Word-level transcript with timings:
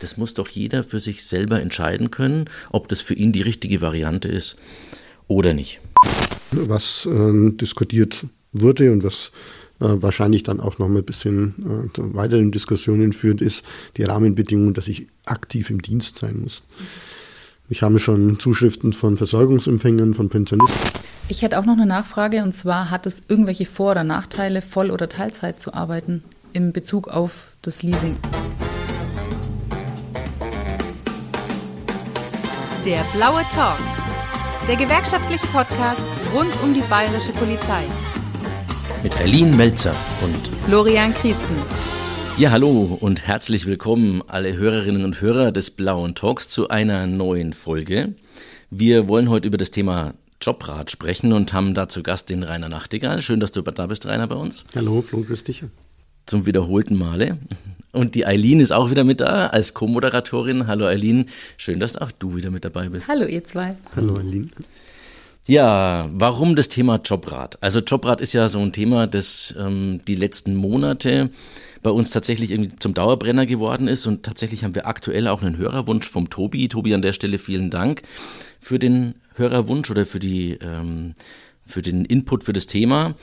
Das 0.00 0.16
muss 0.16 0.34
doch 0.34 0.48
jeder 0.48 0.82
für 0.82 1.00
sich 1.00 1.24
selber 1.24 1.60
entscheiden 1.60 2.10
können, 2.10 2.46
ob 2.70 2.88
das 2.88 3.00
für 3.00 3.14
ihn 3.14 3.32
die 3.32 3.42
richtige 3.42 3.80
Variante 3.80 4.28
ist 4.28 4.56
oder 5.28 5.54
nicht. 5.54 5.80
Was 6.50 7.06
äh, 7.06 7.50
diskutiert 7.52 8.26
wurde 8.52 8.92
und 8.92 9.02
was 9.02 9.30
äh, 9.80 9.86
wahrscheinlich 10.02 10.42
dann 10.42 10.60
auch 10.60 10.78
noch 10.78 10.88
mal 10.88 10.98
ein 10.98 11.04
bisschen 11.04 11.90
äh, 11.96 12.14
weiteren 12.14 12.52
Diskussionen 12.52 13.12
führt, 13.12 13.40
ist 13.40 13.64
die 13.96 14.04
Rahmenbedingung, 14.04 14.74
dass 14.74 14.88
ich 14.88 15.06
aktiv 15.24 15.70
im 15.70 15.82
Dienst 15.82 16.18
sein 16.18 16.40
muss. 16.40 16.62
Ich 17.68 17.82
habe 17.82 17.98
schon 17.98 18.38
Zuschriften 18.38 18.92
von 18.92 19.16
Versorgungsempfängern, 19.16 20.14
von 20.14 20.28
Pensionisten. 20.28 20.78
Ich 21.28 21.40
hätte 21.40 21.58
auch 21.58 21.64
noch 21.64 21.72
eine 21.72 21.86
Nachfrage 21.86 22.42
und 22.42 22.54
zwar 22.54 22.90
hat 22.90 23.06
es 23.06 23.22
irgendwelche 23.28 23.64
Vor- 23.64 23.92
oder 23.92 24.04
Nachteile, 24.04 24.60
Voll- 24.60 24.90
oder 24.90 25.08
Teilzeit 25.08 25.58
zu 25.58 25.72
arbeiten 25.72 26.22
in 26.52 26.72
Bezug 26.72 27.08
auf 27.08 27.48
das 27.62 27.82
Leasing? 27.82 28.16
Der 32.84 33.02
blaue 33.14 33.42
Talk. 33.54 33.78
Der 34.68 34.76
gewerkschaftliche 34.76 35.46
Podcast 35.46 36.02
rund 36.34 36.50
um 36.62 36.74
die 36.74 36.82
bayerische 36.82 37.32
Polizei. 37.32 37.84
Mit 39.02 39.16
Eileen 39.16 39.56
Melzer 39.56 39.94
und 40.22 40.48
Florian 40.66 41.14
Christen. 41.14 41.56
Ja, 42.36 42.50
hallo 42.50 42.98
und 43.00 43.26
herzlich 43.26 43.64
willkommen 43.64 44.22
alle 44.26 44.54
Hörerinnen 44.54 45.06
und 45.06 45.22
Hörer 45.22 45.50
des 45.50 45.70
blauen 45.70 46.14
Talks 46.14 46.50
zu 46.50 46.68
einer 46.68 47.06
neuen 47.06 47.54
Folge. 47.54 48.16
Wir 48.68 49.08
wollen 49.08 49.30
heute 49.30 49.48
über 49.48 49.56
das 49.56 49.70
Thema 49.70 50.12
Jobrat 50.42 50.90
sprechen 50.90 51.32
und 51.32 51.54
haben 51.54 51.72
dazu 51.72 52.02
Gast 52.02 52.28
den 52.28 52.42
Rainer 52.42 52.68
Nachtigall. 52.68 53.22
Schön, 53.22 53.40
dass 53.40 53.52
du 53.52 53.62
da 53.62 53.86
bist, 53.86 54.04
Rainer, 54.04 54.26
bei 54.26 54.36
uns. 54.36 54.66
Hallo, 54.74 55.00
Flo, 55.00 55.22
grüß 55.22 55.42
dich. 55.44 55.64
Zum 56.26 56.46
wiederholten 56.46 56.96
Male. 56.96 57.38
Und 57.92 58.14
die 58.14 58.26
Eileen 58.26 58.60
ist 58.60 58.72
auch 58.72 58.90
wieder 58.90 59.04
mit 59.04 59.20
da 59.20 59.46
als 59.46 59.72
Co-Moderatorin. 59.72 60.66
Hallo 60.66 60.86
Eileen, 60.86 61.26
schön, 61.56 61.78
dass 61.78 61.96
auch 61.96 62.10
du 62.10 62.34
wieder 62.34 62.50
mit 62.50 62.64
dabei 62.64 62.88
bist. 62.88 63.08
Hallo 63.08 63.24
ihr 63.24 63.44
zwei. 63.44 63.76
Hallo 63.94 64.16
Eileen. 64.16 64.50
Ja, 65.46 66.08
warum 66.12 66.56
das 66.56 66.68
Thema 66.68 66.98
Jobrat? 67.04 67.62
Also 67.62 67.80
Jobrat 67.80 68.20
ist 68.20 68.32
ja 68.32 68.48
so 68.48 68.58
ein 68.60 68.72
Thema, 68.72 69.06
das 69.06 69.54
ähm, 69.58 70.00
die 70.08 70.14
letzten 70.14 70.54
Monate 70.56 71.30
bei 71.82 71.90
uns 71.90 72.10
tatsächlich 72.10 72.50
irgendwie 72.50 72.74
zum 72.76 72.94
Dauerbrenner 72.94 73.44
geworden 73.44 73.86
ist 73.86 74.06
und 74.06 74.22
tatsächlich 74.22 74.64
haben 74.64 74.74
wir 74.74 74.86
aktuell 74.86 75.28
auch 75.28 75.42
einen 75.42 75.58
Hörerwunsch 75.58 76.08
vom 76.08 76.30
Tobi. 76.30 76.68
Tobi, 76.68 76.94
an 76.94 77.02
der 77.02 77.12
Stelle 77.12 77.36
vielen 77.36 77.70
Dank 77.70 78.02
für 78.58 78.78
den 78.78 79.16
Hörerwunsch 79.34 79.90
oder 79.90 80.06
für 80.06 80.18
die 80.18 80.58
ähm, 80.62 81.14
für 81.66 81.82
den 81.82 82.06
Input 82.06 82.44
für 82.44 82.54
das 82.54 82.66
Thema. 82.66 83.14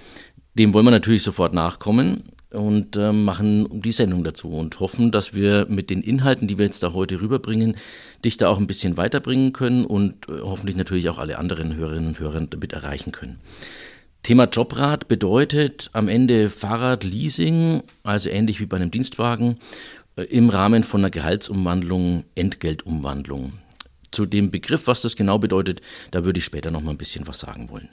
Dem 0.54 0.73
wollen 0.73 0.86
wir 0.86 0.92
natürlich 0.92 1.23
sofort 1.23 1.54
nachkommen 1.54 2.23
und 2.52 2.98
äh, 2.98 3.12
machen 3.12 3.68
die 3.82 3.92
Sendung 3.92 4.24
dazu 4.24 4.50
und 4.50 4.80
hoffen, 4.80 5.12
dass 5.12 5.34
wir 5.34 5.66
mit 5.70 5.90
den 5.90 6.02
Inhalten, 6.02 6.48
die 6.48 6.58
wir 6.58 6.66
jetzt 6.66 6.84
da 6.84 6.94
heute 6.94 7.22
rüberbringen, 7.22 7.76
dich 8.24 8.38
da 8.38 8.50
auch 8.50 8.58
ein 8.58 8.68
bisschen 8.68 8.98
weiterbringen 8.98 9.54
können 9.54 9.86
und 9.86 10.28
äh, 10.28 10.42
hoffentlich 10.42 10.76
natürlich 10.76 11.10
auch 11.10 11.18
alle 11.18 11.38
anderen 11.38 11.76
Hörerinnen 11.76 12.10
und 12.10 12.20
Hörer 12.20 12.42
damit 12.42 12.74
erreichen 12.74 13.12
können. 13.12 13.40
Thema 14.24 14.46
Jobrat 14.46 15.08
bedeutet 15.08 15.90
am 15.94 16.08
Ende 16.08 16.50
Fahrradleasing, 16.50 17.82
also 18.04 18.30
ähnlich 18.30 18.60
wie 18.60 18.68
bei 18.68 18.78
einem 18.78 18.92
Dienstwagen, 18.92 19.58
äh, 20.16 20.24
im 20.24 20.50
Rahmen 20.50 20.84
von 20.84 21.02
einer 21.02 21.10
Gehaltsumwandlung, 21.10 22.26
Entgeltumwandlung. 22.36 23.54
Zu 24.12 24.26
dem 24.26 24.52
Begriff, 24.52 24.88
was 24.88 25.02
das 25.02 25.16
genau 25.16 25.40
bedeutet, 25.40 25.82
da 26.12 26.26
würde 26.26 26.40
ich 26.40 26.46
später 26.46 26.70
noch 26.70 26.82
mal 26.82 26.92
ein 26.92 26.98
bisschen 26.98 27.28
was 27.28 27.40
sagen 27.40 27.70
wollen. 27.70 27.88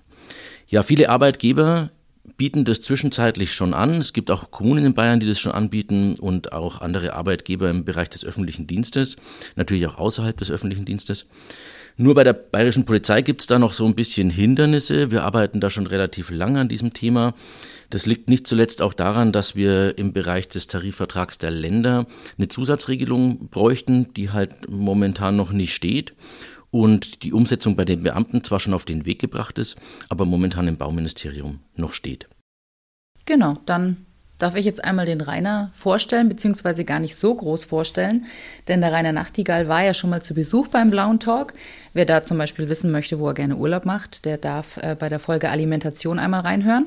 Ja, 0.67 0.83
viele 0.83 1.09
Arbeitgeber 1.09 1.91
bieten 2.37 2.65
das 2.65 2.81
zwischenzeitlich 2.81 3.53
schon 3.53 3.75
an. 3.75 3.95
Es 3.95 4.13
gibt 4.13 4.31
auch 4.31 4.51
Kommunen 4.51 4.87
in 4.87 4.95
Bayern, 4.95 5.21
die 5.21 5.29
das 5.29 5.41
schon 5.41 5.53
anbieten 5.53 6.15
und 6.19 6.53
auch 6.53 6.81
andere 6.81 7.15
Arbeitgeber 7.15 7.71
im 7.71 7.85
Bereich 7.85 8.09
des 8.09 8.25
öffentlichen 8.25 8.67
Dienstes, 8.67 9.17
natürlich 9.57 9.87
auch 9.87 9.99
außerhalb 9.99 10.37
des 10.37 10.51
öffentlichen 10.51 10.85
Dienstes. 10.85 11.27
Nur 12.01 12.15
bei 12.15 12.23
der 12.23 12.33
bayerischen 12.33 12.85
Polizei 12.85 13.23
gibt 13.23 13.41
es 13.41 13.49
da 13.49 13.59
noch 13.59 13.73
so 13.73 13.85
ein 13.85 13.97
bisschen 13.97 14.31
Hindernisse. 14.31 15.11
Wir 15.11 15.25
arbeiten 15.25 15.61
da 15.61 15.69
schon 15.69 15.89
relativ 15.89 16.31
lange 16.31 16.61
an 16.61 16.69
diesem 16.69 16.93
Thema. 16.93 17.35
Das 17.91 18.07
liegt 18.07 18.29
nicht 18.29 18.47
zuletzt 18.47 18.83
auch 18.83 18.95
daran, 18.95 19.33
dass 19.33 19.57
wir 19.57 19.99
im 19.99 20.13
Bereich 20.13 20.47
des 20.47 20.69
Tarifvertrags 20.69 21.39
der 21.39 21.51
Länder 21.51 22.07
eine 22.37 22.47
Zusatzregelung 22.47 23.49
bräuchten, 23.49 24.15
die 24.15 24.31
halt 24.31 24.69
momentan 24.69 25.35
noch 25.35 25.51
nicht 25.51 25.75
steht 25.75 26.15
und 26.71 27.23
die 27.23 27.33
Umsetzung 27.33 27.77
bei 27.77 27.85
den 27.85 28.03
Beamten 28.03 28.45
zwar 28.45 28.61
schon 28.61 28.75
auf 28.75 28.85
den 28.85 29.07
Weg 29.07 29.21
gebracht 29.21 29.59
ist, 29.59 29.77
aber 30.09 30.25
momentan 30.25 30.69
im 30.69 30.77
Bauministerium 30.77 31.61
noch 31.77 31.93
steht. 31.93 32.29
Genau, 33.25 33.57
dann 33.67 34.07
darf 34.39 34.55
ich 34.55 34.65
jetzt 34.65 34.83
einmal 34.83 35.07
den 35.07 35.21
Rainer 35.21 35.71
vorstellen, 35.73 36.29
beziehungsweise 36.29 36.85
gar 36.85 37.01
nicht 37.01 37.17
so 37.17 37.35
groß 37.35 37.65
vorstellen, 37.65 38.27
denn 38.69 38.81
der 38.81 38.93
Rainer 38.93 39.13
Nachtigall 39.13 39.69
war 39.69 39.83
ja 39.83 39.95
schon 39.95 40.11
mal 40.11 40.23
zu 40.23 40.35
Besuch 40.35 40.69
beim 40.69 40.91
Blauen 40.91 41.19
Talk. 41.19 41.55
Wer 41.93 42.07
da 42.07 42.25
zum 42.25 42.39
Beispiel 42.39 42.69
wissen 42.69 42.91
möchte, 42.91 43.19
wo 43.19 43.29
er 43.29 43.35
gerne 43.35 43.57
Urlaub 43.57 43.85
macht, 43.85 44.25
der 44.25 44.39
darf 44.39 44.77
äh, 44.77 44.97
bei 44.99 45.09
der 45.09 45.19
Folge 45.19 45.51
Alimentation 45.51 46.19
einmal 46.19 46.41
reinhören. 46.41 46.87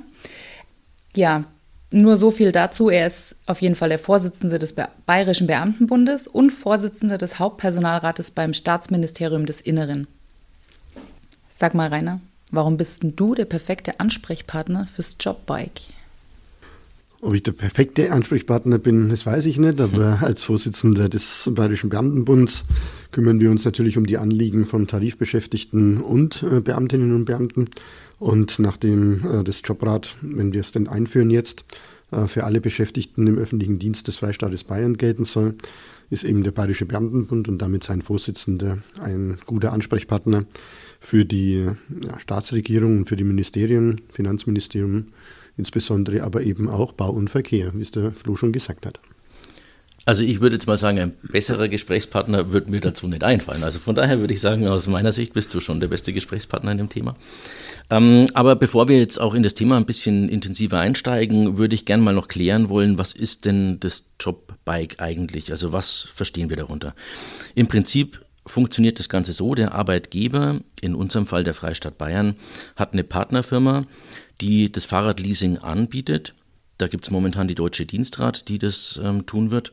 Ja, 1.13 1.43
nur 1.91 2.17
so 2.17 2.31
viel 2.31 2.51
dazu. 2.51 2.89
Er 2.89 3.07
ist 3.07 3.35
auf 3.45 3.61
jeden 3.61 3.75
Fall 3.75 3.89
der 3.89 3.99
Vorsitzende 3.99 4.59
des 4.59 4.75
Bayerischen 5.05 5.47
Beamtenbundes 5.47 6.27
und 6.27 6.51
Vorsitzender 6.51 7.17
des 7.17 7.39
Hauptpersonalrates 7.39 8.31
beim 8.31 8.53
Staatsministerium 8.53 9.45
des 9.45 9.61
Inneren. 9.61 10.07
Sag 11.53 11.75
mal, 11.75 11.89
Rainer, 11.89 12.21
warum 12.51 12.77
bist 12.77 13.03
denn 13.03 13.15
du 13.15 13.35
der 13.35 13.45
perfekte 13.45 13.99
Ansprechpartner 13.99 14.87
fürs 14.87 15.15
Jobbike? 15.19 15.81
Ob 17.23 17.35
ich 17.35 17.43
der 17.43 17.51
perfekte 17.51 18.11
Ansprechpartner 18.11 18.79
bin, 18.79 19.09
das 19.09 19.27
weiß 19.27 19.45
ich 19.45 19.59
nicht, 19.59 19.79
aber 19.79 20.19
als 20.23 20.43
Vorsitzender 20.43 21.07
des 21.07 21.51
Bayerischen 21.53 21.91
Beamtenbunds 21.91 22.65
kümmern 23.11 23.39
wir 23.39 23.51
uns 23.51 23.63
natürlich 23.63 23.95
um 23.97 24.07
die 24.07 24.17
Anliegen 24.17 24.65
von 24.65 24.87
Tarifbeschäftigten 24.87 26.01
und 26.01 26.41
äh, 26.41 26.61
Beamtinnen 26.61 27.13
und 27.13 27.25
Beamten. 27.25 27.69
Und 28.21 28.59
nachdem 28.59 29.25
äh, 29.27 29.43
das 29.43 29.63
Jobrat, 29.65 30.15
wenn 30.21 30.53
wir 30.53 30.61
es 30.61 30.71
denn 30.71 30.87
einführen 30.87 31.31
jetzt, 31.31 31.65
äh, 32.11 32.27
für 32.27 32.43
alle 32.43 32.61
Beschäftigten 32.61 33.25
im 33.25 33.39
öffentlichen 33.39 33.79
Dienst 33.79 34.07
des 34.07 34.17
Freistaates 34.17 34.63
Bayern 34.63 34.95
gelten 34.95 35.25
soll, 35.25 35.55
ist 36.11 36.23
eben 36.23 36.43
der 36.43 36.51
Bayerische 36.51 36.85
Beamtenbund 36.85 37.49
und 37.49 37.57
damit 37.57 37.83
sein 37.83 38.03
Vorsitzender 38.03 38.77
ein 39.01 39.39
guter 39.47 39.73
Ansprechpartner 39.73 40.45
für 40.99 41.25
die 41.25 41.65
ja, 42.03 42.19
Staatsregierung 42.19 42.99
und 42.99 43.09
für 43.09 43.15
die 43.15 43.23
Ministerien, 43.23 44.01
Finanzministerium 44.11 45.07
insbesondere, 45.57 46.21
aber 46.21 46.43
eben 46.43 46.69
auch 46.69 46.91
Bau 46.91 47.09
und 47.09 47.31
Verkehr, 47.31 47.71
wie 47.73 47.81
es 47.81 47.89
der 47.89 48.11
Flo 48.11 48.35
schon 48.35 48.51
gesagt 48.51 48.85
hat. 48.85 48.99
Also 50.05 50.23
ich 50.23 50.41
würde 50.41 50.55
jetzt 50.55 50.65
mal 50.65 50.77
sagen, 50.77 50.99
ein 50.99 51.13
besserer 51.21 51.67
Gesprächspartner 51.67 52.51
wird 52.51 52.69
mir 52.69 52.81
dazu 52.81 53.07
nicht 53.07 53.23
einfallen. 53.23 53.63
Also 53.63 53.77
von 53.77 53.93
daher 53.93 54.19
würde 54.19 54.33
ich 54.33 54.41
sagen, 54.41 54.67
aus 54.67 54.87
meiner 54.87 55.11
Sicht 55.11 55.33
bist 55.33 55.53
du 55.53 55.59
schon 55.59 55.79
der 55.79 55.89
beste 55.89 56.11
Gesprächspartner 56.11 56.71
in 56.71 56.79
dem 56.79 56.89
Thema. 56.89 57.15
Ähm, 57.91 58.27
aber 58.33 58.55
bevor 58.55 58.87
wir 58.87 58.97
jetzt 58.97 59.21
auch 59.21 59.35
in 59.35 59.43
das 59.43 59.53
Thema 59.53 59.77
ein 59.77 59.85
bisschen 59.85 60.27
intensiver 60.27 60.79
einsteigen, 60.79 61.57
würde 61.57 61.75
ich 61.75 61.85
gerne 61.85 62.01
mal 62.01 62.15
noch 62.15 62.29
klären 62.29 62.69
wollen, 62.69 62.97
was 62.97 63.13
ist 63.13 63.45
denn 63.45 63.79
das 63.79 64.05
Jobbike 64.19 64.99
eigentlich? 64.99 65.51
Also 65.51 65.71
was 65.71 66.07
verstehen 66.11 66.49
wir 66.49 66.57
darunter? 66.57 66.95
Im 67.53 67.67
Prinzip 67.67 68.25
funktioniert 68.47 68.97
das 68.97 69.07
Ganze 69.07 69.33
so, 69.33 69.53
der 69.53 69.73
Arbeitgeber, 69.73 70.61
in 70.81 70.95
unserem 70.95 71.27
Fall 71.27 71.43
der 71.43 71.53
Freistaat 71.53 71.99
Bayern, 71.99 72.35
hat 72.75 72.93
eine 72.93 73.03
Partnerfirma, 73.03 73.85
die 74.41 74.71
das 74.71 74.85
Fahrradleasing 74.85 75.59
anbietet 75.59 76.33
da 76.81 76.87
gibt 76.87 77.05
es 77.05 77.11
momentan 77.11 77.47
die 77.47 77.55
Deutsche 77.55 77.85
Dienstrat, 77.85 78.47
die 78.47 78.59
das 78.59 78.99
ähm, 79.03 79.25
tun 79.25 79.51
wird. 79.51 79.71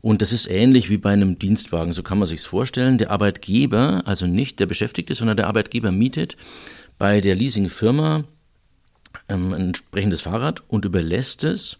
Und 0.00 0.22
das 0.22 0.32
ist 0.32 0.46
ähnlich 0.46 0.88
wie 0.90 0.98
bei 0.98 1.10
einem 1.10 1.38
Dienstwagen, 1.38 1.92
so 1.92 2.02
kann 2.02 2.18
man 2.18 2.28
sich 2.28 2.40
vorstellen. 2.40 2.98
Der 2.98 3.10
Arbeitgeber, 3.10 4.02
also 4.06 4.26
nicht 4.26 4.60
der 4.60 4.66
Beschäftigte, 4.66 5.14
sondern 5.14 5.36
der 5.36 5.48
Arbeitgeber 5.48 5.92
mietet 5.92 6.36
bei 6.98 7.20
der 7.20 7.34
Leasingfirma 7.34 8.24
ähm, 9.28 9.52
ein 9.52 9.60
entsprechendes 9.68 10.22
Fahrrad 10.22 10.62
und 10.68 10.84
überlässt 10.84 11.44
es 11.44 11.78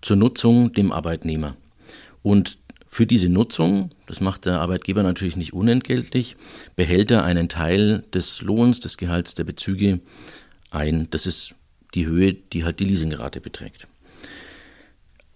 zur 0.00 0.16
Nutzung 0.16 0.72
dem 0.72 0.92
Arbeitnehmer. 0.92 1.56
Und 2.22 2.58
für 2.86 3.06
diese 3.06 3.28
Nutzung, 3.28 3.90
das 4.06 4.20
macht 4.20 4.46
der 4.46 4.60
Arbeitgeber 4.60 5.02
natürlich 5.02 5.36
nicht 5.36 5.52
unentgeltlich, 5.52 6.36
behält 6.76 7.10
er 7.10 7.24
einen 7.24 7.48
Teil 7.48 8.04
des 8.14 8.42
Lohns, 8.42 8.80
des 8.80 8.96
Gehalts 8.96 9.34
der 9.34 9.44
Bezüge 9.44 10.00
ein. 10.70 11.08
Das 11.10 11.26
ist 11.26 11.54
die 11.94 12.06
Höhe, 12.06 12.34
die 12.34 12.64
halt 12.64 12.80
die 12.80 12.84
Leasingrate 12.84 13.40
beträgt. 13.40 13.86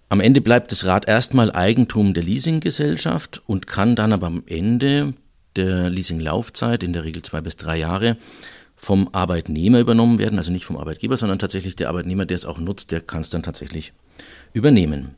Am 0.08 0.20
Ende 0.20 0.42
bleibt 0.42 0.70
das 0.72 0.84
Rad 0.84 1.08
erstmal 1.08 1.50
Eigentum 1.52 2.12
der 2.12 2.22
Leasinggesellschaft 2.22 3.40
und 3.46 3.66
kann 3.66 3.96
dann 3.96 4.12
aber 4.12 4.26
am 4.26 4.42
Ende 4.46 5.14
der 5.56 5.88
Leasinglaufzeit, 5.88 6.82
in 6.82 6.92
der 6.92 7.04
Regel 7.04 7.22
zwei 7.22 7.40
bis 7.40 7.56
drei 7.56 7.78
Jahre, 7.78 8.16
vom 8.76 9.08
Arbeitnehmer 9.12 9.80
übernommen 9.80 10.18
werden, 10.18 10.38
also 10.38 10.50
nicht 10.50 10.64
vom 10.64 10.76
Arbeitgeber, 10.76 11.16
sondern 11.16 11.38
tatsächlich 11.38 11.76
der 11.76 11.88
Arbeitnehmer, 11.88 12.26
der 12.26 12.34
es 12.34 12.44
auch 12.44 12.58
nutzt, 12.58 12.90
der 12.90 13.00
kann 13.00 13.20
es 13.20 13.30
dann 13.30 13.42
tatsächlich 13.42 13.92
übernehmen. 14.52 15.14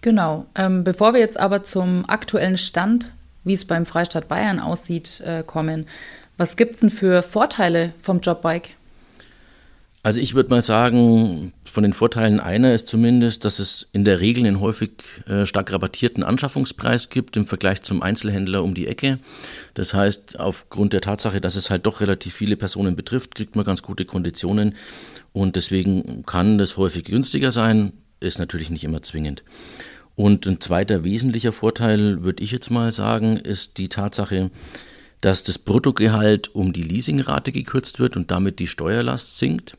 Genau. 0.00 0.46
Ähm, 0.54 0.82
bevor 0.82 1.12
wir 1.12 1.20
jetzt 1.20 1.38
aber 1.38 1.64
zum 1.64 2.08
aktuellen 2.08 2.56
Stand, 2.56 3.12
wie 3.44 3.54
es 3.54 3.64
beim 3.64 3.86
Freistaat 3.86 4.28
Bayern 4.28 4.58
aussieht, 4.58 5.20
äh, 5.20 5.44
kommen, 5.46 5.86
was 6.38 6.56
gibt 6.56 6.74
es 6.74 6.80
denn 6.80 6.90
für 6.90 7.22
Vorteile 7.22 7.92
vom 7.98 8.20
Jobbike? 8.20 8.70
Also 10.04 10.20
ich 10.20 10.34
würde 10.34 10.50
mal 10.50 10.62
sagen, 10.62 11.52
von 11.64 11.84
den 11.84 11.92
Vorteilen 11.92 12.40
einer 12.40 12.74
ist 12.74 12.88
zumindest, 12.88 13.44
dass 13.44 13.60
es 13.60 13.88
in 13.92 14.04
der 14.04 14.18
Regel 14.18 14.44
einen 14.44 14.58
häufig 14.58 14.90
äh, 15.28 15.46
stark 15.46 15.72
rabattierten 15.72 16.24
Anschaffungspreis 16.24 17.08
gibt 17.08 17.36
im 17.36 17.46
Vergleich 17.46 17.82
zum 17.82 18.02
Einzelhändler 18.02 18.64
um 18.64 18.74
die 18.74 18.88
Ecke. 18.88 19.20
Das 19.74 19.94
heißt, 19.94 20.40
aufgrund 20.40 20.92
der 20.92 21.02
Tatsache, 21.02 21.40
dass 21.40 21.54
es 21.54 21.70
halt 21.70 21.86
doch 21.86 22.00
relativ 22.00 22.34
viele 22.34 22.56
Personen 22.56 22.96
betrifft, 22.96 23.36
kriegt 23.36 23.54
man 23.54 23.64
ganz 23.64 23.82
gute 23.82 24.04
Konditionen 24.04 24.74
und 25.32 25.54
deswegen 25.54 26.26
kann 26.26 26.58
das 26.58 26.76
häufig 26.76 27.04
günstiger 27.04 27.52
sein, 27.52 27.92
ist 28.18 28.40
natürlich 28.40 28.70
nicht 28.70 28.84
immer 28.84 29.02
zwingend. 29.02 29.44
Und 30.16 30.46
ein 30.46 30.60
zweiter 30.60 31.04
wesentlicher 31.04 31.52
Vorteil, 31.52 32.22
würde 32.22 32.42
ich 32.42 32.50
jetzt 32.50 32.70
mal 32.70 32.90
sagen, 32.90 33.36
ist 33.36 33.78
die 33.78 33.88
Tatsache, 33.88 34.50
dass 35.20 35.44
das 35.44 35.58
Bruttogehalt 35.58 36.54
um 36.54 36.72
die 36.72 36.82
Leasingrate 36.82 37.52
gekürzt 37.52 38.00
wird 38.00 38.16
und 38.16 38.32
damit 38.32 38.58
die 38.58 38.66
Steuerlast 38.66 39.38
sinkt. 39.38 39.76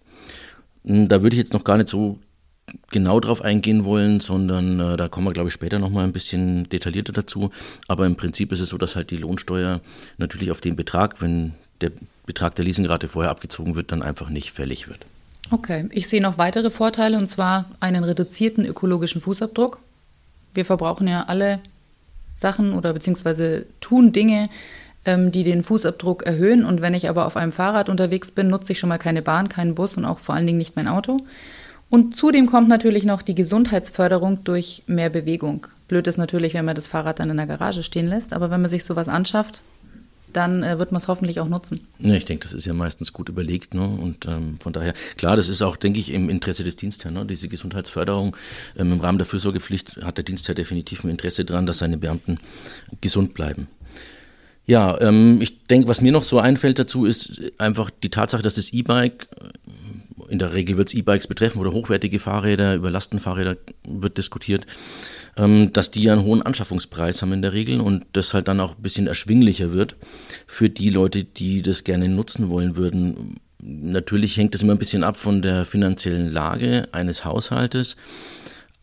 Da 0.84 1.22
würde 1.22 1.36
ich 1.36 1.42
jetzt 1.42 1.54
noch 1.54 1.64
gar 1.64 1.78
nicht 1.78 1.90
so 1.90 2.20
genau 2.92 3.20
drauf 3.20 3.42
eingehen 3.42 3.86
wollen, 3.86 4.20
sondern 4.20 4.80
äh, 4.80 4.98
da 4.98 5.08
kommen 5.08 5.28
wir, 5.28 5.34
glaube 5.34 5.50
ich, 5.50 5.54
später 5.54 5.80
nochmal 5.80 6.04
ein 6.06 6.14
bisschen 6.14 6.68
detaillierter 6.70 7.14
dazu. 7.14 7.52
Aber 7.88 8.06
im 8.06 8.16
Prinzip 8.16 8.52
ist 8.52 8.60
es 8.60 8.70
so, 8.70 8.78
dass 8.78 8.96
halt 8.96 9.12
die 9.12 9.18
Lohnsteuer 9.18 9.82
natürlich 10.18 10.52
auf 10.52 10.62
den 10.62 10.76
Betrag, 10.76 11.22
wenn 11.22 11.54
der 11.82 11.92
Betrag 12.26 12.56
der 12.56 12.66
Leasingrate 12.66 13.08
vorher 13.08 13.32
abgezogen 13.32 13.76
wird, 13.76 13.92
dann 13.92 14.02
einfach 14.02 14.30
nicht 14.30 14.52
fällig 14.52 14.88
wird. 14.88 15.06
Okay, 15.52 15.88
ich 15.92 16.08
sehe 16.08 16.22
noch 16.22 16.38
weitere 16.38 16.70
Vorteile 16.70 17.18
und 17.18 17.30
zwar 17.30 17.70
einen 17.80 18.04
reduzierten 18.04 18.66
ökologischen 18.66 19.22
Fußabdruck. 19.22 19.80
Wir 20.54 20.66
verbrauchen 20.66 21.08
ja 21.08 21.26
alle 21.26 21.60
Sachen 22.36 22.74
oder 22.74 22.94
beziehungsweise 22.94 23.66
tun 23.82 24.14
Dinge, 24.14 24.50
die 25.06 25.44
den 25.44 25.64
Fußabdruck 25.64 26.24
erhöhen. 26.24 26.66
Und 26.66 26.82
wenn 26.82 26.94
ich 26.94 27.10
aber 27.10 27.26
auf 27.26 27.36
einem 27.36 27.52
Fahrrad 27.52 27.90
unterwegs 27.90 28.32
bin, 28.32 28.48
nutze 28.48 28.72
ich 28.72 28.80
schon 28.80 28.90
mal 28.90 28.98
keine 28.98 29.22
Bahn, 29.22 29.50
keinen 29.50 29.76
Bus 29.76 29.98
und 29.98 30.06
auch 30.06 30.20
vor 30.20 30.36
allen 30.36 30.48
Dingen 30.48 30.58
nicht 30.58 30.76
mein 30.76 30.88
Auto. 30.88 31.18
Und 31.90 32.16
zudem 32.16 32.48
kommt 32.48 32.70
natürlich 32.70 33.04
noch 33.04 33.22
die 33.22 33.36
Gesundheitsförderung 33.36 34.44
durch 34.44 34.84
mehr 34.88 35.10
Bewegung. 35.10 35.68
Blöd 35.88 36.08
ist 36.08 36.18
natürlich, 36.18 36.56
wenn 36.56 36.66
man 36.66 36.76
das 36.76 36.88
Fahrrad 36.88 37.20
dann 37.20 37.30
in 37.30 37.38
der 37.38 37.46
Garage 37.46 37.84
stehen 37.84 38.08
lässt, 38.08 38.34
aber 38.34 38.50
wenn 38.50 38.62
man 38.62 38.72
sich 38.72 38.84
sowas 38.84 39.08
anschafft, 39.08 39.62
dann 40.34 40.64
äh, 40.64 40.80
wird 40.80 40.92
man 40.92 41.00
es 41.00 41.08
hoffentlich 41.08 41.40
auch 41.40 41.48
nutzen. 41.48 41.82
Ja, 42.00 42.16
ich 42.16 42.26
denke, 42.26 42.44
das 42.44 42.54
ist 42.54 42.66
ja 42.66 42.74
meistens 42.74 43.14
gut 43.14 43.30
überlegt. 43.30 43.74
Ne? 43.74 43.88
Und 43.88 44.26
ähm, 44.28 44.58
von 44.60 44.74
daher, 44.74 44.94
klar, 45.18 45.36
das 45.36 45.50
ist 45.50 45.62
auch, 45.62 45.78
denke 45.78 46.00
ich, 46.00 46.12
im 46.12 46.30
Interesse 46.30 46.64
des 46.64 46.76
Dienstherrn. 46.76 47.14
Ne? 47.14 47.26
Diese 47.26 47.48
Gesundheitsförderung 47.48 48.36
ähm, 48.76 48.94
im 48.94 49.00
Rahmen 49.00 49.20
der 49.20 49.26
Fürsorgepflicht 49.26 49.98
hat 50.04 50.18
der 50.18 50.24
Dienstherr 50.24 50.56
definitiv 50.56 51.04
ein 51.04 51.10
Interesse 51.10 51.46
daran, 51.46 51.66
dass 51.66 51.78
seine 51.78 51.98
Beamten 51.98 52.40
gesund 53.02 53.34
bleiben. 53.34 53.68
Ja, 54.66 55.00
ähm, 55.02 55.42
ich 55.42 55.66
denke, 55.68 55.88
was 55.88 56.02
mir 56.02 56.12
noch 56.12 56.24
so 56.24 56.40
einfällt 56.40 56.80
dazu, 56.80 57.06
ist 57.06 57.42
einfach 57.58 57.90
die 57.90 58.10
Tatsache, 58.10 58.42
dass 58.42 58.56
das 58.56 58.72
E-Bike, 58.72 59.28
äh, 59.40 60.32
in 60.32 60.40
der 60.40 60.54
Regel 60.54 60.78
wird 60.78 60.88
es 60.88 60.94
E-Bikes 60.94 61.28
betreffen 61.28 61.60
oder 61.60 61.74
hochwertige 61.74 62.18
Fahrräder, 62.18 62.76
über 62.76 62.90
Lastenfahrräder 62.90 63.58
wird 63.86 64.18
diskutiert, 64.18 64.66
ähm, 65.36 65.74
dass 65.74 65.92
die 65.92 66.04
ja 66.04 66.14
einen 66.14 66.24
hohen 66.24 66.42
Anschaffungspreis 66.42 67.22
haben 67.22 67.34
in 67.34 67.42
der 67.42 67.54
Regel 67.54 67.82
und 67.82 68.06
das 68.14 68.34
halt 68.34 68.48
dann 68.48 68.62
auch 68.62 68.78
ein 68.78 68.82
bisschen 68.82 69.08
erschwinglicher 69.08 69.74
wird 69.74 69.96
für 70.48 70.70
die 70.70 70.90
Leute, 70.90 71.26
die 71.26 71.62
das 71.62 71.84
gerne 71.84 72.08
nutzen 72.08 72.50
wollen 72.50 72.78
würden. 72.78 73.38
Natürlich 73.62 74.38
hängt 74.38 74.56
es 74.56 74.62
immer 74.62 74.74
ein 74.74 74.80
bisschen 74.80 75.04
ab 75.04 75.18
von 75.18 75.42
der 75.42 75.66
finanziellen 75.66 76.32
Lage 76.32 76.88
eines 76.92 77.26
Haushaltes. 77.26 77.98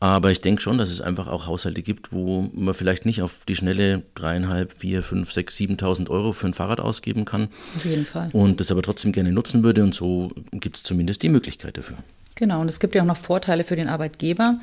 Aber 0.03 0.31
ich 0.31 0.41
denke 0.41 0.63
schon, 0.63 0.79
dass 0.79 0.89
es 0.89 1.03
einfach 1.03 1.29
auch 1.29 1.47
Haushalte 1.47 1.83
gibt, 1.83 2.11
wo 2.11 2.49
man 2.55 2.73
vielleicht 2.73 3.05
nicht 3.05 3.21
auf 3.21 3.45
die 3.47 3.55
schnelle 3.55 4.03
dreieinhalb, 4.15 4.73
vier, 4.73 5.03
fünf, 5.03 5.31
sechs, 5.31 5.57
siebentausend 5.57 6.09
Euro 6.09 6.33
für 6.33 6.47
ein 6.47 6.55
Fahrrad 6.55 6.81
ausgeben 6.81 7.27
kann. 7.27 7.49
Auf 7.77 7.85
jeden 7.85 8.07
Fall. 8.07 8.31
Und 8.33 8.61
das 8.61 8.73
aber 8.73 8.81
trotzdem 8.81 9.13
gerne 9.13 9.31
nutzen 9.31 9.63
würde. 9.63 9.83
Und 9.83 9.95
so 9.95 10.33
gibt 10.53 10.77
es 10.77 10.83
zumindest 10.83 11.23
die 11.23 11.29
Möglichkeit 11.29 11.77
dafür. 11.77 11.99
Genau. 12.35 12.63
Und 12.63 12.71
es 12.71 12.81
gibt 12.81 12.95
ja 12.95 13.03
auch 13.03 13.07
noch 13.07 13.19
Vorteile 13.19 13.63
für 13.63 13.77
den 13.77 13.91
Arbeitgeber. 13.91 14.59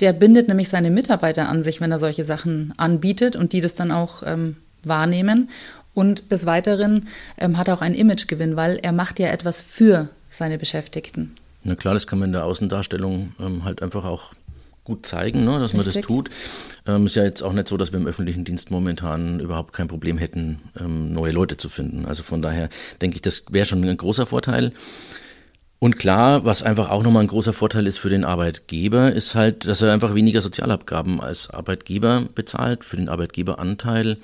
Der 0.00 0.14
bindet 0.14 0.48
nämlich 0.48 0.70
seine 0.70 0.90
Mitarbeiter 0.90 1.50
an 1.50 1.62
sich, 1.62 1.82
wenn 1.82 1.92
er 1.92 1.98
solche 1.98 2.24
Sachen 2.24 2.72
anbietet 2.78 3.36
und 3.36 3.52
die 3.52 3.60
das 3.60 3.74
dann 3.74 3.90
auch 3.90 4.22
ähm, 4.24 4.56
wahrnehmen. 4.82 5.50
Und 5.92 6.32
des 6.32 6.46
Weiteren 6.46 7.08
ähm, 7.36 7.58
hat 7.58 7.68
er 7.68 7.74
auch 7.74 7.82
einen 7.82 7.94
Imagegewinn, 7.94 8.56
weil 8.56 8.78
er 8.78 8.92
macht 8.92 9.18
ja 9.18 9.28
etwas 9.28 9.60
für 9.60 10.08
seine 10.30 10.56
Beschäftigten. 10.56 11.36
Na 11.64 11.74
klar, 11.74 11.92
das 11.92 12.06
kann 12.06 12.18
man 12.18 12.30
in 12.30 12.32
der 12.32 12.46
Außendarstellung 12.46 13.34
ähm, 13.38 13.64
halt 13.64 13.82
einfach 13.82 14.06
auch 14.06 14.32
gut 14.84 15.06
zeigen, 15.06 15.44
ne, 15.44 15.58
dass 15.58 15.74
Richtig. 15.74 15.76
man 15.76 15.84
das 15.84 16.00
tut. 16.00 16.30
Ähm, 16.86 17.06
ist 17.06 17.16
ja 17.16 17.24
jetzt 17.24 17.42
auch 17.42 17.52
nicht 17.52 17.68
so, 17.68 17.76
dass 17.76 17.92
wir 17.92 18.00
im 18.00 18.06
öffentlichen 18.06 18.44
Dienst 18.44 18.70
momentan 18.70 19.40
überhaupt 19.40 19.72
kein 19.72 19.88
Problem 19.88 20.18
hätten, 20.18 20.60
ähm, 20.78 21.12
neue 21.12 21.32
Leute 21.32 21.56
zu 21.56 21.68
finden. 21.68 22.06
Also 22.06 22.22
von 22.22 22.42
daher 22.42 22.68
denke 23.00 23.16
ich, 23.16 23.22
das 23.22 23.44
wäre 23.50 23.66
schon 23.66 23.84
ein 23.84 23.96
großer 23.96 24.26
Vorteil. 24.26 24.72
Und 25.78 25.96
klar, 25.96 26.44
was 26.44 26.62
einfach 26.62 26.90
auch 26.90 27.02
nochmal 27.02 27.22
ein 27.22 27.28
großer 27.28 27.54
Vorteil 27.54 27.86
ist 27.86 27.98
für 27.98 28.10
den 28.10 28.22
Arbeitgeber, 28.22 29.12
ist 29.12 29.34
halt, 29.34 29.66
dass 29.66 29.80
er 29.80 29.92
einfach 29.92 30.14
weniger 30.14 30.42
Sozialabgaben 30.42 31.22
als 31.22 31.48
Arbeitgeber 31.48 32.26
bezahlt 32.34 32.84
für 32.84 32.96
den 32.96 33.08
Arbeitgeberanteil 33.08 34.18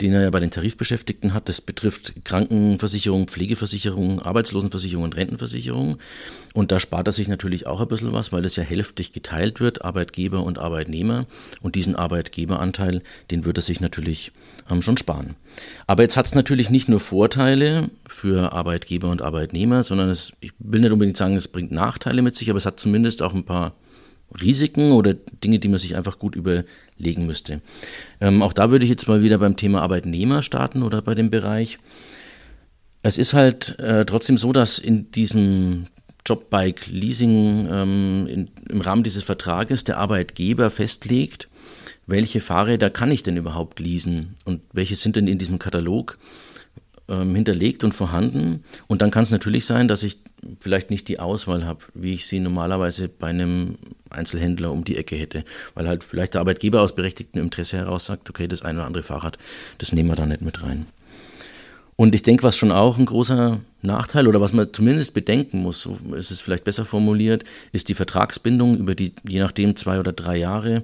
den 0.00 0.12
er 0.12 0.22
ja 0.22 0.30
bei 0.30 0.40
den 0.40 0.50
Tarifbeschäftigten 0.50 1.34
hat. 1.34 1.48
Das 1.48 1.60
betrifft 1.60 2.24
Krankenversicherung, 2.24 3.28
Pflegeversicherung, 3.28 4.20
Arbeitslosenversicherung 4.20 5.04
und 5.04 5.16
Rentenversicherung. 5.16 5.98
Und 6.52 6.72
da 6.72 6.80
spart 6.80 7.06
er 7.06 7.12
sich 7.12 7.28
natürlich 7.28 7.66
auch 7.66 7.80
ein 7.80 7.88
bisschen 7.88 8.12
was, 8.12 8.32
weil 8.32 8.42
das 8.42 8.56
ja 8.56 8.64
hälftig 8.64 9.12
geteilt 9.12 9.60
wird, 9.60 9.84
Arbeitgeber 9.84 10.42
und 10.42 10.58
Arbeitnehmer. 10.58 11.26
Und 11.62 11.76
diesen 11.76 11.94
Arbeitgeberanteil, 11.94 13.02
den 13.30 13.44
wird 13.44 13.58
er 13.58 13.62
sich 13.62 13.80
natürlich 13.80 14.32
ähm, 14.68 14.82
schon 14.82 14.96
sparen. 14.96 15.36
Aber 15.86 16.02
jetzt 16.02 16.16
hat 16.16 16.26
es 16.26 16.34
natürlich 16.34 16.70
nicht 16.70 16.88
nur 16.88 17.00
Vorteile 17.00 17.88
für 18.08 18.52
Arbeitgeber 18.52 19.10
und 19.10 19.22
Arbeitnehmer, 19.22 19.84
sondern 19.84 20.08
es, 20.08 20.32
ich 20.40 20.52
will 20.58 20.80
nicht 20.80 20.92
unbedingt 20.92 21.16
sagen, 21.16 21.36
es 21.36 21.46
bringt 21.48 21.70
Nachteile 21.70 22.22
mit 22.22 22.34
sich, 22.34 22.50
aber 22.50 22.56
es 22.56 22.66
hat 22.66 22.80
zumindest 22.80 23.22
auch 23.22 23.34
ein 23.34 23.44
paar 23.44 23.74
Risiken 24.40 24.92
oder 24.92 25.14
Dinge, 25.14 25.58
die 25.58 25.68
man 25.68 25.78
sich 25.78 25.96
einfach 25.96 26.18
gut 26.18 26.36
überlegen 26.36 27.26
müsste. 27.26 27.60
Ähm, 28.20 28.42
auch 28.42 28.52
da 28.52 28.70
würde 28.70 28.84
ich 28.84 28.90
jetzt 28.90 29.08
mal 29.08 29.22
wieder 29.22 29.38
beim 29.38 29.56
Thema 29.56 29.82
Arbeitnehmer 29.82 30.42
starten 30.42 30.82
oder 30.82 31.02
bei 31.02 31.14
dem 31.14 31.30
Bereich. 31.30 31.78
Es 33.02 33.18
ist 33.18 33.34
halt 33.34 33.78
äh, 33.78 34.04
trotzdem 34.04 34.38
so, 34.38 34.52
dass 34.52 34.78
in 34.78 35.10
diesem 35.10 35.86
Jobbike 36.26 36.90
Leasing 36.90 37.68
ähm, 37.70 38.48
im 38.68 38.80
Rahmen 38.80 39.02
dieses 39.02 39.24
Vertrages 39.24 39.84
der 39.84 39.98
Arbeitgeber 39.98 40.70
festlegt, 40.70 41.48
welche 42.06 42.40
Fahrräder 42.40 42.90
kann 42.90 43.10
ich 43.10 43.22
denn 43.22 43.36
überhaupt 43.36 43.78
leasen 43.78 44.34
und 44.44 44.62
welche 44.72 44.96
sind 44.96 45.16
denn 45.16 45.28
in 45.28 45.38
diesem 45.38 45.58
Katalog 45.58 46.18
ähm, 47.08 47.34
hinterlegt 47.34 47.84
und 47.84 47.92
vorhanden. 47.92 48.64
Und 48.86 49.02
dann 49.02 49.10
kann 49.10 49.22
es 49.22 49.30
natürlich 49.30 49.66
sein, 49.66 49.88
dass 49.88 50.02
ich 50.02 50.18
vielleicht 50.60 50.90
nicht 50.90 51.08
die 51.08 51.20
Auswahl 51.20 51.64
habe, 51.64 51.80
wie 51.94 52.12
ich 52.12 52.26
sie 52.26 52.40
normalerweise 52.40 53.08
bei 53.08 53.28
einem 53.28 53.76
Einzelhändler 54.10 54.72
um 54.72 54.84
die 54.84 54.96
Ecke 54.96 55.16
hätte. 55.16 55.44
Weil 55.74 55.88
halt 55.88 56.04
vielleicht 56.04 56.34
der 56.34 56.40
Arbeitgeber 56.40 56.82
aus 56.82 56.94
berechtigtem 56.94 57.42
Interesse 57.42 57.78
heraus 57.78 58.06
sagt, 58.06 58.28
okay, 58.30 58.48
das 58.48 58.62
eine 58.62 58.78
oder 58.78 58.86
andere 58.86 59.02
Fahrrad, 59.02 59.38
das 59.78 59.92
nehmen 59.92 60.08
wir 60.08 60.16
da 60.16 60.26
nicht 60.26 60.42
mit 60.42 60.62
rein. 60.62 60.86
Und 61.96 62.14
ich 62.14 62.22
denke, 62.22 62.42
was 62.42 62.56
schon 62.56 62.72
auch 62.72 62.98
ein 62.98 63.06
großer 63.06 63.60
Nachteil 63.82 64.26
oder 64.26 64.40
was 64.40 64.52
man 64.52 64.72
zumindest 64.72 65.14
bedenken 65.14 65.58
muss, 65.58 65.82
so 65.82 65.96
ist 66.16 66.32
es 66.32 66.40
vielleicht 66.40 66.64
besser 66.64 66.84
formuliert, 66.84 67.44
ist 67.70 67.88
die 67.88 67.94
Vertragsbindung 67.94 68.76
über 68.76 68.96
die, 68.96 69.12
je 69.28 69.38
nachdem, 69.38 69.76
zwei 69.76 70.00
oder 70.00 70.12
drei 70.12 70.36
Jahre, 70.36 70.82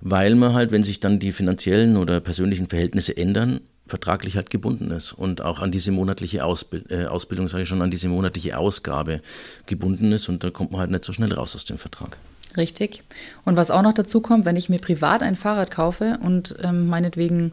weil 0.00 0.34
man 0.34 0.52
halt, 0.52 0.70
wenn 0.70 0.82
sich 0.82 1.00
dann 1.00 1.18
die 1.18 1.32
finanziellen 1.32 1.96
oder 1.96 2.20
persönlichen 2.20 2.68
Verhältnisse 2.68 3.16
ändern, 3.16 3.60
vertraglich 3.86 4.36
halt 4.36 4.50
gebunden 4.50 4.90
ist 4.90 5.12
und 5.12 5.42
auch 5.42 5.60
an 5.60 5.72
diese 5.72 5.92
monatliche 5.92 6.44
Ausbild 6.44 6.90
äh, 6.90 7.06
Ausbildung, 7.06 7.48
sage 7.48 7.64
ich 7.64 7.68
schon, 7.68 7.82
an 7.82 7.90
diese 7.90 8.08
monatliche 8.08 8.56
Ausgabe 8.56 9.20
gebunden 9.66 10.12
ist 10.12 10.28
und 10.28 10.44
da 10.44 10.50
kommt 10.50 10.72
man 10.72 10.80
halt 10.80 10.90
nicht 10.90 11.04
so 11.04 11.12
schnell 11.12 11.32
raus 11.32 11.54
aus 11.56 11.64
dem 11.64 11.78
Vertrag. 11.78 12.16
Richtig. 12.56 13.02
Und 13.44 13.56
was 13.56 13.70
auch 13.70 13.82
noch 13.82 13.94
dazu 13.94 14.20
kommt, 14.20 14.44
wenn 14.44 14.56
ich 14.56 14.68
mir 14.68 14.78
privat 14.78 15.22
ein 15.22 15.36
Fahrrad 15.36 15.70
kaufe 15.70 16.18
und 16.22 16.54
ähm, 16.62 16.88
meinetwegen 16.88 17.52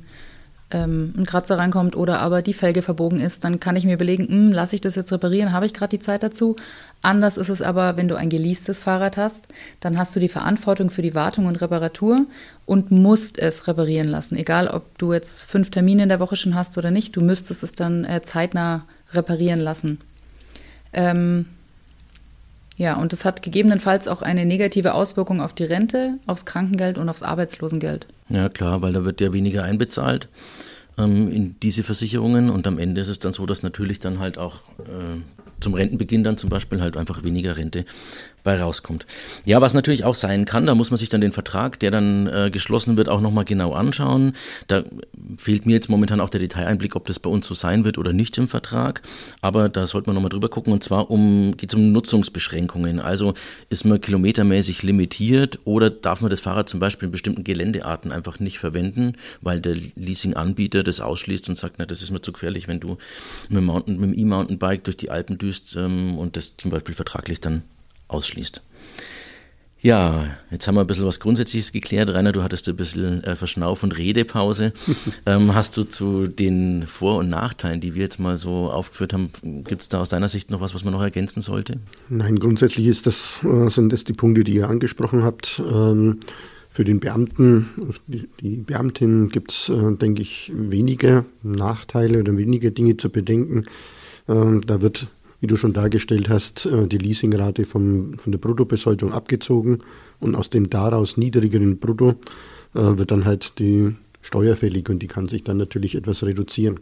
ähm, 0.72 1.14
ein 1.18 1.26
Kratzer 1.26 1.58
reinkommt 1.58 1.96
oder 1.96 2.20
aber 2.20 2.42
die 2.42 2.54
Felge 2.54 2.82
verbogen 2.82 3.20
ist, 3.20 3.44
dann 3.44 3.60
kann 3.60 3.76
ich 3.76 3.86
mir 3.86 3.96
überlegen, 3.96 4.28
hm, 4.28 4.52
lasse 4.52 4.76
ich 4.76 4.82
das 4.82 4.96
jetzt 4.96 5.12
reparieren, 5.12 5.52
habe 5.52 5.66
ich 5.66 5.74
gerade 5.74 5.98
die 5.98 6.04
Zeit 6.04 6.22
dazu. 6.22 6.56
Anders 7.02 7.38
ist 7.38 7.50
es 7.50 7.62
aber, 7.62 7.98
wenn 7.98 8.08
du 8.08 8.16
ein 8.16 8.30
geleastes 8.30 8.82
Fahrrad 8.82 9.18
hast, 9.18 9.48
dann 9.80 9.98
hast 9.98 10.16
du 10.16 10.20
die 10.20 10.30
Verantwortung 10.30 10.90
für 10.90 11.02
die 11.02 11.16
Wartung 11.16 11.48
und 11.48 11.62
Reparatur 11.62 12.26
und 12.66 12.92
musst 12.92 13.40
es 13.40 13.68
reparieren 13.68 14.08
lassen. 14.08 14.36
Egal, 14.36 14.68
ob 14.68 14.98
du 14.98 15.14
jetzt 15.14 15.42
fünf 15.42 15.72
Termine 15.72 16.04
in 16.04 16.10
der 16.10 16.20
Woche 16.20 16.36
schon 16.36 16.56
hast 16.56 16.78
oder 16.78 16.92
nicht, 16.92 17.16
du 17.16 17.22
müsstest 17.22 17.64
es 17.64 17.74
dann 17.74 18.06
äh, 18.06 18.22
zeitnah 18.22 18.86
reparieren 19.14 19.60
lassen. 19.60 20.00
Ähm, 20.94 21.46
ja, 22.80 22.96
und 22.96 23.12
das 23.12 23.26
hat 23.26 23.44
gegebenenfalls 23.44 24.08
auch 24.08 24.22
eine 24.22 24.46
negative 24.46 24.94
Auswirkung 24.94 25.42
auf 25.42 25.52
die 25.52 25.66
Rente, 25.66 26.14
aufs 26.28 26.46
Krankengeld 26.46 26.98
und 26.98 27.10
aufs 27.10 27.24
Arbeitslosengeld. 27.24 28.08
Ja, 28.30 28.48
klar, 28.48 28.82
weil 28.82 28.94
da 28.94 29.04
wird 29.04 29.20
ja 29.20 29.34
weniger 29.34 29.64
einbezahlt 29.64 30.30
ähm, 30.98 31.30
in 31.30 31.60
diese 31.60 31.84
Versicherungen 31.84 32.50
und 32.50 32.66
am 32.68 32.80
Ende 32.80 33.02
ist 33.02 33.10
es 33.10 33.20
dann 33.20 33.34
so, 33.34 33.46
dass 33.46 33.64
natürlich 33.64 34.00
dann 34.00 34.20
halt 34.20 34.38
auch 34.38 34.62
äh, 34.86 35.20
zum 35.60 35.74
Rentenbeginn 35.74 36.24
dann 36.24 36.38
zum 36.38 36.50
Beispiel 36.50 36.82
halt 36.82 36.96
einfach 36.96 37.22
weniger 37.24 37.58
Rente 37.58 37.84
bei 38.44 38.60
rauskommt. 38.60 39.06
Ja, 39.46 39.62
was 39.62 39.74
natürlich 39.74 40.04
auch 40.04 40.16
sein 40.16 40.46
kann, 40.46 40.66
da 40.66 40.76
muss 40.76 40.92
man 40.92 40.98
sich 40.98 41.10
dann 41.10 41.22
den 41.22 41.32
Vertrag, 41.32 41.80
der 41.80 41.92
dann 41.92 42.28
äh, 42.28 42.50
geschlossen 42.52 42.98
wird, 42.98 43.10
auch 43.10 43.22
nochmal 43.22 43.46
genau 43.46 43.74
anschauen. 43.74 44.34
Da 44.68 44.84
fehlt 45.38 45.66
mir 45.66 45.74
jetzt 45.74 45.90
momentan 45.90 46.22
auch 46.22 46.30
der 46.30 46.40
Detaileinblick, 46.40 46.96
ob 46.96 47.06
das 47.08 47.20
bei 47.20 47.30
uns 47.30 47.48
so 47.48 47.54
sein 47.54 47.86
wird 47.86 47.98
oder 47.98 48.14
nicht 48.14 48.38
im 48.38 48.48
Vertrag. 48.48 49.02
Aber 49.42 49.70
da 49.70 49.86
sollte 49.86 50.10
man 50.10 50.16
nochmal 50.16 50.30
drüber 50.30 50.50
gucken. 50.50 50.74
Und 50.74 50.84
zwar 50.84 51.10
um, 51.12 51.56
geht 51.58 51.72
es 51.72 51.76
um 51.76 51.92
Nutzungsbeschränkungen. 51.92 53.00
Also 53.00 53.34
ist 53.70 53.86
man 53.86 54.02
kilometermäßig 54.02 54.84
limitiert 54.84 55.60
oder 55.66 55.90
darf 55.90 56.22
man 56.22 56.30
das 56.30 56.40
Fahrrad 56.40 56.70
zum 56.70 56.80
Beispiel 56.80 57.08
in 57.08 57.12
bestimmten 57.12 57.44
Geländearten 57.44 58.12
einfach 58.12 58.40
nicht 58.40 58.60
verwenden, 58.60 59.14
weil 59.42 59.60
der 59.60 59.76
Leasinganbieter 59.96 60.84
das 60.84 61.02
ausschließt 61.02 61.50
und 61.50 61.58
sagt, 61.58 61.76
na, 61.78 61.86
das 61.86 62.02
ist 62.02 62.12
mir 62.12 62.22
zu 62.22 62.32
gefährlich, 62.32 62.68
wenn 62.68 62.80
du 62.80 62.98
mit 63.50 63.64
dem 63.64 64.14
E-Mountainbike 64.14 64.84
durch 64.84 64.98
die 64.98 65.12
Alpen 65.12 65.38
düst 65.38 65.76
ähm, 65.76 66.18
und 66.18 66.38
das 66.38 66.58
zum 66.58 66.72
Beispiel 66.72 66.96
vertraglich 66.96 67.40
dann 67.40 67.64
ausschließt. 68.10 68.62
Ja, 69.82 70.26
jetzt 70.52 70.68
haben 70.68 70.76
wir 70.76 70.82
ein 70.82 70.88
bisschen 70.88 71.06
was 71.06 71.22
Grundsätzliches 71.22 71.72
geklärt. 71.72 72.10
Rainer, 72.10 72.34
du 72.34 72.44
hattest 72.44 72.68
ein 72.68 72.76
bisschen 72.76 73.24
äh, 73.24 73.38
Verschnauf- 73.38 73.82
und 73.82 73.98
Redepause. 73.98 74.74
ähm, 75.26 75.56
hast 75.56 75.78
du 75.78 75.84
zu 75.86 76.28
den 76.28 76.86
Vor- 76.86 77.20
und 77.20 77.30
Nachteilen, 77.30 77.80
die 77.80 77.96
wir 77.96 78.02
jetzt 78.02 78.20
mal 78.20 78.36
so 78.36 78.70
aufgeführt 78.70 79.14
haben, 79.14 79.30
gibt 79.64 79.84
es 79.84 79.90
da 79.90 80.02
aus 80.02 80.10
deiner 80.10 80.28
Sicht 80.28 80.52
noch 80.52 80.60
was, 80.60 80.74
was 80.76 80.84
man 80.84 80.94
noch 80.94 81.02
ergänzen 81.02 81.40
sollte? 81.40 81.80
Nein, 82.10 82.40
grundsätzlich 82.40 82.88
ist 82.88 83.08
das, 83.08 83.40
äh, 83.44 83.70
sind 83.70 83.94
das 83.94 84.04
die 84.04 84.12
Punkte, 84.12 84.44
die 84.44 84.56
ihr 84.56 84.68
angesprochen 84.68 85.24
habt. 85.24 85.62
Ähm, 85.72 86.20
für 86.70 86.84
den 86.84 87.00
Beamten, 87.00 87.70
die, 88.08 88.28
die 88.42 88.58
Beamtin 88.58 89.30
gibt 89.30 89.52
es, 89.52 89.70
äh, 89.70 89.96
denke 89.96 90.22
ich, 90.22 90.52
weniger 90.54 91.26
Nachteile 91.42 92.20
oder 92.20 92.36
weniger 92.38 92.72
Dinge 92.72 92.98
zu 92.98 93.10
bedenken. 93.10 93.64
Ähm, 94.28 94.62
da 94.66 94.82
wird 94.82 95.08
wie 95.42 95.48
du 95.48 95.56
schon 95.56 95.74
dargestellt 95.74 96.30
hast, 96.30 96.66
äh, 96.66 96.88
die 96.88 96.98
Leasingrate 96.98 97.66
vom, 97.66 98.18
von 98.18 98.32
der 98.32 98.40
Bruttobesoldung 98.40 99.14
abgezogen 99.14 99.80
und 100.20 100.36
aus 100.36 100.50
dem 100.50 100.70
daraus 100.70 101.18
niedrigeren 101.18 101.80
Brutto 101.80 102.16
äh, 102.76 102.98
wird 102.98 103.12
dann 103.12 103.26
halt 103.26 103.60
die 103.60 103.96
Steuer 104.22 104.56
fällig 104.56 104.90
und 104.90 105.00
die 105.00 105.08
kann 105.08 105.28
sich 105.28 105.44
dann 105.44 105.58
natürlich 105.58 105.96
etwas 105.96 106.24
reduzieren. 106.24 106.80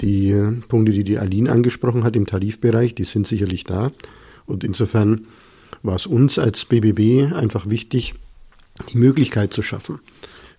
Die 0.00 0.30
äh, 0.30 0.52
Punkte, 0.68 0.92
die 0.92 1.04
die 1.04 1.18
Aline 1.18 1.50
angesprochen 1.50 2.04
hat 2.04 2.16
im 2.16 2.26
Tarifbereich, 2.26 2.94
die 2.94 3.04
sind 3.04 3.26
sicherlich 3.26 3.64
da 3.64 3.92
und 4.46 4.64
insofern 4.64 5.26
war 5.82 5.96
es 5.96 6.06
uns 6.06 6.38
als 6.38 6.64
BBB 6.64 7.32
einfach 7.32 7.68
wichtig, 7.68 8.14
die 8.92 8.98
Möglichkeit 8.98 9.52
zu 9.52 9.62
schaffen. 9.62 10.00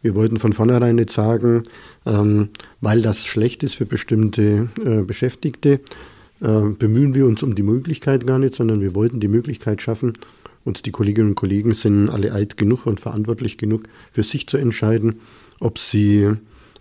Wir 0.01 0.15
wollten 0.15 0.37
von 0.37 0.51
vornherein 0.51 0.97
nicht 0.97 1.11
sagen, 1.11 1.63
ähm, 2.05 2.49
weil 2.81 3.01
das 3.01 3.25
schlecht 3.25 3.63
ist 3.63 3.75
für 3.75 3.85
bestimmte 3.85 4.69
äh, 4.83 5.01
Beschäftigte, 5.03 5.79
bemühen 6.39 7.15
wir 7.15 7.25
uns 7.25 7.41
um 7.43 7.55
die 7.55 7.63
Möglichkeit 7.63 8.27
gar 8.27 8.39
nicht, 8.39 8.53
sondern 8.53 8.81
wir 8.81 8.95
wollten 8.95 9.19
die 9.19 9.27
Möglichkeit 9.27 9.81
schaffen, 9.81 10.13
und 10.65 10.85
die 10.85 10.91
Kolleginnen 10.91 11.29
und 11.29 11.35
Kollegen 11.35 11.73
sind 11.73 12.09
alle 12.09 12.31
alt 12.31 12.57
genug 12.57 12.85
und 12.85 12.99
verantwortlich 12.99 13.57
genug, 13.57 13.83
für 14.11 14.23
sich 14.23 14.47
zu 14.47 14.57
entscheiden, 14.57 15.19
ob 15.59 15.77
sie 15.77 16.31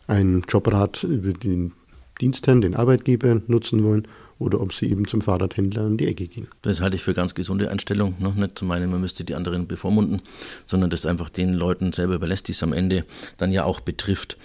einen 0.06 0.42
Jobrat 0.48 1.04
über 1.04 1.32
den 1.32 1.72
Dienstherrn, 2.20 2.60
den 2.60 2.76
Arbeitgeber 2.76 3.40
nutzen 3.46 3.82
wollen 3.82 4.06
oder 4.38 4.60
ob 4.60 4.72
sie 4.72 4.90
eben 4.90 5.06
zum 5.06 5.20
Fahrradhändler 5.20 5.86
in 5.86 5.96
die 5.96 6.06
Ecke 6.06 6.26
gehen. 6.26 6.48
Das 6.62 6.80
halte 6.80 6.96
ich 6.96 7.02
für 7.02 7.14
ganz 7.14 7.34
gesunde 7.34 7.70
Einstellung. 7.70 8.14
Ne? 8.18 8.32
Nicht 8.36 8.58
zu 8.58 8.64
meinen, 8.64 8.90
man 8.90 9.00
müsste 9.00 9.24
die 9.24 9.34
anderen 9.34 9.66
bevormunden, 9.66 10.20
sondern 10.66 10.90
das 10.90 11.06
einfach 11.06 11.30
den 11.30 11.54
Leuten 11.54 11.92
selber 11.92 12.14
überlässt, 12.14 12.48
die 12.48 12.52
es 12.52 12.62
am 12.62 12.72
Ende 12.72 13.04
dann 13.36 13.52
ja 13.52 13.64
auch 13.64 13.80
betrifft. 13.80 14.36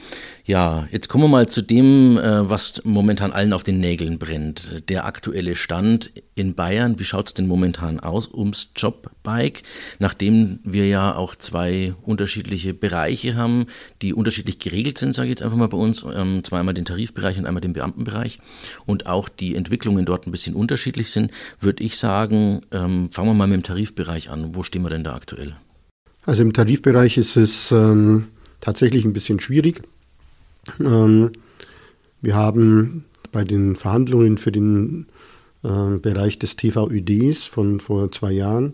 Ja, 0.47 0.87
jetzt 0.91 1.09
kommen 1.09 1.25
wir 1.25 1.27
mal 1.27 1.49
zu 1.49 1.61
dem, 1.61 2.17
äh, 2.17 2.49
was 2.49 2.81
momentan 2.85 3.33
allen 3.33 3.51
auf 3.51 3.63
den 3.63 3.79
Nägeln 3.79 4.17
brennt. 4.17 4.81
Der 4.87 5.03
aktuelle 5.03 5.57
Stand 5.57 6.09
in 6.35 6.55
Bayern. 6.55 6.99
Wie 6.99 7.03
schaut 7.03 7.27
es 7.27 7.33
denn 7.33 7.47
momentan 7.47 7.99
aus 7.99 8.29
ums 8.33 8.69
Jobbike? 8.73 9.63
Nachdem 9.99 10.59
wir 10.63 10.87
ja 10.87 11.15
auch 11.15 11.35
zwei 11.35 11.95
unterschiedliche 12.01 12.73
Bereiche 12.73 13.35
haben, 13.35 13.65
die 14.01 14.13
unterschiedlich 14.13 14.57
geregelt 14.57 14.97
sind, 14.97 15.13
sage 15.13 15.27
ich 15.27 15.31
jetzt 15.31 15.41
einfach 15.41 15.57
mal 15.57 15.67
bei 15.67 15.75
uns. 15.75 16.05
Ähm, 16.15 16.45
zweimal 16.45 16.73
den 16.73 16.85
Tarifbereich 16.85 17.37
und 17.37 17.45
einmal 17.45 17.59
den 17.59 17.73
Beamtenbereich. 17.73 18.39
Und 18.85 19.05
auch 19.05 19.27
die 19.27 19.53
Entwicklungen 19.53 20.05
dort 20.05 20.27
ein 20.27 20.31
bisschen 20.31 20.55
unterschiedlich 20.55 21.11
sind, 21.11 21.29
würde 21.59 21.83
ich 21.83 21.97
sagen, 21.97 22.61
ähm, 22.71 23.09
fangen 23.11 23.27
wir 23.27 23.33
mal 23.33 23.47
mit 23.47 23.57
dem 23.57 23.63
Tarifbereich 23.63 24.29
an. 24.29 24.55
Wo 24.55 24.63
stehen 24.63 24.83
wir 24.83 24.89
denn 24.89 25.03
da 25.03 25.13
aktuell? 25.13 25.57
Also 26.23 26.41
im 26.41 26.53
Tarifbereich 26.53 27.17
ist 27.17 27.35
es 27.35 27.73
ähm, 27.73 28.29
tatsächlich 28.61 29.03
ein 29.03 29.11
bisschen 29.11 29.41
schwierig. 29.41 29.81
Ähm, 30.79 31.31
wir 32.21 32.35
haben 32.35 33.05
bei 33.31 33.43
den 33.43 33.75
Verhandlungen 33.75 34.37
für 34.37 34.51
den 34.51 35.07
äh, 35.63 35.97
Bereich 36.01 36.39
des 36.39 36.55
TVÖDs 36.55 37.43
von 37.43 37.79
vor 37.79 38.11
zwei 38.11 38.31
Jahren 38.31 38.73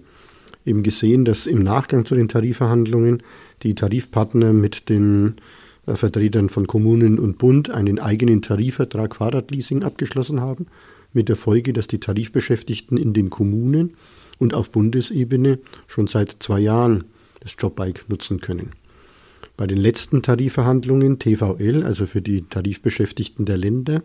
eben 0.66 0.84
gesehen, 0.84 1.26
dass 1.26 1.46
im 1.46 1.60
Nachgang 1.60 2.06
zu 2.06 2.16
den 2.16 2.30
Tarifverhandlungen 2.30 3.22
die 3.64 3.76
Tarifpartner 3.76 4.54
mit 4.54 4.90
den 4.90 5.36
äh, 5.86 5.96
Vertretern 5.96 6.50
von 6.50 6.68
Kommunen 6.68 7.20
und 7.20 7.38
Bund 7.38 7.70
einen 7.70 8.00
eigenen 8.00 8.42
Tarifvertrag 8.42 9.16
Fahrradleasing 9.16 9.84
abgeschlossen 9.84 10.42
haben, 10.42 10.68
mit 11.12 11.30
der 11.30 11.36
Folge, 11.36 11.74
dass 11.74 11.88
die 11.88 12.00
Tarifbeschäftigten 12.00 12.98
in 12.98 13.14
den 13.14 13.30
Kommunen 13.30 13.96
und 14.40 14.54
auf 14.54 14.72
Bundesebene 14.72 15.60
schon 15.88 16.08
seit 16.08 16.38
zwei 16.40 16.60
Jahren 16.60 17.04
das 17.42 17.56
Jobbike 17.60 18.04
nutzen 18.08 18.42
können. 18.42 18.72
Bei 19.64 19.68
den 19.68 19.78
letzten 19.78 20.22
Tarifverhandlungen 20.22 21.20
TVL, 21.20 21.84
also 21.86 22.06
für 22.06 22.22
die 22.22 22.42
Tarifbeschäftigten 22.42 23.46
der 23.46 23.56
Länder, 23.56 24.04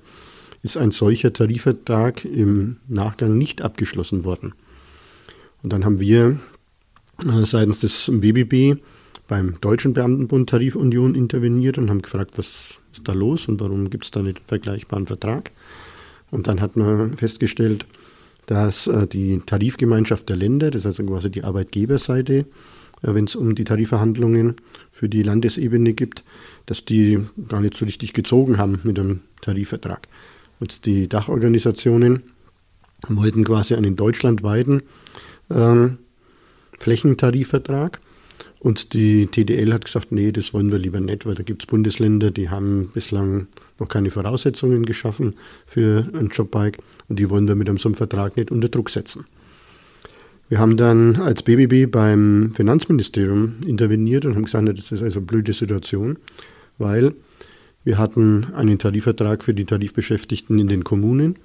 ist 0.63 0.77
ein 0.77 0.93
solcher 0.93 1.33
Tarifvertrag 1.33 2.25
im 2.25 2.77
Nachgang 2.87 3.37
nicht 3.37 3.61
abgeschlossen 3.61 4.25
worden. 4.25 4.55
Und 5.65 5.73
dann 5.73 5.85
haben 5.85 5.99
wir 5.99 6.39
äh, 7.27 7.45
seitens 7.45 7.81
des 7.81 8.09
BBB 8.09 8.81
beim 9.27 9.57
Deutschen 9.61 9.95
Beamtenbund 9.95 10.49
Tarifunion 10.49 11.17
interveniert 11.17 11.77
und 11.77 11.91
haben 11.91 12.03
gefragt, 12.03 12.39
was 12.39 12.79
ist 12.93 13.09
da 13.09 13.13
los 13.13 13.49
und 13.49 13.61
warum 13.61 13.91
gibt 13.91 14.05
es 14.05 14.13
da 14.13 14.23
nicht 14.23 14.37
einen 14.37 14.47
vergleichbaren 14.47 15.09
Vertrag. 15.09 15.51
Und 16.31 16.47
dann 16.47 16.61
hat 16.61 16.77
man 16.77 17.17
festgestellt, 17.17 17.85
dass 18.47 18.87
äh, 18.87 19.09
die 19.09 19.43
Tarifgemeinschaft 19.45 20.29
der 20.29 20.37
Länder, 20.37 20.71
das 20.71 20.83
ist 20.83 20.87
also 20.87 21.03
quasi 21.03 21.33
die 21.33 21.43
Arbeitgeberseite, 21.43 22.47
wenn 23.03 23.25
es 23.25 23.37
um 23.37 23.55
die 23.55 23.65
Tarifverhandlungen 23.65 24.57
für 24.91 25.09
die 25.09 25.23
Landesebene 25.23 25.93
gibt, 25.93 26.25
dass 26.67 26.85
die 26.85 27.25
gar 27.49 27.61
nicht 27.61 27.75
so 27.75 27.85
richtig 27.85 28.13
gezogen 28.13 28.59
haben 28.59 28.81
mit 28.83 28.99
dem 28.99 29.21
Tarifvertrag. 29.41 30.09
Und 30.61 30.87
die 30.87 31.09
Dachorganisationen 31.09 32.25
wollten 33.07 33.45
quasi 33.45 33.75
einen 33.75 33.97
deutschlandweiten 33.97 34.83
ähm, 35.51 35.99
Flächentarifvertrag. 36.79 38.01
Und 38.61 38.93
die 38.93 39.27
TDL 39.27 39.73
hat 39.73 39.85
gesagt, 39.85 40.11
nee, 40.11 40.33
das 40.33 40.53
wollen 40.53 40.73
wir 40.73 40.81
lieber 40.81 41.01
nicht, 41.01 41.27
weil 41.27 41.37
da 41.37 41.45
gibt 41.45 41.63
es 41.63 41.67
Bundesländer, 41.67 42.33
die 42.33 42.51
haben 42.51 42.91
bislang 42.93 43.47
noch 43.79 43.87
keine 43.87 44.11
Voraussetzungen 44.11 44.85
geschaffen 44.85 45.37
für 45.65 46.09
ein 46.13 46.29
Jobbike 46.29 46.81
und 47.09 47.21
die 47.21 47.31
wollen 47.31 47.47
wir 47.47 47.55
mit 47.55 47.69
so 47.79 47.89
einem 47.89 47.95
Vertrag 47.95 48.37
nicht 48.37 48.51
unter 48.51 48.69
Druck 48.69 48.91
setzen. 48.91 49.27
Wir 50.49 50.59
haben 50.59 50.77
dann 50.77 51.17
als 51.17 51.43
BBB 51.43 51.91
beim 51.91 52.53
Finanzministerium 52.55 53.57
interveniert 53.67 54.25
und 54.25 54.35
haben 54.35 54.45
gesagt, 54.45 54.69
das 54.69 54.93
ist 54.93 55.03
also 55.03 55.19
eine 55.19 55.27
blöde 55.27 55.53
Situation, 55.53 56.19
weil 56.79 57.13
wir 57.85 57.99
hatten 57.99 58.47
einen 58.55 58.79
Tarifvertrag 58.79 59.45
für 59.45 59.55
die 59.55 59.65
Tarifbeschäftigten 59.65 60.59
in 60.59 60.69
den 60.69 60.85
Kommunen 60.85 61.37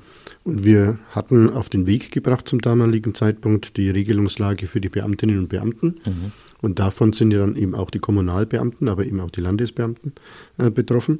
und 0.43 0.65
wir 0.65 0.99
hatten 1.11 1.49
auf 1.49 1.69
den 1.69 1.85
Weg 1.85 2.11
gebracht 2.11 2.47
zum 2.47 2.59
damaligen 2.59 3.13
Zeitpunkt 3.13 3.77
die 3.77 3.89
Regelungslage 3.89 4.67
für 4.67 4.81
die 4.81 4.89
Beamtinnen 4.89 5.39
und 5.39 5.49
Beamten. 5.49 5.99
Mhm. 6.05 6.31
Und 6.61 6.79
davon 6.79 7.13
sind 7.13 7.31
ja 7.31 7.39
dann 7.39 7.55
eben 7.55 7.75
auch 7.75 7.89
die 7.89 7.99
Kommunalbeamten, 7.99 8.87
aber 8.87 9.05
eben 9.05 9.19
auch 9.19 9.31
die 9.31 9.41
Landesbeamten 9.41 10.13
äh, 10.57 10.69
betroffen 10.69 11.19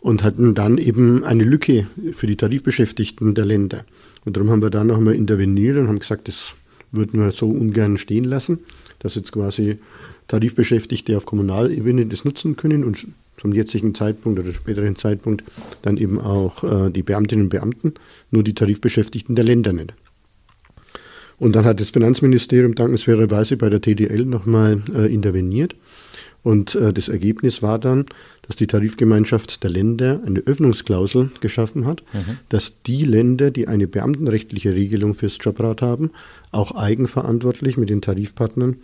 und 0.00 0.22
hatten 0.22 0.54
dann 0.54 0.78
eben 0.78 1.24
eine 1.24 1.44
Lücke 1.44 1.86
für 2.12 2.26
die 2.26 2.36
Tarifbeschäftigten 2.36 3.34
der 3.34 3.44
Länder. 3.44 3.84
Und 4.24 4.36
darum 4.36 4.50
haben 4.50 4.62
wir 4.62 4.70
da 4.70 4.84
nochmal 4.84 5.14
interveniert 5.14 5.76
und 5.78 5.88
haben 5.88 5.98
gesagt, 5.98 6.28
das 6.28 6.54
würden 6.96 7.20
wir 7.20 7.32
so 7.32 7.48
ungern 7.48 7.98
stehen 7.98 8.24
lassen, 8.24 8.60
dass 8.98 9.14
jetzt 9.14 9.32
quasi 9.32 9.78
Tarifbeschäftigte 10.28 11.16
auf 11.16 11.26
Kommunalebene 11.26 12.06
das 12.06 12.24
nutzen 12.24 12.56
können 12.56 12.84
und 12.84 13.06
zum 13.36 13.52
jetzigen 13.52 13.94
Zeitpunkt 13.94 14.38
oder 14.38 14.52
späteren 14.52 14.96
Zeitpunkt 14.96 15.44
dann 15.82 15.96
eben 15.96 16.20
auch 16.20 16.62
äh, 16.64 16.90
die 16.90 17.02
Beamtinnen 17.02 17.46
und 17.46 17.50
Beamten, 17.50 17.94
nur 18.30 18.44
die 18.44 18.54
Tarifbeschäftigten 18.54 19.34
der 19.34 19.44
Länder 19.44 19.72
nicht. 19.72 19.92
Und 21.38 21.56
dann 21.56 21.64
hat 21.64 21.80
das 21.80 21.90
Finanzministerium 21.90 22.74
dankenswerterweise 22.74 23.56
bei 23.56 23.68
der 23.68 23.80
TDL 23.80 24.24
nochmal 24.24 24.80
äh, 24.94 25.12
interveniert 25.12 25.74
und 26.44 26.74
äh, 26.74 26.92
das 26.92 27.08
Ergebnis 27.08 27.62
war 27.62 27.78
dann, 27.78 28.04
dass 28.42 28.56
die 28.56 28.66
Tarifgemeinschaft 28.66 29.64
der 29.64 29.70
Länder 29.70 30.20
eine 30.24 30.40
Öffnungsklausel 30.40 31.30
geschaffen 31.40 31.86
hat, 31.86 32.02
mhm. 32.12 32.36
dass 32.50 32.82
die 32.82 33.04
Länder, 33.04 33.50
die 33.50 33.66
eine 33.66 33.86
beamtenrechtliche 33.86 34.74
Regelung 34.74 35.14
fürs 35.14 35.38
Jobrat 35.40 35.80
haben, 35.80 36.10
auch 36.52 36.72
eigenverantwortlich 36.72 37.78
mit 37.78 37.88
den 37.88 38.02
Tarifpartnern 38.02 38.76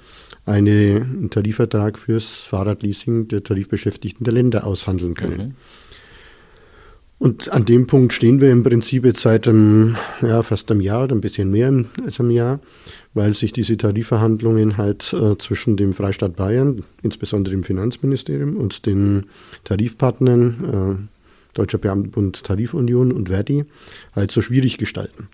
eine, 0.47 1.07
einen 1.07 1.29
Tarifvertrag 1.29 1.99
fürs 1.99 2.33
Fahrradleasing 2.33 3.29
der 3.29 3.45
Tarifbeschäftigten 3.45 4.25
der 4.25 4.33
Länder 4.33 4.67
aushandeln 4.67 5.15
können. 5.15 5.39
Mhm. 5.39 5.55
Und 7.21 7.53
an 7.53 7.67
dem 7.67 7.87
Punkt 7.87 8.15
stehen 8.15 8.41
wir 8.41 8.51
im 8.51 8.63
Prinzip 8.63 9.05
jetzt 9.05 9.21
seit 9.21 9.47
einem, 9.47 9.99
ja, 10.23 10.43
fast 10.43 10.71
einem 10.71 10.81
Jahr 10.81 11.05
oder 11.05 11.15
ein 11.15 11.21
bisschen 11.21 11.51
mehr 11.51 11.71
als 12.03 12.19
einem 12.19 12.31
Jahr, 12.31 12.61
weil 13.13 13.35
sich 13.35 13.53
diese 13.53 13.77
Tarifverhandlungen 13.77 14.79
halt 14.79 15.13
äh, 15.13 15.37
zwischen 15.37 15.77
dem 15.77 15.93
Freistaat 15.93 16.35
Bayern, 16.35 16.83
insbesondere 17.03 17.55
dem 17.55 17.63
Finanzministerium 17.63 18.57
und 18.57 18.87
den 18.87 19.27
Tarifpartnern, 19.65 21.09
äh, 21.13 21.19
Deutscher 21.53 21.77
Beamtenbund 21.77 22.43
Tarifunion 22.43 23.13
und 23.13 23.29
Verdi, 23.29 23.67
halt 24.17 24.31
so 24.31 24.41
schwierig 24.41 24.79
gestalten. 24.79 25.29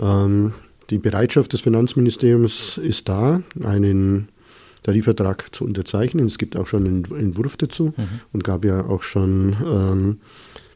Ähm, 0.00 0.54
die 0.90 0.98
Bereitschaft 0.98 1.52
des 1.52 1.60
Finanzministeriums 1.60 2.78
ist 2.78 3.08
da, 3.08 3.42
einen 3.62 4.26
Tarifvertrag 4.82 5.54
zu 5.54 5.64
unterzeichnen. 5.64 6.26
Es 6.26 6.38
gibt 6.38 6.56
auch 6.56 6.66
schon 6.66 6.84
einen 6.84 7.04
Entwurf 7.04 7.56
dazu 7.56 7.94
mhm. 7.96 8.08
und 8.32 8.42
gab 8.42 8.64
ja 8.64 8.84
auch 8.86 9.04
schon 9.04 9.56
ähm, 9.64 10.18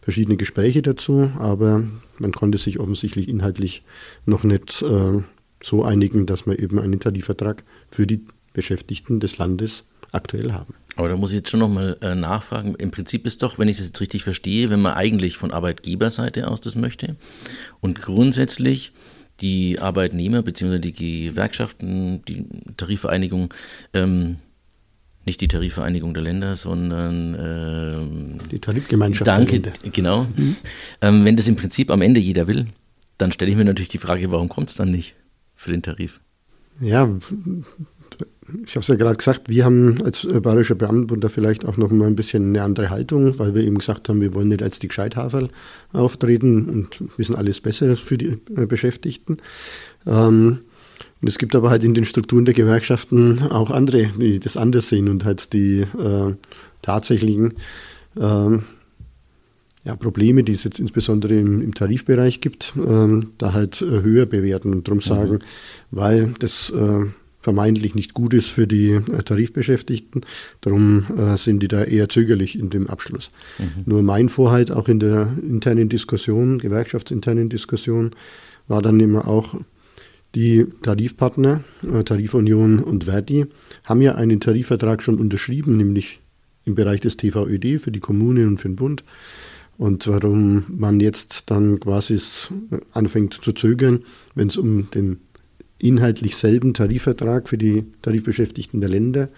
verschiedene 0.06 0.36
Gespräche 0.36 0.82
dazu, 0.82 1.32
aber 1.36 1.82
man 2.20 2.30
konnte 2.30 2.58
sich 2.58 2.78
offensichtlich 2.78 3.28
inhaltlich 3.28 3.82
noch 4.25 4.44
nicht 4.44 4.80
äh, 4.82 5.20
so 5.60 5.82
einigen, 5.82 6.26
dass 6.26 6.46
wir 6.46 6.60
eben 6.60 6.78
einen 6.78 7.00
Tarifvertrag 7.00 7.64
für 7.90 8.06
die 8.06 8.25
Beschäftigten 8.52 9.18
des 9.18 9.38
Landes 9.38 9.82
aktuell 10.12 10.52
haben. 10.52 10.75
Aber 10.94 11.08
da 11.08 11.16
muss 11.16 11.32
ich 11.32 11.38
jetzt 11.38 11.50
schon 11.50 11.58
nochmal 11.58 11.96
äh, 12.02 12.14
nachfragen. 12.14 12.76
Im 12.76 12.92
Prinzip 12.92 13.26
ist 13.26 13.42
doch, 13.42 13.58
wenn 13.58 13.66
ich 13.66 13.80
es 13.80 13.86
jetzt 13.86 14.00
richtig 14.00 14.22
verstehe, 14.22 14.70
wenn 14.70 14.80
man 14.80 14.94
eigentlich 14.94 15.38
von 15.38 15.50
Arbeitgeberseite 15.50 16.46
aus 16.46 16.60
das 16.60 16.76
möchte 16.76 17.16
und 17.80 18.00
grundsätzlich 18.00 18.92
die 19.40 19.80
Arbeitnehmer 19.80 20.42
bzw. 20.42 20.78
die 20.78 20.92
Gewerkschaften, 20.92 22.25
die 22.26 22.44
Tarifvereinigung 22.76 23.52
ähm, 23.92 24.36
nicht 25.26 25.40
die 25.40 25.49
Tarifvereinigung 25.49 26.14
der 26.14 26.23
Länder, 26.23 26.56
sondern 26.56 27.37
ähm, 27.38 28.38
die 28.50 28.61
Tarifgemeinschaft. 28.61 29.26
Danke, 29.26 29.61
der 29.61 29.73
Länder. 29.73 29.90
genau. 29.92 30.26
Mhm. 30.37 30.56
Ähm, 31.02 31.25
wenn 31.25 31.37
das 31.37 31.49
im 31.49 31.56
Prinzip 31.56 31.90
am 31.90 32.00
Ende 32.00 32.21
jeder 32.21 32.47
will, 32.47 32.66
dann 33.18 33.33
stelle 33.33 33.50
ich 33.50 33.56
mir 33.56 33.64
natürlich 33.64 33.88
die 33.88 33.99
Frage, 33.99 34.30
warum 34.30 34.49
kommt 34.49 34.71
es 34.71 34.76
dann 34.76 34.90
nicht 34.90 35.14
für 35.54 35.71
den 35.71 35.83
Tarif? 35.83 36.21
Ja, 36.80 37.11
ich 38.64 38.76
habe 38.76 38.80
es 38.80 38.88
ja 38.88 38.95
gerade 38.95 39.16
gesagt, 39.16 39.49
wir 39.49 39.64
haben 39.64 40.00
als 40.02 40.26
Bayerischer 40.26 40.75
Beamtenbund 40.75 41.25
da 41.25 41.28
vielleicht 41.28 41.64
auch 41.64 41.76
noch 41.76 41.90
mal 41.90 42.06
ein 42.06 42.16
bisschen 42.16 42.50
eine 42.50 42.62
andere 42.62 42.90
Haltung, 42.90 43.38
weil 43.38 43.54
wir 43.54 43.62
eben 43.62 43.78
gesagt 43.78 44.09
haben, 44.09 44.21
wir 44.21 44.35
wollen 44.35 44.49
nicht 44.49 44.62
als 44.62 44.78
die 44.78 44.88
Gescheithaferl 44.88 45.49
auftreten 45.92 46.68
und 46.68 47.18
wissen 47.18 47.35
alles 47.35 47.61
besser 47.61 47.97
für 47.97 48.18
die 48.18 48.38
Beschäftigten. 48.47 49.38
Ähm, 50.06 50.61
es 51.28 51.38
gibt 51.38 51.54
aber 51.54 51.71
halt 51.71 51.85
in 51.85 51.95
den 51.95 52.04
Strukturen 52.04 52.45
der 52.45 52.54
Gewerkschaften 52.54 53.42
auch 53.50 53.71
andere, 53.71 54.09
die 54.18 54.38
das 54.38 54.56
anders 54.56 54.88
sehen 54.88 55.09
und 55.09 55.25
halt 55.25 55.52
die 55.52 55.80
äh, 55.80 56.35
tatsächlichen 56.83 57.54
äh, 58.16 58.59
ja, 59.87 59.95
Probleme, 59.95 60.42
die 60.42 60.52
es 60.52 60.64
jetzt 60.64 60.80
insbesondere 60.80 61.35
im, 61.35 61.62
im 61.62 61.73
Tarifbereich 61.73 62.40
gibt, 62.40 62.75
äh, 62.76 63.21
da 63.38 63.52
halt 63.52 63.80
äh, 63.83 64.02
höher 64.02 64.26
bewerten 64.26 64.73
und 64.73 64.88
darum 64.88 64.99
mhm. 64.99 65.02
sagen, 65.02 65.33
mhm. 65.35 65.38
weil 65.92 66.35
das 66.40 66.71
äh, 66.71 67.04
vermeintlich 67.40 67.95
nicht 67.95 68.12
gut 68.12 68.35
ist 68.35 68.49
für 68.49 68.66
die 68.66 68.90
äh, 68.90 69.23
Tarifbeschäftigten. 69.23 70.23
Darum 70.61 71.37
sind 71.37 71.62
die 71.62 71.68
da 71.68 71.85
eher 71.85 72.09
zögerlich 72.09 72.59
in 72.59 72.71
dem 72.71 72.88
Abschluss. 72.88 73.30
Mhm. 73.59 73.83
Nur 73.87 74.02
mein 74.02 74.28
Vorhalt 74.28 74.73
auch 74.73 74.88
in 74.88 74.99
der 74.99 75.28
internen 75.40 75.88
Diskussion, 75.88 76.59
gewerkschaftsinternen 76.59 77.49
Diskussion, 77.49 78.11
war 78.66 78.83
dann 78.83 78.99
immer 78.99 79.28
auch, 79.28 79.54
die 80.35 80.66
Tarifpartner, 80.83 81.62
äh, 81.83 82.04
Tarifunion 82.04 82.80
und 82.80 83.04
Verdi, 83.04 83.47
haben 83.85 84.02
ja 84.02 84.14
einen 84.14 84.40
Tarifvertrag 84.40 85.02
schon 85.02 85.18
unterschrieben, 85.18 85.76
nämlich 85.76 86.21
im 86.64 86.75
Bereich 86.75 87.00
des 87.00 87.16
TVÖD 87.16 87.80
für 87.80 87.92
die 87.92 88.00
Kommune 88.00 88.47
und 88.47 88.59
für 88.59 88.68
den 88.68 88.76
Bund. 88.76 89.04
Und 89.78 90.06
warum 90.09 90.64
man 90.68 91.00
jetzt 91.00 91.50
dann 91.50 91.80
quasi 91.80 92.18
anfängt 92.92 93.35
zu 93.35 93.52
zögern, 93.52 94.04
wenn 94.35 94.49
es 94.49 94.56
um 94.56 94.90
den 94.90 95.21
inhaltlich 95.78 96.37
selben 96.37 96.73
Tarifvertrag 96.73 97.49
für 97.49 97.59
die 97.59 97.85
Tarifbeschäftigten 98.02 98.80
der 98.80 98.90
Länder 98.90 99.28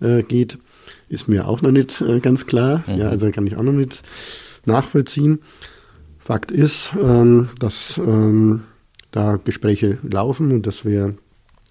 äh, 0.00 0.22
geht, 0.22 0.58
ist 1.08 1.28
mir 1.28 1.48
auch 1.48 1.62
noch 1.62 1.72
nicht 1.72 2.00
äh, 2.00 2.20
ganz 2.20 2.46
klar. 2.46 2.84
Mhm. 2.86 2.98
Ja, 2.98 3.08
also 3.08 3.30
kann 3.30 3.46
ich 3.46 3.56
auch 3.56 3.62
noch 3.62 3.72
nicht 3.72 4.02
nachvollziehen. 4.64 5.40
Fakt 6.18 6.52
ist, 6.52 6.92
ähm, 7.02 7.48
dass 7.58 7.98
ähm, 7.98 8.62
da 9.18 9.40
Gespräche 9.42 9.98
laufen 10.02 10.52
und 10.52 10.66
dass 10.66 10.84
wir 10.84 11.14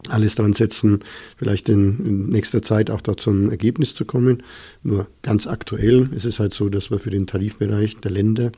alles 0.10 0.36
dran 0.36 0.54
setzen, 0.54 1.00
vielleicht 1.38 1.70
in, 1.70 2.06
in, 2.06 2.30
nächster 2.30 2.62
Zeit 2.62 2.92
auch 2.92 3.02
da 3.02 3.18
zum 3.18 3.50
Ergebnis 3.50 3.96
zu 3.96 4.06
kommen. 4.06 4.44
Nur 4.84 5.08
ganz 5.22 5.48
aktuell 5.48 6.10
ist 6.14 6.26
es 6.26 6.40
halt 6.40 6.54
so, 6.54 6.70
dass 6.70 6.92
wir 6.92 7.00
für 7.00 7.10
den 7.10 7.26
Tarifbereich 7.26 7.98
der 7.98 8.12
Länder 8.12 8.52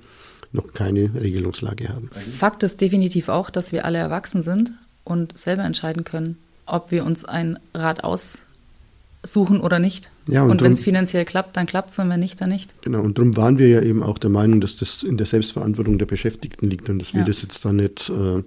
noch 0.52 0.74
keine 0.74 1.12
Regelungslage 1.14 1.90
haben. 1.90 2.10
Fakt 2.12 2.64
ist 2.64 2.82
definitiv 2.82 3.30
auch, 3.30 3.50
dass 3.50 3.72
wir 3.72 3.86
alle 3.86 4.00
erwachsen 4.00 4.42
sind 4.42 4.72
und 5.04 5.38
selber 5.38 5.64
entscheiden 5.64 6.04
können, 6.04 6.38
ob 6.66 6.92
wir 6.92 7.06
uns 7.06 7.24
ein 7.24 7.60
Rad 7.74 8.04
aussuchen 8.04 9.62
oder 9.62 9.80
nicht. 9.80 10.10
Ja, 10.28 10.44
und, 10.44 10.52
und 10.52 10.62
wenn 10.62 10.74
es 10.74 10.82
finanziell 10.82 11.26
klappt, 11.26 11.56
dann 11.56 11.68
klappt 11.68 11.92
es 11.92 12.00
und 12.00 12.10
wenn 12.10 12.20
nicht, 12.20 12.42
dann 12.42 12.50
nicht. 12.50 12.74
Genau, 12.82 13.02
und 13.02 13.18
darum 13.18 13.38
waren 13.38 13.60
wir 13.60 13.70
ja 13.70 13.82
eben 13.82 14.04
auch 14.04 14.18
der 14.18 14.30
Meinung, 14.30 14.60
dass 14.60 14.76
das 14.76 15.04
in 15.04 15.18
der 15.18 15.28
Selbstverantwortung 15.28 15.98
der 16.00 16.06
Beschäftigten 16.06 16.70
liegt 16.70 16.90
und 16.90 17.00
dass 17.00 17.14
ja. 17.14 17.20
wir 17.20 17.26
das 17.26 17.42
jetzt 17.42 17.64
da 17.64 17.72
nicht 17.72 18.10
äh, 18.10 18.44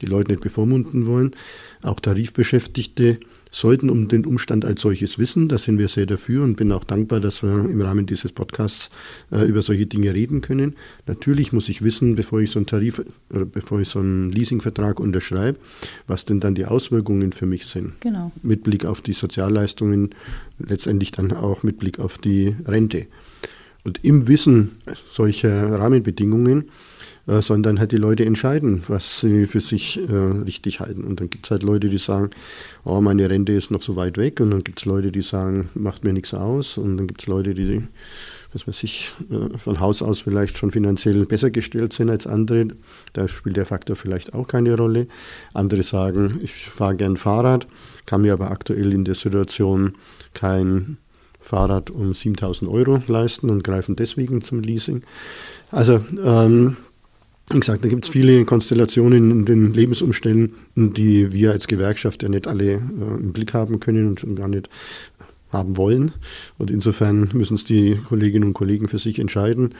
die 0.00 0.06
Leute 0.06 0.32
nicht 0.32 0.42
bevormunden 0.42 1.06
wollen. 1.06 1.32
Auch 1.82 2.00
Tarifbeschäftigte 2.00 3.18
sollten 3.56 3.88
um 3.88 4.08
den 4.08 4.26
Umstand 4.26 4.64
als 4.64 4.82
solches 4.82 5.18
wissen. 5.18 5.48
Da 5.48 5.56
sind 5.56 5.78
wir 5.78 5.88
sehr 5.88 6.04
dafür 6.04 6.44
und 6.44 6.56
bin 6.56 6.72
auch 6.72 6.84
dankbar, 6.84 7.20
dass 7.20 7.42
wir 7.42 7.50
im 7.50 7.80
Rahmen 7.80 8.04
dieses 8.04 8.32
Podcasts 8.32 8.90
äh, 9.32 9.46
über 9.46 9.62
solche 9.62 9.86
Dinge 9.86 10.12
reden 10.12 10.42
können. 10.42 10.76
Natürlich 11.06 11.52
muss 11.52 11.68
ich 11.68 11.82
wissen, 11.82 12.16
bevor 12.16 12.40
ich 12.40 12.50
so 12.50 12.58
einen 12.58 12.66
Tarif 12.66 13.02
oder 13.30 13.46
bevor 13.46 13.80
ich 13.80 13.88
so 13.88 14.00
einen 14.00 14.30
Leasingvertrag 14.30 15.00
unterschreibe, 15.00 15.58
was 16.06 16.26
denn 16.26 16.40
dann 16.40 16.54
die 16.54 16.66
Auswirkungen 16.66 17.32
für 17.32 17.46
mich 17.46 17.66
sind. 17.66 17.98
Genau. 18.00 18.30
Mit 18.42 18.62
Blick 18.62 18.84
auf 18.84 19.00
die 19.00 19.14
Sozialleistungen, 19.14 20.10
letztendlich 20.58 21.12
dann 21.12 21.32
auch 21.32 21.62
mit 21.62 21.78
Blick 21.78 21.98
auf 21.98 22.18
die 22.18 22.54
Rente. 22.66 23.06
Und 23.84 24.04
im 24.04 24.28
Wissen 24.28 24.72
solcher 25.10 25.78
Rahmenbedingungen 25.78 26.70
äh, 27.26 27.42
sondern 27.42 27.80
halt 27.80 27.90
die 27.90 27.96
Leute 27.96 28.24
entscheiden, 28.24 28.84
was 28.86 29.20
sie 29.20 29.46
für 29.46 29.58
sich 29.58 29.98
äh, 30.08 30.12
richtig 30.12 30.78
halten. 30.78 31.02
Und 31.02 31.20
dann 31.20 31.28
gibt 31.28 31.46
es 31.46 31.50
halt 31.50 31.64
Leute, 31.64 31.88
die 31.88 31.98
sagen, 31.98 32.30
oh, 32.84 33.00
meine 33.00 33.28
Rente 33.28 33.52
ist 33.52 33.72
noch 33.72 33.82
so 33.82 33.96
weit 33.96 34.16
weg. 34.16 34.40
Und 34.40 34.52
dann 34.52 34.62
gibt 34.62 34.78
es 34.78 34.84
Leute, 34.84 35.10
die 35.10 35.22
sagen, 35.22 35.68
macht 35.74 36.04
mir 36.04 36.12
nichts 36.12 36.34
aus. 36.34 36.78
Und 36.78 36.96
dann 36.96 37.08
gibt 37.08 37.22
es 37.22 37.26
Leute, 37.26 37.54
die, 37.54 37.82
was 38.52 38.68
weiß 38.68 38.84
ich, 38.84 39.12
äh, 39.30 39.58
von 39.58 39.80
Haus 39.80 40.02
aus 40.02 40.20
vielleicht 40.20 40.56
schon 40.56 40.70
finanziell 40.70 41.26
besser 41.26 41.50
gestellt 41.50 41.92
sind 41.92 42.10
als 42.10 42.28
andere. 42.28 42.68
Da 43.12 43.26
spielt 43.26 43.56
der 43.56 43.66
Faktor 43.66 43.96
vielleicht 43.96 44.32
auch 44.32 44.46
keine 44.46 44.76
Rolle. 44.76 45.08
Andere 45.52 45.82
sagen, 45.82 46.38
ich 46.42 46.52
fahre 46.52 46.94
gern 46.94 47.16
Fahrrad, 47.16 47.66
kann 48.06 48.22
mir 48.22 48.34
aber 48.34 48.52
aktuell 48.52 48.92
in 48.92 49.04
der 49.04 49.16
Situation 49.16 49.96
kein 50.32 50.98
Fahrrad 51.40 51.90
um 51.90 52.12
7000 52.12 52.70
Euro 52.70 53.02
leisten 53.06 53.50
und 53.50 53.64
greifen 53.64 53.96
deswegen 53.96 54.42
zum 54.42 54.60
Leasing. 54.60 55.02
Also 55.70 56.04
ähm, 56.24 56.76
wie 57.50 57.60
gesagt, 57.60 57.84
da 57.84 57.88
gibt 57.88 58.04
es 58.04 58.10
viele 58.10 58.44
Konstellationen 58.44 59.30
in 59.30 59.44
den 59.44 59.72
Lebensumständen, 59.72 60.94
die 60.94 61.32
wir 61.32 61.52
als 61.52 61.68
Gewerkschaft 61.68 62.22
ja 62.22 62.28
nicht 62.28 62.48
alle 62.48 62.72
äh, 62.72 62.76
im 62.76 63.32
Blick 63.32 63.54
haben 63.54 63.78
können 63.78 64.08
und 64.08 64.20
schon 64.20 64.34
gar 64.34 64.48
nicht 64.48 64.68
haben 65.52 65.76
wollen. 65.76 66.12
Und 66.58 66.70
insofern 66.70 67.28
müssen 67.32 67.54
es 67.54 67.64
die 67.64 67.98
Kolleginnen 68.08 68.48
und 68.48 68.54
Kollegen 68.54 68.88
für 68.88 68.98
sich 68.98 69.20
entscheiden. 69.20 69.74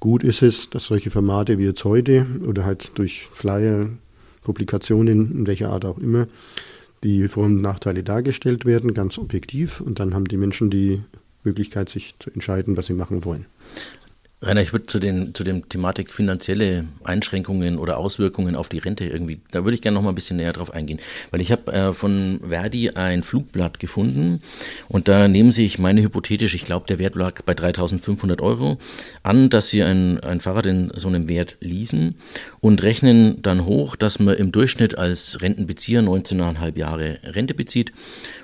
Gut 0.00 0.24
ist 0.24 0.42
es, 0.42 0.70
dass 0.70 0.86
solche 0.86 1.10
Formate 1.10 1.56
wie 1.58 1.64
jetzt 1.64 1.84
heute 1.84 2.26
oder 2.46 2.64
halt 2.64 2.98
durch 2.98 3.28
Flyer, 3.32 3.88
Publikationen, 4.42 5.30
in 5.32 5.46
welcher 5.46 5.70
Art 5.70 5.84
auch 5.84 5.98
immer, 5.98 6.26
die 7.04 7.28
Vor- 7.28 7.44
und 7.44 7.62
Nachteile 7.62 8.02
dargestellt 8.02 8.64
werden, 8.64 8.92
ganz 8.92 9.18
objektiv. 9.18 9.80
Und 9.80 10.00
dann 10.00 10.14
haben 10.14 10.26
die 10.26 10.36
Menschen 10.36 10.68
die 10.68 11.00
Möglichkeit, 11.44 11.88
sich 11.88 12.14
zu 12.18 12.30
entscheiden, 12.30 12.76
was 12.76 12.86
sie 12.86 12.94
machen 12.94 13.24
wollen. 13.24 13.46
Rainer, 14.44 14.62
ich 14.62 14.72
würde 14.72 14.86
zu, 14.86 14.98
den, 14.98 15.34
zu 15.34 15.42
dem 15.42 15.68
Thematik 15.68 16.12
finanzielle 16.12 16.84
Einschränkungen 17.02 17.78
oder 17.78 17.98
Auswirkungen 17.98 18.56
auf 18.56 18.68
die 18.68 18.78
Rente 18.78 19.04
irgendwie, 19.04 19.40
da 19.50 19.64
würde 19.64 19.74
ich 19.74 19.82
gerne 19.82 19.94
noch 19.94 20.02
mal 20.02 20.10
ein 20.10 20.14
bisschen 20.14 20.36
näher 20.36 20.52
drauf 20.52 20.72
eingehen. 20.72 21.00
Weil 21.30 21.40
ich 21.40 21.50
habe 21.50 21.72
äh, 21.72 21.92
von 21.92 22.40
Verdi 22.46 22.90
ein 22.90 23.22
Flugblatt 23.22 23.78
gefunden 23.78 24.42
und 24.88 25.08
da 25.08 25.28
nehmen 25.28 25.50
Sie, 25.50 25.64
ich 25.64 25.78
meine 25.78 26.02
hypothetisch, 26.02 26.54
ich 26.54 26.64
glaube 26.64 26.86
der 26.86 26.98
Wert 26.98 27.14
lag 27.14 27.42
bei 27.42 27.54
3500 27.54 28.40
Euro, 28.40 28.78
an, 29.22 29.50
dass 29.50 29.68
Sie 29.68 29.82
ein, 29.82 30.20
ein 30.20 30.40
Fahrrad 30.40 30.66
in 30.66 30.92
so 30.94 31.08
einem 31.08 31.28
Wert 31.28 31.56
leasen 31.60 32.16
und 32.64 32.82
rechnen 32.82 33.42
dann 33.42 33.66
hoch, 33.66 33.94
dass 33.94 34.20
man 34.20 34.36
im 34.36 34.50
Durchschnitt 34.50 34.96
als 34.96 35.42
Rentenbezieher 35.42 36.00
19,5 36.00 36.78
Jahre 36.78 37.18
Rente 37.22 37.52
bezieht 37.52 37.92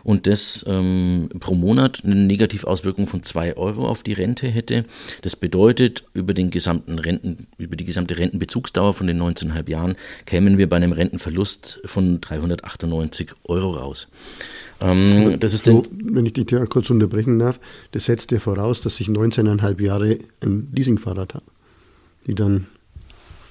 und 0.05 0.27
das 0.27 0.63
ähm, 0.69 1.31
pro 1.41 1.55
Monat 1.55 2.03
eine 2.05 2.17
Negativauswirkung 2.17 3.07
von 3.07 3.23
2 3.23 3.57
Euro 3.57 3.89
auf 3.89 4.03
die 4.03 4.13
Rente 4.13 4.47
hätte. 4.47 4.85
Das 5.23 5.37
bedeutet, 5.37 6.05
über, 6.13 6.35
den 6.35 6.51
gesamten 6.51 6.99
Renten, 6.99 7.47
über 7.57 7.77
die 7.77 7.87
gesamte 7.87 8.19
Rentenbezugsdauer 8.19 8.93
von 8.93 9.07
den 9.07 9.19
19,5 9.19 9.71
Jahren 9.71 9.97
kämen 10.27 10.59
wir 10.59 10.69
bei 10.69 10.77
einem 10.77 10.93
Rentenverlust 10.93 11.81
von 11.87 12.21
398 12.21 13.31
Euro 13.45 13.71
raus. 13.71 14.09
Ähm, 14.83 15.41
das 15.41 15.55
ist 15.55 15.65
so, 15.65 15.83
wenn 15.93 16.27
ich 16.27 16.35
die 16.35 16.45
Tür 16.45 16.67
kurz 16.67 16.91
unterbrechen 16.91 17.39
darf, 17.39 17.59
das 17.93 18.05
setzt 18.05 18.33
ja 18.33 18.39
voraus, 18.39 18.83
dass 18.83 19.01
ich 19.01 19.09
19,5 19.09 19.83
Jahre 19.83 20.19
ein 20.43 20.69
Leasingfahrrad 20.75 21.33
habe. 21.33 21.47
die 22.27 22.35
dann, 22.35 22.67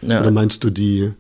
ja. 0.01 0.21
oder 0.21 0.31
meinst 0.31 0.63
du 0.63 0.69
die 0.69 1.12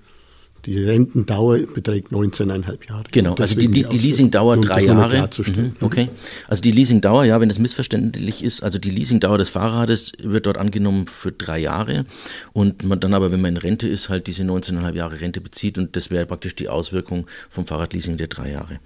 die 0.65 0.83
Rentendauer 0.83 1.59
beträgt 1.59 2.11
19,5 2.11 2.89
Jahre. 2.89 3.03
Genau, 3.11 3.35
also 3.35 3.55
die, 3.55 3.69
die, 3.69 3.83
die 3.83 3.97
Leasingdauer 3.97 4.57
drei 4.57 4.83
Jahre. 4.83 5.29
Mhm, 5.37 5.75
okay, 5.81 6.09
also 6.47 6.61
die 6.61 6.71
Leasingdauer, 6.71 7.23
ja, 7.23 7.39
wenn 7.39 7.49
das 7.49 7.59
missverständlich 7.59 8.43
ist, 8.43 8.61
also 8.61 8.79
die 8.79 8.89
Leasingdauer 8.89 9.37
des 9.37 9.49
Fahrrades 9.49 10.13
wird 10.21 10.45
dort 10.45 10.57
angenommen 10.57 11.07
für 11.07 11.31
drei 11.31 11.59
Jahre 11.59 12.05
und 12.53 12.83
man 12.83 12.99
dann 12.99 13.13
aber, 13.13 13.31
wenn 13.31 13.41
man 13.41 13.55
in 13.55 13.57
Rente 13.57 13.87
ist, 13.87 14.09
halt 14.09 14.27
diese 14.27 14.43
19,5 14.43 14.95
Jahre 14.95 15.21
Rente 15.21 15.41
bezieht 15.41 15.77
und 15.77 15.95
das 15.95 16.11
wäre 16.11 16.25
praktisch 16.25 16.55
die 16.55 16.69
Auswirkung 16.69 17.25
vom 17.49 17.65
Fahrradleasing 17.65 18.17
der 18.17 18.27
drei 18.27 18.51
Jahre. 18.51 18.79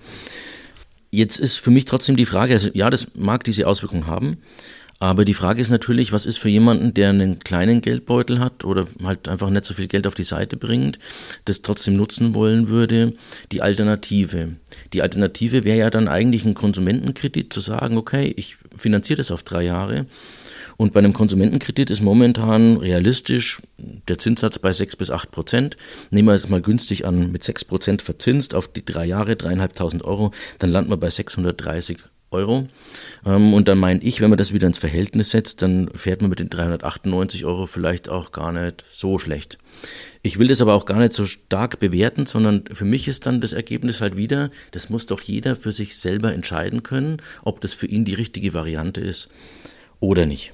Jetzt 1.12 1.40
ist 1.40 1.58
für 1.58 1.72
mich 1.72 1.86
trotzdem 1.86 2.16
die 2.16 2.26
Frage, 2.26 2.54
also 2.54 2.70
ja, 2.74 2.90
das 2.90 3.16
mag 3.16 3.44
diese 3.44 3.68
Auswirkung 3.68 4.08
haben, 4.08 4.38
aber 5.00 5.26
die 5.26 5.34
Frage 5.34 5.62
ist 5.62 5.70
natürlich, 5.70 6.12
was 6.12 6.26
ist 6.26 6.38
für 6.38 6.50
jemanden, 6.50 6.94
der 6.94 7.10
einen 7.10 7.40
kleinen 7.40 7.82
Geldbeutel 7.82 8.40
hat 8.40 8.64
oder 8.64 8.88
halt 9.04 9.28
einfach 9.28 9.50
nicht 9.50 9.66
so 9.66 9.74
viel 9.74 9.88
Geld 9.88 10.08
auf 10.08 10.16
die 10.16 10.24
Seite 10.24 10.56
bringt, 10.56 11.00
das 11.46 11.62
trotzdem 11.62 11.96
nutzen 11.96 12.34
wollen 12.36 12.70
würde, 12.70 13.14
die 13.52 13.62
Alternative. 13.62 14.54
Die 14.94 15.02
Alternative 15.02 15.66
wäre 15.66 15.78
ja 15.78 15.90
dann 15.90 16.08
eigentlich 16.08 16.46
ein 16.46 16.54
Konsumentenkredit 16.54 17.52
zu 17.52 17.60
sagen, 17.60 17.98
okay, 17.98 18.34
ich 18.38 18.58
finanziere 18.76 19.18
das 19.18 19.32
auf 19.32 19.44
drei 19.44 19.64
Jahre. 19.64 20.06
Und 20.78 20.94
bei 20.94 21.00
einem 21.00 21.14
Konsumentenkredit 21.14 21.92
ist 21.92 22.02
momentan 22.02 22.78
realistisch 22.78 23.62
der 23.78 24.18
Zinssatz 24.18 24.58
bei 24.58 24.72
6 24.72 24.96
bis 24.96 25.12
8 25.12 25.32
Prozent. 25.32 25.78
Nehmen 26.10 26.28
wir 26.28 26.34
jetzt 26.34 26.50
mal 26.50 26.62
günstig 26.62 27.06
an, 27.06 27.32
mit 27.32 27.44
6 27.44 27.66
Prozent 27.66 28.02
verzinst 28.02 28.56
auf 28.56 28.68
die 28.68 28.84
drei 28.84 29.06
Jahre, 29.06 29.36
dreieinhalbtausend 29.36 30.04
Euro, 30.04 30.32
dann 30.60 30.72
landen 30.72 30.90
wir 30.90 30.98
bei 30.98 31.10
630 31.10 32.00
Euro. 32.34 32.68
Ähm, 33.26 33.54
und 33.54 33.68
dann 33.68 33.78
meine 33.78 34.02
ich, 34.02 34.22
wenn 34.22 34.30
man 34.30 34.38
das 34.38 34.54
wieder 34.54 34.68
ins 34.68 34.80
Verhältnis 34.80 35.32
setzt, 35.32 35.62
dann 35.62 35.90
fährt 35.96 36.22
man 36.22 36.30
mit 36.30 36.40
den 36.40 36.50
398 36.50 37.46
Euro 37.46 37.66
vielleicht 37.66 38.10
auch 38.10 38.32
gar 38.32 38.52
nicht 38.52 38.86
so 38.90 39.20
schlecht. 39.20 39.58
Ich 40.22 40.40
will 40.40 40.48
das 40.48 40.62
aber 40.62 40.74
auch 40.74 40.86
gar 40.86 41.00
nicht 41.00 41.14
so 41.14 41.26
stark 41.26 41.80
bewerten, 41.80 42.26
sondern 42.26 42.64
für 42.72 42.86
mich 42.86 43.08
ist 43.08 43.26
dann 43.26 43.42
das 43.42 43.54
Ergebnis 43.54 44.02
halt 44.02 44.18
wieder, 44.18 44.52
das 44.72 44.90
muss 44.90 45.06
doch 45.06 45.22
jeder 45.22 45.56
für 45.56 45.72
sich 45.72 45.98
selber 45.98 46.34
entscheiden 46.34 46.84
können, 46.84 47.18
ob 47.44 47.62
das 47.62 47.74
für 47.74 47.88
ihn 47.88 48.06
die 48.06 48.14
richtige 48.14 48.54
Variante 48.54 49.02
ist 49.02 49.30
oder 50.00 50.26
nicht. 50.26 50.54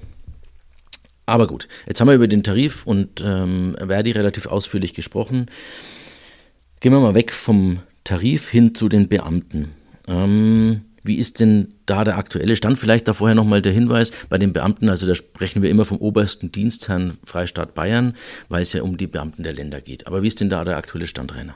Aber 1.29 1.45
gut, 1.45 1.67
jetzt 1.87 2.01
haben 2.01 2.07
wir 2.07 2.15
über 2.15 2.27
den 2.27 2.41
Tarif 2.41 2.87
und 2.87 3.21
ähm, 3.23 3.75
Verdi 3.77 4.11
relativ 4.11 4.47
ausführlich 4.47 4.95
gesprochen. 4.95 5.45
Gehen 6.79 6.91
wir 6.91 6.99
mal 6.99 7.13
weg 7.13 7.31
vom 7.31 7.81
Tarif 8.03 8.49
hin 8.49 8.73
zu 8.73 8.89
den 8.89 9.07
Beamten. 9.07 9.75
Ähm, 10.07 10.85
wie 11.09 11.15
ist 11.15 11.39
denn 11.39 11.69
da 11.87 12.03
der 12.03 12.17
aktuelle 12.17 12.55
Stand? 12.55 12.77
Vielleicht 12.77 13.07
da 13.07 13.13
vorher 13.13 13.35
nochmal 13.35 13.63
der 13.63 13.73
Hinweis 13.73 14.11
bei 14.29 14.37
den 14.37 14.53
Beamten, 14.53 14.87
also 14.89 15.07
da 15.07 15.15
sprechen 15.15 15.63
wir 15.63 15.71
immer 15.71 15.83
vom 15.83 15.97
obersten 15.97 16.51
Dienstherrn 16.51 17.17
Freistaat 17.25 17.73
Bayern, 17.73 18.13
weil 18.47 18.61
es 18.61 18.73
ja 18.73 18.83
um 18.83 18.95
die 18.95 19.07
Beamten 19.07 19.41
der 19.41 19.53
Länder 19.53 19.81
geht. 19.81 20.05
Aber 20.05 20.21
wie 20.21 20.27
ist 20.27 20.39
denn 20.39 20.51
da 20.51 20.63
der 20.63 20.77
aktuelle 20.77 21.07
Stand, 21.07 21.35
Rainer? 21.35 21.55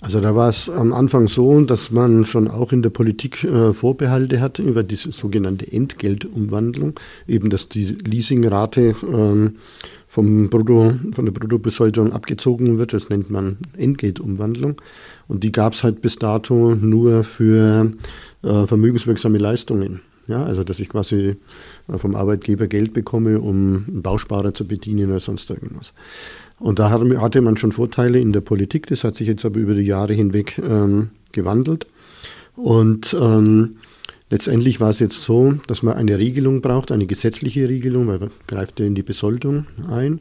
Also 0.00 0.20
da 0.20 0.34
war 0.34 0.48
es 0.48 0.68
am 0.68 0.92
Anfang 0.92 1.28
so, 1.28 1.58
dass 1.60 1.90
man 1.90 2.24
schon 2.24 2.48
auch 2.48 2.72
in 2.72 2.82
der 2.82 2.90
Politik 2.90 3.44
äh, 3.44 3.72
Vorbehalte 3.72 4.40
hat 4.40 4.58
über 4.58 4.82
diese 4.82 5.12
sogenannte 5.12 5.70
Entgeltumwandlung, 5.70 6.94
eben 7.28 7.48
dass 7.48 7.68
die 7.68 7.84
Leasingrate 7.84 8.94
ähm, 9.02 9.56
vom 10.08 10.50
Brutto, 10.50 10.94
von 11.12 11.24
der 11.24 11.32
Bruttobesoldung 11.32 12.12
abgezogen 12.12 12.78
wird. 12.78 12.92
Das 12.92 13.08
nennt 13.08 13.30
man 13.30 13.56
Entgeltumwandlung. 13.76 14.76
Und 15.26 15.42
die 15.42 15.52
gab 15.52 15.72
es 15.72 15.82
halt 15.82 16.02
bis 16.02 16.16
dato 16.16 16.74
nur 16.74 17.24
für 17.24 17.92
äh, 18.44 18.66
vermögenswirksame 18.66 19.38
Leistungen. 19.38 20.00
Ja, 20.26 20.42
also 20.42 20.64
dass 20.64 20.80
ich 20.80 20.88
quasi 20.88 21.36
äh, 21.88 21.98
vom 21.98 22.14
Arbeitgeber 22.14 22.66
Geld 22.66 22.92
bekomme, 22.94 23.40
um 23.40 23.84
einen 23.88 24.02
Bausparer 24.02 24.54
zu 24.54 24.66
bedienen 24.66 25.10
oder 25.10 25.20
sonst 25.20 25.50
irgendwas. 25.50 25.92
Und 26.58 26.78
da 26.78 26.90
hatte 26.90 27.40
man 27.42 27.56
schon 27.56 27.72
Vorteile 27.72 28.20
in 28.20 28.32
der 28.32 28.40
Politik, 28.40 28.86
das 28.86 29.04
hat 29.04 29.16
sich 29.16 29.28
jetzt 29.28 29.44
aber 29.44 29.58
über 29.58 29.74
die 29.74 29.82
Jahre 29.82 30.14
hinweg 30.14 30.58
ähm, 30.58 31.10
gewandelt. 31.32 31.86
Und 32.56 33.14
ähm, 33.20 33.76
letztendlich 34.30 34.80
war 34.80 34.90
es 34.90 35.00
jetzt 35.00 35.22
so, 35.22 35.54
dass 35.66 35.82
man 35.82 35.94
eine 35.94 36.18
Regelung 36.18 36.62
braucht, 36.62 36.92
eine 36.92 37.06
gesetzliche 37.06 37.68
Regelung, 37.68 38.06
weil 38.06 38.18
man 38.18 38.30
greift 38.46 38.80
ja 38.80 38.86
in 38.86 38.94
die 38.94 39.02
Besoldung 39.02 39.66
ein. 39.90 40.20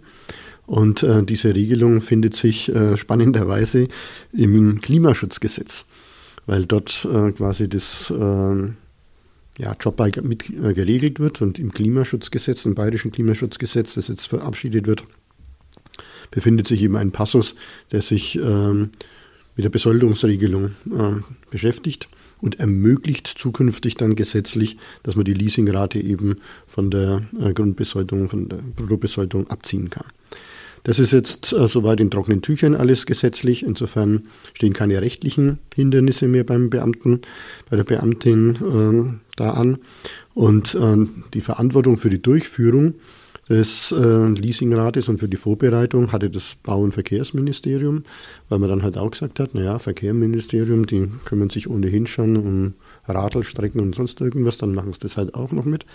Und 0.65 1.03
äh, 1.03 1.23
diese 1.23 1.55
Regelung 1.55 2.01
findet 2.01 2.35
sich 2.35 2.73
äh, 2.73 2.97
spannenderweise 2.97 3.87
im 4.33 4.81
Klimaschutzgesetz 4.81 5.85
weil 6.45 6.65
dort 6.65 7.05
äh, 7.05 7.31
quasi 7.31 7.69
das 7.69 8.11
äh, 8.11 8.67
ja, 9.57 9.75
Jobbike 9.79 10.21
mit 10.21 10.49
äh, 10.49 10.73
geregelt 10.73 11.19
wird 11.19 11.41
und 11.41 11.59
im 11.59 11.71
Klimaschutzgesetz, 11.71 12.65
im 12.65 12.75
bayerischen 12.75 13.11
Klimaschutzgesetz, 13.11 13.93
das 13.93 14.07
jetzt 14.07 14.27
verabschiedet 14.27 14.87
wird, 14.87 15.03
befindet 16.31 16.67
sich 16.67 16.81
eben 16.81 16.95
ein 16.95 17.11
Passus, 17.11 17.55
der 17.91 18.01
sich 18.01 18.35
ähm, 18.35 18.89
mit 19.55 19.63
der 19.63 19.69
Besoldungsregelung 19.69 20.71
äh, 20.91 21.21
beschäftigt 21.51 22.09
und 22.41 22.59
ermöglicht 22.59 23.27
zukünftig 23.27 23.95
dann 23.95 24.15
gesetzlich, 24.15 24.77
dass 25.03 25.15
man 25.15 25.25
die 25.25 25.33
Leasingrate 25.33 25.99
eben 25.99 26.37
von 26.67 26.89
der 26.89 27.21
äh, 27.39 27.53
Grundbesoldung, 27.53 28.29
von 28.29 28.49
der 28.49 28.57
Bruttobesoldung 28.57 29.49
abziehen 29.49 29.89
kann. 29.89 30.07
Das 30.83 30.99
ist 30.99 31.11
jetzt 31.11 31.53
äh, 31.53 31.67
soweit 31.67 31.99
in 31.99 32.11
trockenen 32.11 32.41
Tüchern 32.41 32.75
alles 32.75 33.05
gesetzlich. 33.05 33.63
Insofern 33.63 34.27
stehen 34.53 34.73
keine 34.73 35.01
rechtlichen 35.01 35.59
Hindernisse 35.73 36.27
mehr 36.27 36.43
beim 36.43 36.69
Beamten, 36.69 37.21
bei 37.69 37.77
der 37.77 37.85
Beamtin 37.85 38.55
äh, 38.55 39.19
da 39.37 39.51
an. 39.51 39.77
Und 40.33 40.75
äh, 40.75 40.97
die 41.33 41.41
Verantwortung 41.41 41.97
für 41.97 42.09
die 42.09 42.21
Durchführung 42.21 42.95
des 43.49 43.91
äh, 43.91 44.27
Leasingrates 44.27 45.09
und 45.09 45.19
für 45.19 45.27
die 45.27 45.37
Vorbereitung 45.37 46.11
hatte 46.11 46.29
das 46.29 46.55
Bau- 46.55 46.81
und 46.81 46.93
Verkehrsministerium, 46.93 48.03
weil 48.47 48.59
man 48.59 48.69
dann 48.69 48.83
halt 48.83 48.97
auch 48.97 49.11
gesagt 49.11 49.39
hat, 49.39 49.53
naja, 49.53 49.79
Verkehrsministerium, 49.79 50.85
die 50.85 51.09
kümmern 51.25 51.49
sich 51.49 51.69
ohnehin 51.69 52.07
schon 52.07 52.37
um 52.37 52.73
Radlstrecken 53.05 53.81
und 53.81 53.95
sonst 53.95 54.21
irgendwas, 54.21 54.57
dann 54.57 54.73
machen 54.73 54.93
sie 54.93 54.99
das 54.99 55.17
halt 55.17 55.35
auch 55.35 55.51
noch 55.51 55.65
mit. 55.65 55.85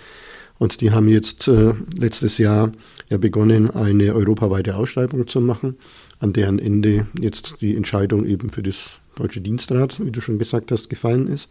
Und 0.59 0.81
die 0.81 0.91
haben 0.91 1.09
jetzt 1.09 1.49
äh, 1.49 1.75
letztes 1.99 2.39
Jahr 2.39 2.73
ja 3.09 3.17
begonnen, 3.17 3.71
eine 3.71 4.15
europaweite 4.15 4.77
Ausschreibung 4.77 5.27
zu 5.27 5.41
machen, 5.41 5.77
an 6.19 6.33
deren 6.33 6.59
Ende 6.59 7.07
jetzt 7.19 7.61
die 7.61 7.77
Entscheidung 7.77 8.25
eben 8.25 8.51
für 8.51 8.63
das 8.63 9.01
Deutsche 9.17 9.41
Dienstrat, 9.41 10.05
wie 10.05 10.11
du 10.11 10.21
schon 10.21 10.39
gesagt 10.39 10.71
hast, 10.73 10.91
gefallen 10.91 11.29
ist. 11.29 11.49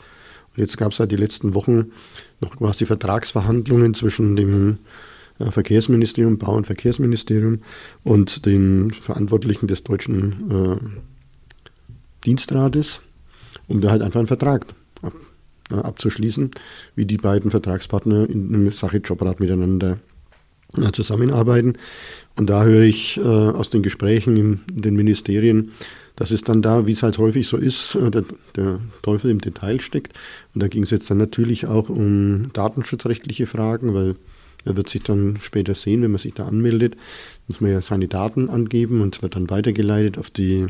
Und 0.55 0.61
jetzt 0.61 0.77
gab 0.77 0.91
es 0.91 0.99
halt 0.99 1.11
die 1.11 1.17
letzten 1.17 1.53
Wochen 1.53 1.91
noch 2.41 2.57
quasi 2.57 2.85
Vertragsverhandlungen 2.85 3.93
zwischen 3.93 4.35
dem 4.35 4.77
äh, 5.39 5.51
Verkehrsministerium, 5.51 6.37
Bau- 6.37 6.55
und 6.55 6.65
Verkehrsministerium 6.65 7.61
und 8.03 8.45
den 8.45 8.91
Verantwortlichen 8.91 9.67
des 9.67 9.83
deutschen 9.83 10.51
äh, 10.51 10.77
Dienstrates, 12.25 13.01
um 13.67 13.81
da 13.81 13.91
halt 13.91 14.01
einfach 14.01 14.19
einen 14.19 14.27
Vertrag 14.27 14.65
ab, 15.01 15.13
abzuschließen, 15.69 16.51
wie 16.95 17.05
die 17.05 17.17
beiden 17.17 17.51
Vertragspartner 17.51 18.29
in 18.29 18.63
der 18.63 18.71
Sache 18.71 18.97
Jobrat 18.97 19.39
miteinander 19.39 19.99
äh, 20.75 20.91
zusammenarbeiten. 20.91 21.77
Und 22.35 22.49
da 22.49 22.63
höre 22.63 22.83
ich 22.83 23.17
äh, 23.17 23.21
aus 23.21 23.69
den 23.69 23.83
Gesprächen 23.83 24.37
in, 24.37 24.59
den 24.69 24.95
Ministerien, 24.95 25.71
dass 26.15 26.31
es 26.31 26.41
dann 26.41 26.61
da, 26.61 26.87
wie 26.87 26.91
es 26.91 27.03
halt 27.03 27.17
häufig 27.17 27.47
so 27.47 27.57
ist, 27.57 27.95
äh, 27.95 28.11
der, 28.11 28.25
der, 28.55 28.79
Teufel 29.01 29.31
im 29.31 29.39
Detail 29.39 29.79
steckt. 29.79 30.13
Und 30.53 30.61
da 30.61 30.67
ging 30.67 30.83
es 30.83 30.91
jetzt 30.91 31.09
dann 31.09 31.17
natürlich 31.17 31.67
auch 31.67 31.89
um 31.89 32.51
datenschutzrechtliche 32.53 33.45
Fragen, 33.45 33.93
weil 33.93 34.15
er 34.65 34.75
wird 34.75 34.89
sich 34.89 35.03
dann 35.03 35.37
später 35.41 35.73
sehen, 35.73 36.01
wenn 36.01 36.11
man 36.11 36.19
sich 36.19 36.33
da 36.33 36.45
anmeldet, 36.45 36.95
muss 37.47 37.61
man 37.61 37.71
ja 37.71 37.79
seine 37.79 38.09
Daten 38.09 38.49
angeben 38.49 39.01
und 39.01 39.21
wird 39.21 39.35
dann 39.35 39.49
weitergeleitet 39.49 40.17
auf 40.17 40.29
die 40.29 40.67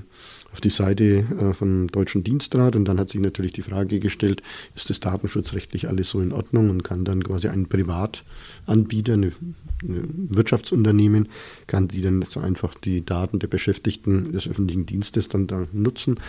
auf 0.52 0.62
die 0.62 0.70
Seite 0.70 1.26
äh, 1.40 1.54
vom 1.54 1.88
Deutschen 1.88 2.24
Dienstrat 2.24 2.76
und 2.76 2.86
dann 2.86 3.00
hat 3.00 3.10
sich 3.10 3.22
natürlich 3.22 3.54
die 3.54 3.62
Frage 3.62 4.00
gestellt, 4.00 4.42
ist 4.76 4.90
das 4.90 5.00
datenschutzrechtlich 5.00 5.88
alles 5.88 6.10
so 6.10 6.22
in 6.22 6.32
Ordnung 6.32 6.70
und 6.70 6.84
kann 6.84 7.06
dann 7.06 7.24
quasi 7.24 7.48
ein 7.48 7.68
Privatanbieter, 7.68 9.14
ein 9.14 9.34
Wirtschaftsunternehmen, 9.82 11.30
kann 11.68 11.88
die 11.88 12.02
dann 12.02 12.24
so 12.24 12.40
einfach 12.40 12.74
die 12.76 13.06
Daten 13.06 13.40
der 13.40 13.48
Beschäftigten 13.48 14.32
des 14.32 14.48
öffentlichen 14.48 14.86
Dienstes 14.86 15.30
dann 15.30 15.48
da 15.48 15.68
nutzen. 15.72 16.20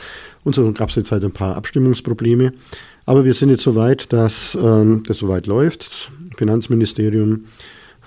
Und 0.45 0.55
so 0.55 0.71
gab 0.73 0.91
es 0.91 0.97
jetzt 0.97 1.13
halt 1.13 1.25
ein 1.25 1.33
paar 1.33 1.57
Abstimmungsprobleme. 1.57 2.53
Aber 3.07 3.25
wir 3.25 3.33
sind 3.33 3.49
jetzt 3.49 3.63
so 3.63 3.75
weit, 3.75 4.13
dass 4.13 4.55
ähm, 4.61 5.03
das 5.07 5.19
soweit 5.19 5.47
läuft. 5.47 6.13
Finanzministerium 6.37 7.47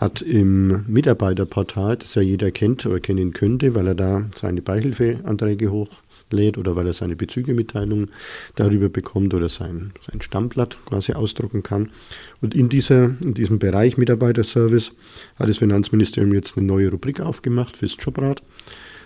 hat 0.01 0.23
im 0.23 0.83
Mitarbeiterportal, 0.87 1.95
das 1.95 2.15
ja 2.15 2.23
jeder 2.23 2.49
kennt 2.49 2.87
oder 2.87 2.99
kennen 2.99 3.33
könnte, 3.33 3.75
weil 3.75 3.85
er 3.85 3.95
da 3.95 4.25
seine 4.35 4.63
Beihilfeanträge 4.63 5.71
hochlädt 5.71 6.57
oder 6.57 6.75
weil 6.75 6.87
er 6.87 6.93
seine 6.93 7.15
Bezügemitteilungen 7.15 8.09
darüber 8.55 8.89
bekommt 8.89 9.35
oder 9.35 9.47
sein, 9.47 9.91
sein 10.09 10.19
Stammblatt 10.19 10.79
quasi 10.87 11.13
ausdrucken 11.13 11.61
kann. 11.61 11.91
Und 12.41 12.55
in, 12.55 12.67
dieser, 12.67 13.11
in 13.21 13.35
diesem 13.35 13.59
Bereich 13.59 13.97
Mitarbeiterservice 13.97 14.91
hat 15.35 15.47
das 15.47 15.59
Finanzministerium 15.59 16.33
jetzt 16.33 16.57
eine 16.57 16.65
neue 16.65 16.89
Rubrik 16.89 17.21
aufgemacht 17.21 17.77
fürs 17.77 17.95
Jobrad. 17.99 18.41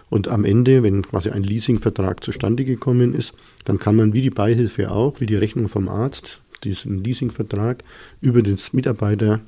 Und 0.09 0.29
am 0.29 0.45
Ende, 0.45 0.81
wenn 0.81 1.01
quasi 1.01 1.29
ein 1.29 1.43
Leasingvertrag 1.43 2.23
zustande 2.23 2.63
gekommen 2.63 3.13
ist, 3.13 3.33
dann 3.65 3.79
kann 3.79 3.97
man 3.97 4.13
wie 4.13 4.21
die 4.21 4.29
Beihilfe 4.29 4.91
auch, 4.91 5.19
wie 5.19 5.25
die 5.25 5.35
Rechnung 5.35 5.67
vom 5.67 5.89
Arzt, 5.89 6.41
diesen 6.63 7.03
Leasingvertrag 7.03 7.83
über 8.21 8.41
das 8.41 8.71
Mitarbeiter 8.71 9.41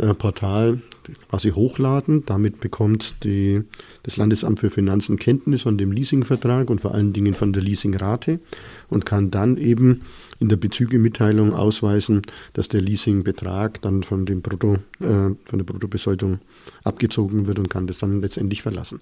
äh, 0.00 0.14
Portal 0.14 0.78
quasi 1.28 1.50
hochladen. 1.50 2.24
Damit 2.26 2.60
bekommt 2.60 3.24
die, 3.24 3.62
das 4.02 4.16
Landesamt 4.16 4.60
für 4.60 4.70
Finanzen 4.70 5.18
Kenntnis 5.18 5.62
von 5.62 5.78
dem 5.78 5.92
Leasingvertrag 5.92 6.70
und 6.70 6.80
vor 6.80 6.94
allen 6.94 7.12
Dingen 7.12 7.34
von 7.34 7.52
der 7.52 7.62
Leasingrate 7.62 8.40
und 8.88 9.06
kann 9.06 9.30
dann 9.30 9.56
eben 9.56 10.02
in 10.38 10.48
der 10.48 10.56
Bezügemitteilung 10.56 11.54
ausweisen, 11.54 12.22
dass 12.54 12.68
der 12.68 12.80
Leasingbetrag 12.80 13.80
dann 13.82 14.02
von, 14.02 14.24
dem 14.24 14.40
Brutto, 14.40 14.74
äh, 15.00 15.34
von 15.44 15.58
der 15.58 15.64
Bruttobesoldung 15.64 16.40
abgezogen 16.84 17.46
wird 17.46 17.58
und 17.58 17.68
kann 17.68 17.86
das 17.86 17.98
dann 17.98 18.20
letztendlich 18.20 18.62
verlassen. 18.62 19.00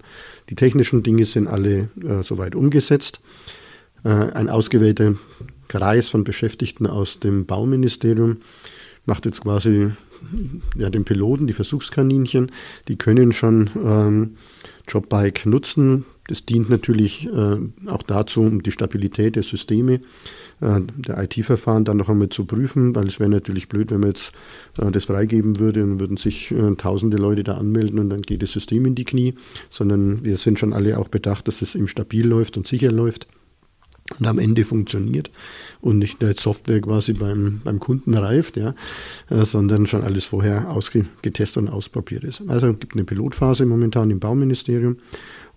Die 0.49 0.55
technischen 0.55 1.03
Dinge 1.03 1.25
sind 1.25 1.47
alle 1.47 1.89
äh, 2.03 2.23
soweit 2.23 2.55
umgesetzt. 2.55 3.21
Äh, 4.03 4.09
ein 4.09 4.49
ausgewählter 4.49 5.15
Kreis 5.67 6.09
von 6.09 6.23
Beschäftigten 6.23 6.87
aus 6.87 7.19
dem 7.19 7.45
Bauministerium 7.45 8.37
macht 9.05 9.25
jetzt 9.25 9.41
quasi 9.41 9.91
ja, 10.77 10.89
den 10.89 11.05
Piloten, 11.05 11.47
die 11.47 11.53
Versuchskaninchen, 11.53 12.51
die 12.87 12.97
können 12.97 13.31
schon 13.31 13.69
ähm, 13.83 14.37
Jobbike 14.87 15.47
nutzen. 15.49 16.05
Das 16.27 16.45
dient 16.45 16.69
natürlich 16.69 17.27
äh, 17.27 17.57
auch 17.87 18.03
dazu, 18.03 18.41
um 18.41 18.61
die 18.61 18.71
Stabilität 18.71 19.35
der 19.35 19.43
Systeme 19.43 20.01
äh, 20.61 20.81
der 20.95 21.23
IT-Verfahren 21.23 21.85
dann 21.85 21.97
noch 21.97 22.09
einmal 22.09 22.29
zu 22.29 22.45
prüfen, 22.45 22.95
weil 22.95 23.07
es 23.07 23.19
wäre 23.19 23.29
natürlich 23.29 23.67
blöd, 23.67 23.89
wenn 23.89 24.01
man 24.01 24.09
jetzt 24.09 24.31
äh, 24.77 24.91
das 24.91 25.05
freigeben 25.05 25.59
würde 25.59 25.83
und 25.83 25.99
würden 25.99 26.17
sich 26.17 26.51
äh, 26.51 26.75
tausende 26.75 27.17
Leute 27.17 27.43
da 27.43 27.55
anmelden 27.55 27.97
und 27.97 28.11
dann 28.11 28.21
geht 28.21 28.43
das 28.43 28.51
System 28.51 28.85
in 28.85 28.93
die 28.93 29.05
Knie, 29.05 29.33
sondern 29.71 30.23
wir 30.23 30.37
sind 30.37 30.59
schon 30.59 30.73
alle 30.73 30.99
auch 30.99 31.07
bedacht, 31.07 31.47
dass 31.47 31.63
es 31.63 31.73
eben 31.73 31.87
stabil 31.87 32.27
läuft 32.27 32.57
und 32.57 32.67
sicher 32.67 32.91
läuft 32.91 33.27
und 34.17 34.27
am 34.27 34.39
Ende 34.39 34.65
funktioniert 34.65 35.29
und 35.81 35.99
nicht 35.99 36.21
der 36.21 36.33
Software 36.35 36.81
quasi 36.81 37.13
beim, 37.13 37.61
beim 37.63 37.79
Kunden 37.79 38.15
reift, 38.15 38.57
ja, 38.57 38.73
äh, 39.29 39.45
sondern 39.45 39.87
schon 39.87 40.03
alles 40.03 40.25
vorher 40.25 40.71
ausgetestet 40.71 41.57
und 41.57 41.69
ausprobiert 41.69 42.23
ist. 42.23 42.41
Also 42.47 42.67
es 42.67 42.79
gibt 42.79 42.93
eine 42.93 43.03
Pilotphase 43.03 43.65
momentan 43.65 44.09
im 44.09 44.19
Bauministerium 44.19 44.97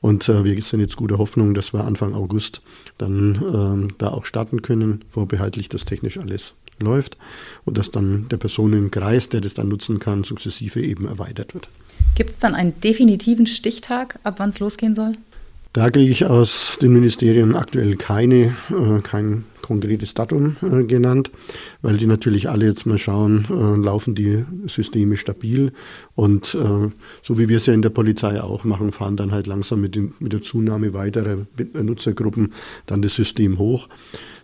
und 0.01 0.29
äh, 0.29 0.45
wir 0.45 0.61
sind 0.61 0.81
jetzt 0.81 0.97
guter 0.97 1.19
Hoffnung, 1.19 1.55
dass 1.55 1.73
wir 1.73 1.85
Anfang 1.85 2.15
August 2.15 2.61
dann 2.99 3.89
äh, 3.89 3.95
da 3.99 4.09
auch 4.09 4.27
starten 4.27 4.61
können, 4.61 5.05
vorbehaltlich, 5.09 5.69
dass 5.69 5.85
technisch 5.85 6.19
alles 6.19 6.55
läuft 6.81 7.17
und 7.65 7.79
dass 7.79 7.91
dann 7.91 8.29
der 8.29 8.37
Personenkreis, 8.37 9.29
der 9.29 9.41
das 9.41 9.55
dann 9.55 9.69
nutzen 9.69 9.99
kann, 9.99 10.25
sukzessive 10.25 10.83
eben 10.83 11.07
erweitert 11.07 11.55
wird. 11.55 11.69
Gibt 12.15 12.31
es 12.31 12.41
dann 12.41 12.55
einen 12.55 12.79
definitiven 12.81 13.47
Stichtag, 13.47 14.19
ab 14.25 14.35
wann 14.39 14.51
es 14.51 14.59
losgehen 14.59 14.95
soll? 14.95 15.17
Da 15.75 15.89
kriege 15.89 16.11
ich 16.11 16.27
aus 16.27 16.77
den 16.83 16.93
Ministerien 16.93 17.55
aktuell 17.55 17.97
keine, 17.97 18.55
äh, 18.71 19.01
kein 19.03 19.45
konkretes 19.63 20.13
Datum 20.13 20.57
äh, 20.61 20.85
genannt, 20.85 21.31
weil 21.81 21.97
die 21.97 22.05
natürlich 22.05 22.51
alle 22.51 22.67
jetzt 22.67 22.85
mal 22.85 22.99
schauen, 22.99 23.47
äh, 23.49 23.83
laufen 23.83 24.15
die 24.15 24.45
Systeme 24.67 25.17
stabil 25.17 25.73
und 26.15 26.55
äh, 26.55 26.91
so 27.23 27.39
wie 27.39 27.49
wir 27.49 27.57
es 27.57 27.65
ja 27.65 27.73
in 27.73 27.81
der 27.81 27.89
Polizei 27.89 28.43
auch 28.43 28.65
machen, 28.65 28.93
fahren 28.93 29.17
dann 29.17 29.33
halt 29.33 29.47
langsam 29.47 29.81
mit, 29.81 29.95
dem, 29.95 30.13
mit 30.21 30.35
der 30.35 30.43
Zunahme 30.43 30.93
weiterer 30.93 31.47
Nutzergruppen 31.73 32.53
dann 32.85 33.01
das 33.01 33.15
System 33.15 33.59
hoch. 33.59 33.89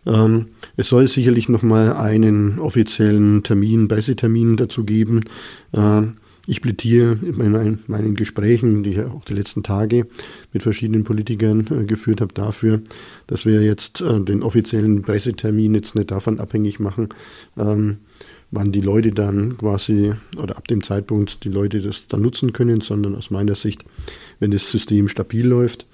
Ähm, 0.06 0.46
es 0.78 0.88
soll 0.88 1.06
sicherlich 1.08 1.50
nochmal 1.50 1.92
einen 1.92 2.58
offiziellen 2.58 3.42
Termin, 3.42 3.86
Pressetermin 3.86 4.56
dazu 4.56 4.84
geben. 4.84 5.20
Ich 6.50 6.62
plädiere 6.62 7.18
in 7.20 7.36
meinen, 7.36 7.80
meinen, 7.88 8.14
Gesprächen, 8.14 8.82
die 8.82 8.92
ich 8.92 9.00
auch 9.00 9.22
die 9.22 9.34
letzten 9.34 9.62
Tage 9.62 10.06
mit 10.50 10.62
verschiedenen 10.62 11.04
Politikern 11.04 11.66
äh, 11.70 11.84
geführt 11.84 12.22
habe, 12.22 12.32
dafür, 12.32 12.80
dass 13.26 13.44
wir 13.44 13.62
jetzt 13.62 14.00
äh, 14.00 14.18
den 14.18 14.42
offiziellen 14.42 15.02
Pressetermin 15.02 15.74
jetzt 15.74 15.94
nicht 15.94 16.10
davon 16.10 16.40
abhängig 16.40 16.80
machen, 16.80 17.10
ähm, 17.58 17.98
wann 18.50 18.72
die 18.72 18.80
Leute 18.80 19.10
dann 19.10 19.58
quasi 19.58 20.14
oder 20.38 20.56
ab 20.56 20.66
dem 20.68 20.82
Zeitpunkt 20.82 21.44
die 21.44 21.50
Leute 21.50 21.82
das 21.82 22.08
dann 22.08 22.22
nutzen 22.22 22.54
können, 22.54 22.80
sondern 22.80 23.14
aus 23.14 23.30
meiner 23.30 23.54
Sicht, 23.54 23.84
wenn 24.40 24.50
das 24.50 24.70
System 24.70 25.08
stabil 25.08 25.46
läuft, 25.46 25.84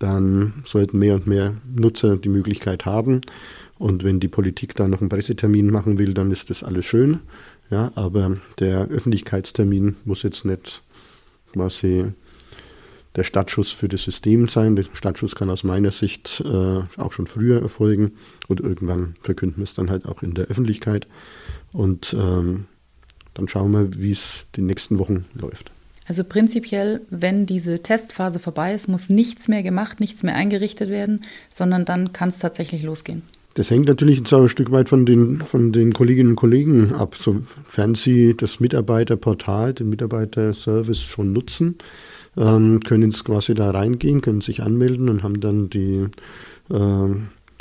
dann 0.00 0.64
sollten 0.66 0.98
mehr 0.98 1.14
und 1.14 1.28
mehr 1.28 1.54
Nutzer 1.76 2.16
die 2.16 2.28
Möglichkeit 2.28 2.86
haben. 2.86 3.20
Und 3.78 4.02
wenn 4.02 4.18
die 4.18 4.28
Politik 4.28 4.74
da 4.74 4.88
noch 4.88 5.00
einen 5.00 5.08
Pressetermin 5.08 5.70
machen 5.70 6.00
will, 6.00 6.12
dann 6.12 6.32
ist 6.32 6.50
das 6.50 6.64
alles 6.64 6.86
schön. 6.86 7.20
Ja, 7.72 7.90
aber 7.94 8.36
der 8.58 8.88
Öffentlichkeitstermin 8.88 9.96
muss 10.04 10.22
jetzt 10.22 10.44
nicht 10.44 10.82
quasi 11.54 12.12
der 13.16 13.24
Startschuss 13.24 13.70
für 13.70 13.88
das 13.88 14.02
System 14.02 14.46
sein. 14.46 14.76
Der 14.76 14.84
Startschuss 14.92 15.34
kann 15.34 15.48
aus 15.48 15.64
meiner 15.64 15.90
Sicht 15.90 16.42
äh, 16.44 16.82
auch 16.98 17.12
schon 17.12 17.26
früher 17.26 17.62
erfolgen 17.62 18.12
und 18.46 18.60
irgendwann 18.60 19.16
verkünden 19.22 19.56
wir 19.56 19.64
es 19.64 19.72
dann 19.72 19.88
halt 19.88 20.04
auch 20.04 20.22
in 20.22 20.34
der 20.34 20.48
Öffentlichkeit. 20.48 21.06
Und 21.72 22.12
ähm, 22.12 22.66
dann 23.32 23.48
schauen 23.48 23.70
wir, 23.72 23.98
wie 23.98 24.10
es 24.10 24.44
die 24.54 24.60
nächsten 24.60 24.98
Wochen 24.98 25.24
läuft. 25.32 25.70
Also 26.06 26.24
prinzipiell, 26.24 27.00
wenn 27.08 27.46
diese 27.46 27.82
Testphase 27.82 28.38
vorbei 28.38 28.74
ist, 28.74 28.86
muss 28.86 29.08
nichts 29.08 29.48
mehr 29.48 29.62
gemacht, 29.62 29.98
nichts 29.98 30.22
mehr 30.22 30.34
eingerichtet 30.34 30.90
werden, 30.90 31.24
sondern 31.48 31.86
dann 31.86 32.12
kann 32.12 32.28
es 32.28 32.38
tatsächlich 32.38 32.82
losgehen. 32.82 33.22
Das 33.54 33.70
hängt 33.70 33.86
natürlich 33.86 34.20
ein 34.20 34.48
Stück 34.48 34.72
weit 34.72 34.88
von 34.88 35.04
den, 35.04 35.40
von 35.40 35.72
den 35.72 35.92
Kolleginnen 35.92 36.30
und 36.30 36.36
Kollegen 36.36 36.94
ab, 36.94 37.16
sofern 37.16 37.94
sie 37.94 38.34
das 38.36 38.60
Mitarbeiterportal, 38.60 39.74
den 39.74 39.90
Mitarbeiterservice 39.90 41.02
schon 41.02 41.32
nutzen, 41.32 41.76
ähm, 42.36 42.80
können 42.80 43.10
es 43.10 43.24
quasi 43.24 43.52
da 43.54 43.70
reingehen, 43.70 44.22
können 44.22 44.40
sich 44.40 44.62
anmelden 44.62 45.10
und 45.10 45.22
haben 45.22 45.40
dann 45.40 45.68
die 45.68 46.06
äh, 46.70 47.14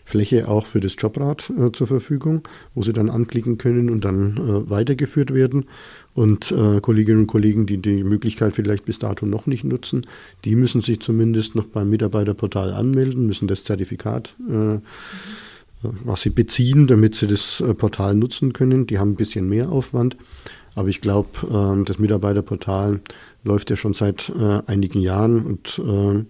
Fläche 0.06 0.48
auch 0.48 0.66
für 0.66 0.80
das 0.80 0.96
Jobrad 0.98 1.50
äh, 1.58 1.72
zur 1.72 1.88
Verfügung, 1.88 2.44
wo 2.74 2.84
sie 2.84 2.94
dann 2.94 3.10
anklicken 3.10 3.58
können 3.58 3.90
und 3.90 4.06
dann 4.06 4.38
äh, 4.38 4.70
weitergeführt 4.70 5.34
werden. 5.34 5.66
Und 6.14 6.52
äh, 6.52 6.80
Kolleginnen 6.82 7.22
und 7.22 7.28
Kollegen, 7.28 7.66
die 7.66 7.78
die 7.78 8.04
Möglichkeit 8.04 8.56
vielleicht 8.56 8.86
bis 8.86 9.00
dato 9.00 9.26
noch 9.26 9.46
nicht 9.46 9.64
nutzen, 9.64 10.06
die 10.44 10.56
müssen 10.56 10.82
sich 10.82 11.00
zumindest 11.00 11.56
noch 11.56 11.66
beim 11.66 11.90
Mitarbeiterportal 11.90 12.74
anmelden, 12.74 13.26
müssen 13.26 13.48
das 13.48 13.64
Zertifikat 13.64 14.36
äh, 14.50 14.80
was 15.82 16.22
sie 16.22 16.30
beziehen, 16.30 16.88
damit 16.88 17.15
sie 17.15 17.28
das 17.28 17.62
äh, 17.62 17.74
Portal 17.74 18.15
nutzen 18.15 18.54
können. 18.54 18.88
Die 18.88 19.00
haben 19.00 19.12
ein 19.12 19.15
bisschen 19.15 19.48
mehr 19.48 19.70
Aufwand. 19.70 20.17
Aber 20.76 20.88
ich 20.88 21.02
glaube, 21.02 21.30
ähm, 21.52 21.86
das 21.86 22.00
Mitarbeiterportal 22.00 23.02
läuft 23.44 23.70
ja 23.70 23.76
schon 23.76 23.94
seit 23.94 24.30
äh, 24.30 24.62
einigen 24.67 25.02
Jahren 25.02 25.46
und 25.46 25.82
ähm, 25.86 26.28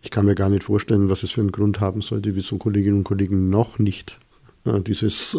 ich 0.00 0.10
kann 0.10 0.26
mir 0.26 0.34
gar 0.34 0.48
nicht 0.48 0.64
vorstellen, 0.64 1.10
was 1.10 1.22
es 1.22 1.32
für 1.32 1.40
einen 1.40 1.52
Grund 1.52 1.80
haben 1.80 2.02
sollte, 2.02 2.34
wieso 2.34 2.56
Kolleginnen 2.56 2.98
und 2.98 3.04
Kollegen 3.04 3.50
noch 3.50 3.78
nicht 3.78 4.16
äh, 4.64 4.80
dieses 4.80 5.36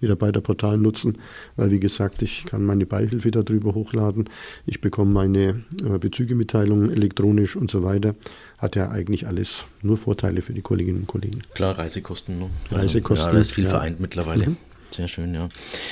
Mitarbeiterportal 0.00 0.78
nutzen, 0.78 1.18
weil 1.56 1.70
wie 1.70 1.80
gesagt, 1.80 2.22
ich 2.22 2.44
kann 2.46 2.64
meine 2.64 2.86
Beihilfe 2.86 3.30
darüber 3.30 3.74
hochladen, 3.74 4.30
ich 4.64 4.80
bekomme 4.80 5.12
meine 5.12 5.64
Bezügemitteilungen 6.00 6.90
elektronisch 6.90 7.56
und 7.56 7.70
so 7.70 7.82
weiter 7.82 8.14
hat 8.58 8.76
ja 8.76 8.90
eigentlich 8.90 9.26
alles 9.26 9.66
nur 9.82 9.96
Vorteile 9.98 10.42
für 10.42 10.52
die 10.52 10.62
Kolleginnen 10.62 11.00
und 11.00 11.06
Kollegen. 11.06 11.42
Klar, 11.54 11.78
Reisekosten. 11.78 12.38
Ne? 12.38 12.50
Also, 12.64 12.76
Reisekosten. 12.76 13.26
Ja, 13.26 13.32
da 13.32 13.38
ist 13.38 13.52
viel 13.52 13.64
ja. 13.64 13.70
vereint 13.70 14.00
mittlerweile. 14.00 14.48
Mhm. 14.48 14.56
Sehr 14.96 15.08
schön, 15.08 15.34
ja. 15.34 15.48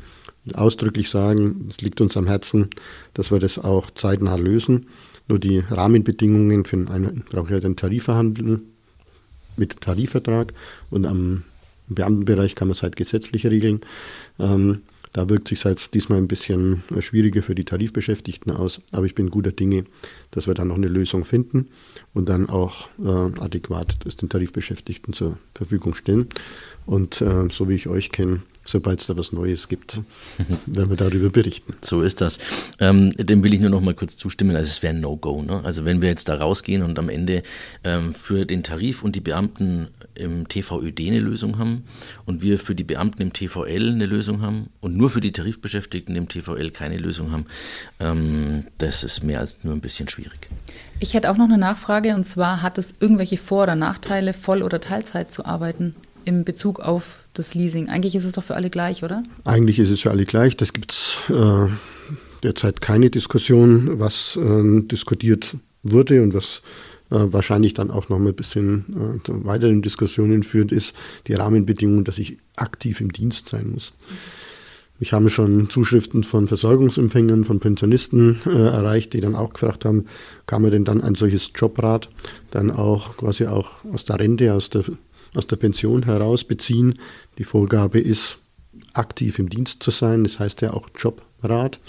Ausdrücklich 0.54 1.10
sagen, 1.10 1.68
es 1.70 1.82
liegt 1.82 2.02
uns 2.02 2.18
am 2.18 2.28
Herzen, 2.28 2.70
dass 3.14 3.32
wir 3.32 3.40
das 3.40 3.60
auch 3.60 3.92
zeitnah 3.92 4.36
lösen. 4.36 4.88
Nur 5.28 5.40
die 5.40 5.60
Rahmenbedingungen 5.60 6.66
für 6.66 6.78
einen, 6.90 7.24
brauche 7.30 7.48
ich 7.48 7.54
halt 7.54 7.66
einen 7.66 7.76
Tarifverhandlung 7.76 8.62
mit 9.56 9.82
Tarifvertrag 9.82 10.54
und 10.90 11.06
am 11.06 11.44
Beamtenbereich 11.88 12.56
kann 12.56 12.68
man 12.68 12.74
es 12.74 12.84
halt 12.84 12.96
gesetzlich 12.96 13.46
regeln. 13.46 13.82
Ähm, 14.40 14.82
da 15.14 15.30
wirkt 15.30 15.48
sich 15.48 15.64
halt 15.64 15.94
diesmal 15.94 16.18
ein 16.18 16.28
bisschen 16.28 16.84
schwieriger 17.00 17.42
für 17.44 17.56
die 17.56 17.66
Tarifbeschäftigten 17.66 18.52
aus, 18.52 18.82
aber 18.92 19.06
ich 19.06 19.16
bin 19.16 19.30
guter 19.30 19.52
Dinge, 19.52 19.86
dass 20.32 20.48
wir 20.48 20.56
dann 20.56 20.68
noch 20.68 20.76
eine 20.76 20.88
Lösung 20.88 21.24
finden 21.24 21.68
und 22.14 22.30
dann 22.30 22.50
auch 22.50 22.90
äh, 23.00 23.40
adäquat 23.40 23.96
das 24.04 24.16
den 24.16 24.30
Tarifbeschäftigten 24.30 25.14
zur 25.14 25.38
Verfügung 25.54 25.96
stellen. 25.96 26.28
Und 26.86 27.22
äh, 27.22 27.48
so 27.52 27.70
wie 27.70 27.76
ich 27.76 27.88
euch 27.88 28.12
kenne, 28.12 28.42
sobald 28.66 29.02
es 29.02 29.08
da 29.08 29.18
was 29.18 29.32
Neues 29.32 29.68
gibt, 29.68 30.02
werden 30.66 30.90
wir 30.90 30.98
darüber 30.98 31.30
berichten. 31.30 31.74
So 31.82 32.02
ist 32.02 32.22
das. 32.22 32.40
Ähm, 32.80 33.12
dem 33.12 33.44
will 33.44 33.54
ich 33.54 33.60
nur 33.60 33.70
noch 33.70 33.82
mal 33.82 33.94
kurz 33.94 34.18
zustimmen. 34.18 34.56
Also 34.56 34.70
es 34.70 34.84
wäre 34.84 34.94
ein 34.94 35.02
No-Go. 35.02 35.44
Ne? 35.44 35.62
Also 35.64 35.86
wenn 35.86 36.02
wir 36.02 36.10
jetzt 36.10 36.30
da 36.30 36.36
rausgehen 36.36 36.82
und 36.82 36.98
am 37.00 37.10
Ende 37.10 37.44
ähm, 37.84 38.14
für 38.14 38.46
den 38.46 38.64
Tarif 38.64 39.04
und 39.04 39.16
die 39.16 39.22
Beamten 39.22 39.88
im 40.16 40.48
TVÖD 40.48 41.00
eine 41.08 41.20
Lösung 41.20 41.58
haben 41.58 41.84
und 42.26 42.42
wir 42.42 42.58
für 42.58 42.76
die 42.76 42.84
Beamten 42.84 43.22
im 43.22 43.34
TVL 43.34 43.90
eine 43.90 44.06
Lösung 44.06 44.42
haben 44.42 44.70
und 44.82 44.96
nur 44.96 45.10
für 45.10 45.22
die 45.22 45.32
Tarifbeschäftigten 45.32 46.16
im 46.16 46.28
TVL 46.28 46.72
keine 46.72 46.98
Lösung 46.98 47.32
haben, 47.32 47.46
ähm, 48.00 48.66
das 48.78 49.04
ist 49.04 49.24
mehr 49.24 49.40
als 49.40 49.64
nur 49.64 49.74
ein 49.74 49.82
bisschen 49.82 50.08
schwierig. 50.08 50.48
Ich 51.00 51.14
hätte 51.14 51.30
auch 51.30 51.38
noch 51.38 51.46
eine 51.46 51.58
Nachfrage 51.58 52.16
und 52.16 52.26
zwar 52.26 52.62
hat 52.62 52.78
es 52.78 52.96
irgendwelche 53.00 53.38
Vor- 53.38 53.64
oder 53.64 53.76
Nachteile, 53.76 54.34
Voll- 54.34 54.64
oder 54.64 54.80
Teilzeit 54.80 55.32
zu 55.32 55.46
arbeiten 55.46 55.96
in 56.26 56.46
Bezug 56.46 56.80
auf 56.80 57.24
das 57.34 57.56
Leasing? 57.56 57.90
Eigentlich 57.90 58.16
ist 58.16 58.26
es 58.26 58.34
doch 58.34 58.44
für 58.44 58.56
alle 58.56 58.70
gleich, 58.70 59.04
oder? 59.04 59.24
Eigentlich 59.44 59.80
ist 59.80 59.90
es 59.90 60.02
für 60.02 60.12
alle 60.12 60.26
gleich. 60.26 60.58
Das 60.58 60.74
gibt 60.74 60.92
es 60.92 61.20
äh, 61.30 61.68
derzeit 62.44 62.82
keine 62.82 63.10
Diskussion, 63.10 64.00
was 64.00 64.38
äh, 64.38 64.82
diskutiert 64.84 65.56
wurde 65.84 66.22
und 66.22 66.34
was 66.34 66.58
äh, 66.58 66.93
wahrscheinlich 67.14 67.74
dann 67.74 67.92
auch 67.92 68.10
noch 68.10 68.20
mal 68.20 68.30
ein 68.30 68.36
bisschen 68.36 69.22
äh, 69.28 69.46
weiteren 69.46 69.82
Diskussionen 69.82 70.44
führt, 70.44 70.72
ist 70.72 70.96
die 71.28 71.34
Rahmenbedingung, 71.34 72.04
dass 72.04 72.18
ich 72.18 72.38
aktiv 72.56 73.02
im 73.02 73.12
Dienst 73.12 73.50
sein 73.50 73.72
muss. 73.72 73.94
Ich 75.00 75.12
habe 75.12 75.30
schon 75.30 75.70
Zuschriften 75.70 76.24
von 76.24 76.48
Versorgungsempfängern, 76.48 77.44
von 77.44 77.60
Pensionisten 77.60 78.40
äh, 78.46 78.50
erreicht, 78.50 79.14
die 79.14 79.20
dann 79.20 79.36
auch 79.36 79.54
gefragt 79.54 79.86
haben, 79.86 80.06
kann 80.46 80.62
man 80.62 80.72
denn 80.72 80.86
dann 80.86 81.02
ein 81.02 81.16
solches 81.16 81.52
Jobrat 81.56 82.10
dann 82.52 82.72
auch 82.72 83.18
quasi 83.18 83.46
auch 83.48 83.84
aus 83.92 84.06
der 84.06 84.20
Rente, 84.20 84.54
aus 84.54 84.70
der, 84.70 84.84
aus 85.36 85.48
der 85.48 85.58
Pension 85.58 86.04
heraus 86.04 86.44
beziehen. 86.44 87.00
Die 87.38 87.44
Vorgabe 87.44 88.00
ist, 88.00 88.38
aktiv 88.94 89.40
im 89.40 89.50
Dienst 89.50 89.84
zu 89.84 89.92
sein, 89.92 90.24
das 90.24 90.40
heißt 90.40 90.62
ja 90.62 90.74
auch 90.74 90.90
Jobrat. 90.98 91.80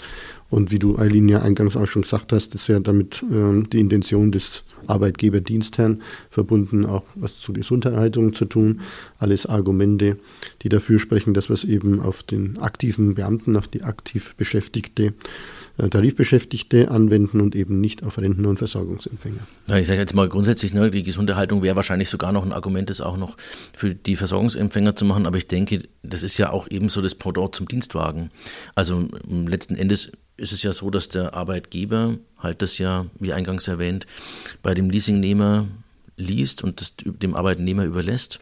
Und 0.49 0.71
wie 0.71 0.79
du, 0.79 0.97
Eileen, 0.97 1.29
ja 1.29 1.41
eingangs 1.41 1.77
auch 1.77 1.87
schon 1.87 2.01
gesagt 2.01 2.33
hast, 2.33 2.53
ist 2.55 2.67
ja 2.67 2.79
damit 2.79 3.23
äh, 3.23 3.63
die 3.63 3.79
Intention 3.79 4.31
des 4.31 4.63
Arbeitgeberdienstherrn 4.87 6.01
verbunden, 6.29 6.85
auch 6.85 7.03
was 7.15 7.39
zur 7.39 7.55
Gesunderhaltung 7.55 8.33
zu 8.33 8.45
tun. 8.45 8.81
Alles 9.17 9.45
Argumente, 9.45 10.17
die 10.61 10.69
dafür 10.69 10.99
sprechen, 10.99 11.33
dass 11.33 11.49
wir 11.49 11.53
es 11.53 11.63
eben 11.63 11.99
auf 11.99 12.23
den 12.23 12.57
aktiven 12.59 13.15
Beamten, 13.15 13.55
auf 13.55 13.67
die 13.67 13.83
aktiv 13.83 14.35
Beschäftigte 14.35 15.13
äh, 15.77 15.89
Tarifbeschäftigte 15.89 16.89
anwenden 16.89 17.41
und 17.41 17.53
eben 17.53 17.81
nicht 17.81 18.03
auf 18.03 18.17
Rentner 18.17 18.47
und 18.47 18.57
Versorgungsempfänger. 18.57 19.41
Ja, 19.67 19.77
ich 19.77 19.87
sage 19.87 19.99
jetzt 19.99 20.13
mal 20.13 20.29
grundsätzlich, 20.29 20.73
ne, 20.73 20.89
die 20.89 21.03
Gesunderhaltung 21.03 21.63
wäre 21.63 21.75
wahrscheinlich 21.75 22.09
sogar 22.09 22.31
noch 22.31 22.45
ein 22.45 22.53
Argument, 22.53 22.89
das 22.89 23.01
auch 23.01 23.17
noch 23.17 23.35
für 23.73 23.93
die 23.93 24.15
Versorgungsempfänger 24.15 24.95
zu 24.95 25.03
machen, 25.03 25.25
aber 25.25 25.37
ich 25.37 25.47
denke, 25.47 25.83
das 26.01 26.23
ist 26.23 26.37
ja 26.37 26.51
auch 26.51 26.69
eben 26.69 26.87
so 26.87 27.01
das 27.01 27.15
Pendant 27.15 27.55
zum 27.55 27.67
Dienstwagen. 27.67 28.31
Also 28.73 29.09
letzten 29.27 29.75
Endes 29.75 30.13
ist 30.37 30.51
es 30.51 30.63
ja 30.63 30.73
so, 30.73 30.89
dass 30.89 31.09
der 31.09 31.33
Arbeitgeber 31.33 32.17
halt 32.39 32.61
das 32.61 32.77
ja, 32.77 33.05
wie 33.19 33.33
eingangs 33.33 33.67
erwähnt, 33.67 34.05
bei 34.61 34.73
dem 34.73 34.89
Leasingnehmer 34.89 35.67
liest 36.17 36.63
und 36.63 36.79
das 36.79 36.93
dem 37.03 37.35
Arbeitnehmer 37.35 37.83
überlässt 37.83 38.39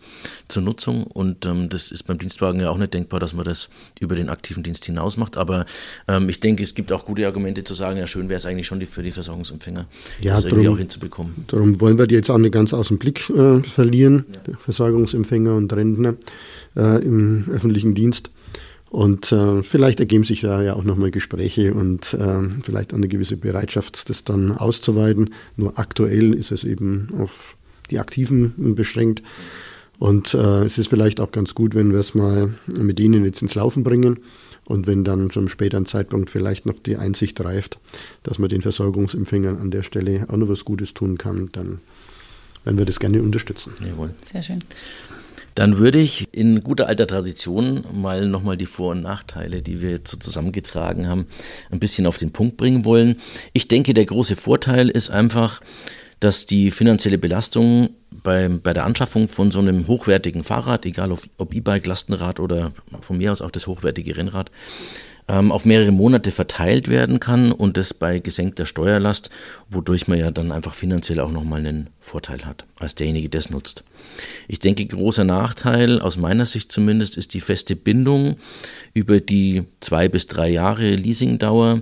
zur 0.47 0.61
Nutzung. 0.63 1.05
Und 1.05 1.45
ähm, 1.45 1.69
das 1.69 1.91
ist 1.91 2.03
beim 2.03 2.17
Dienstwagen 2.17 2.59
ja 2.59 2.69
auch 2.69 2.77
nicht 2.77 2.93
denkbar, 2.93 3.19
dass 3.19 3.33
man 3.33 3.45
das 3.45 3.69
über 3.99 4.15
den 4.15 4.29
aktiven 4.29 4.63
Dienst 4.63 4.85
hinaus 4.85 5.17
macht. 5.17 5.37
Aber 5.37 5.65
ähm, 6.07 6.29
ich 6.29 6.39
denke, 6.39 6.63
es 6.63 6.75
gibt 6.75 6.91
auch 6.91 7.05
gute 7.05 7.25
Argumente 7.25 7.63
zu 7.63 7.73
sagen, 7.73 7.97
ja, 7.97 8.07
schön 8.07 8.29
wäre 8.29 8.37
es 8.37 8.45
eigentlich 8.45 8.67
schon 8.67 8.79
die, 8.79 8.85
für 8.85 9.01
die 9.01 9.11
Versorgungsempfänger, 9.11 9.85
ja, 10.21 10.35
das 10.35 10.45
irgendwie 10.45 10.67
auch 10.67 10.77
hinzubekommen. 10.77 11.45
Darum 11.47 11.81
wollen 11.81 11.97
wir 11.97 12.07
die 12.07 12.15
jetzt 12.15 12.29
auch 12.29 12.37
nicht 12.37 12.53
ganz 12.53 12.73
aus 12.73 12.89
dem 12.89 12.99
Blick 12.99 13.29
äh, 13.29 13.61
verlieren, 13.63 14.25
ja. 14.47 14.53
Versorgungsempfänger 14.59 15.55
und 15.55 15.73
Rentner 15.73 16.15
äh, 16.75 17.03
im 17.03 17.45
öffentlichen 17.51 17.95
Dienst. 17.95 18.29
Und 18.93 19.31
äh, 19.31 19.63
vielleicht 19.63 19.99
ergeben 19.99 20.23
sich 20.23 20.41
da 20.41 20.61
ja 20.61 20.75
auch 20.75 20.83
nochmal 20.83 21.09
Gespräche 21.09 21.73
und 21.73 22.13
äh, 22.13 22.43
vielleicht 22.61 22.93
eine 22.93 23.07
gewisse 23.07 23.37
Bereitschaft, 23.37 24.07
das 24.07 24.23
dann 24.23 24.51
auszuweiten. 24.51 25.31
Nur 25.57 25.79
aktuell 25.79 26.35
ist 26.35 26.51
es 26.51 26.63
eben 26.63 27.09
auf 27.17 27.57
die 27.89 27.97
Aktiven 27.97 28.75
beschränkt. 28.75 29.23
Und 29.97 30.35
äh, 30.35 30.63
es 30.63 30.77
ist 30.77 30.89
vielleicht 30.89 31.19
auch 31.21 31.31
ganz 31.31 31.55
gut, 31.55 31.73
wenn 31.73 31.91
wir 31.91 32.01
es 32.01 32.13
mal 32.13 32.53
mit 32.67 32.99
ihnen 32.99 33.25
jetzt 33.25 33.41
ins 33.41 33.55
Laufen 33.55 33.83
bringen. 33.83 34.19
Und 34.65 34.85
wenn 34.85 35.03
dann 35.03 35.31
zum 35.31 35.47
späteren 35.47 35.87
Zeitpunkt 35.87 36.29
vielleicht 36.29 36.67
noch 36.67 36.77
die 36.77 36.97
Einsicht 36.97 37.43
reift, 37.43 37.79
dass 38.21 38.37
man 38.37 38.49
den 38.49 38.61
Versorgungsempfängern 38.61 39.57
an 39.57 39.71
der 39.71 39.81
Stelle 39.81 40.27
auch 40.29 40.37
noch 40.37 40.49
was 40.49 40.65
Gutes 40.65 40.93
tun 40.93 41.17
kann, 41.17 41.49
dann 41.53 41.79
werden 42.63 42.77
wir 42.77 42.85
das 42.85 42.99
gerne 42.99 43.23
unterstützen. 43.23 43.73
Jawohl. 43.83 44.11
Sehr 44.21 44.43
schön. 44.43 44.59
Dann 45.55 45.77
würde 45.77 45.99
ich 45.99 46.27
in 46.31 46.63
guter 46.63 46.87
alter 46.87 47.07
Tradition 47.07 47.83
mal 47.93 48.27
nochmal 48.27 48.57
die 48.57 48.65
Vor- 48.65 48.91
und 48.91 49.01
Nachteile, 49.01 49.61
die 49.61 49.81
wir 49.81 49.91
jetzt 49.91 50.11
so 50.11 50.17
zusammengetragen 50.17 51.07
haben, 51.07 51.27
ein 51.71 51.79
bisschen 51.79 52.05
auf 52.07 52.17
den 52.17 52.31
Punkt 52.31 52.57
bringen 52.57 52.85
wollen. 52.85 53.17
Ich 53.53 53.67
denke, 53.67 53.93
der 53.93 54.05
große 54.05 54.35
Vorteil 54.35 54.89
ist 54.89 55.09
einfach, 55.09 55.61
dass 56.19 56.45
die 56.45 56.71
finanzielle 56.71 57.17
Belastung 57.17 57.89
bei, 58.09 58.47
bei 58.47 58.73
der 58.73 58.85
Anschaffung 58.85 59.27
von 59.27 59.51
so 59.51 59.59
einem 59.59 59.87
hochwertigen 59.87 60.43
Fahrrad, 60.43 60.85
egal 60.85 61.11
ob 61.11 61.53
E-Bike, 61.53 61.85
Lastenrad 61.85 62.39
oder 62.39 62.71
von 63.01 63.17
mir 63.17 63.31
aus 63.31 63.41
auch 63.41 63.51
das 63.51 63.67
hochwertige 63.67 64.15
Rennrad, 64.15 64.49
ähm, 65.27 65.51
auf 65.51 65.65
mehrere 65.65 65.91
Monate 65.91 66.31
verteilt 66.31 66.87
werden 66.87 67.19
kann 67.19 67.51
und 67.51 67.77
das 67.77 67.93
bei 67.93 68.19
gesenkter 68.19 68.65
Steuerlast, 68.65 69.29
wodurch 69.69 70.07
man 70.07 70.19
ja 70.19 70.31
dann 70.31 70.51
einfach 70.51 70.73
finanziell 70.73 71.19
auch 71.19 71.31
nochmal 71.31 71.59
einen 71.59 71.89
Vorteil 71.99 72.45
hat, 72.45 72.65
als 72.79 72.95
derjenige, 72.95 73.29
der 73.29 73.39
es 73.39 73.49
nutzt. 73.49 73.83
Ich 74.47 74.59
denke, 74.59 74.85
großer 74.85 75.23
Nachteil, 75.23 76.01
aus 76.01 76.17
meiner 76.17 76.45
Sicht 76.45 76.71
zumindest, 76.71 77.17
ist 77.17 77.33
die 77.33 77.41
feste 77.41 77.75
Bindung 77.75 78.37
über 78.93 79.19
die 79.19 79.63
zwei 79.79 80.09
bis 80.09 80.27
drei 80.27 80.49
Jahre 80.49 80.95
Leasingdauer 80.95 81.81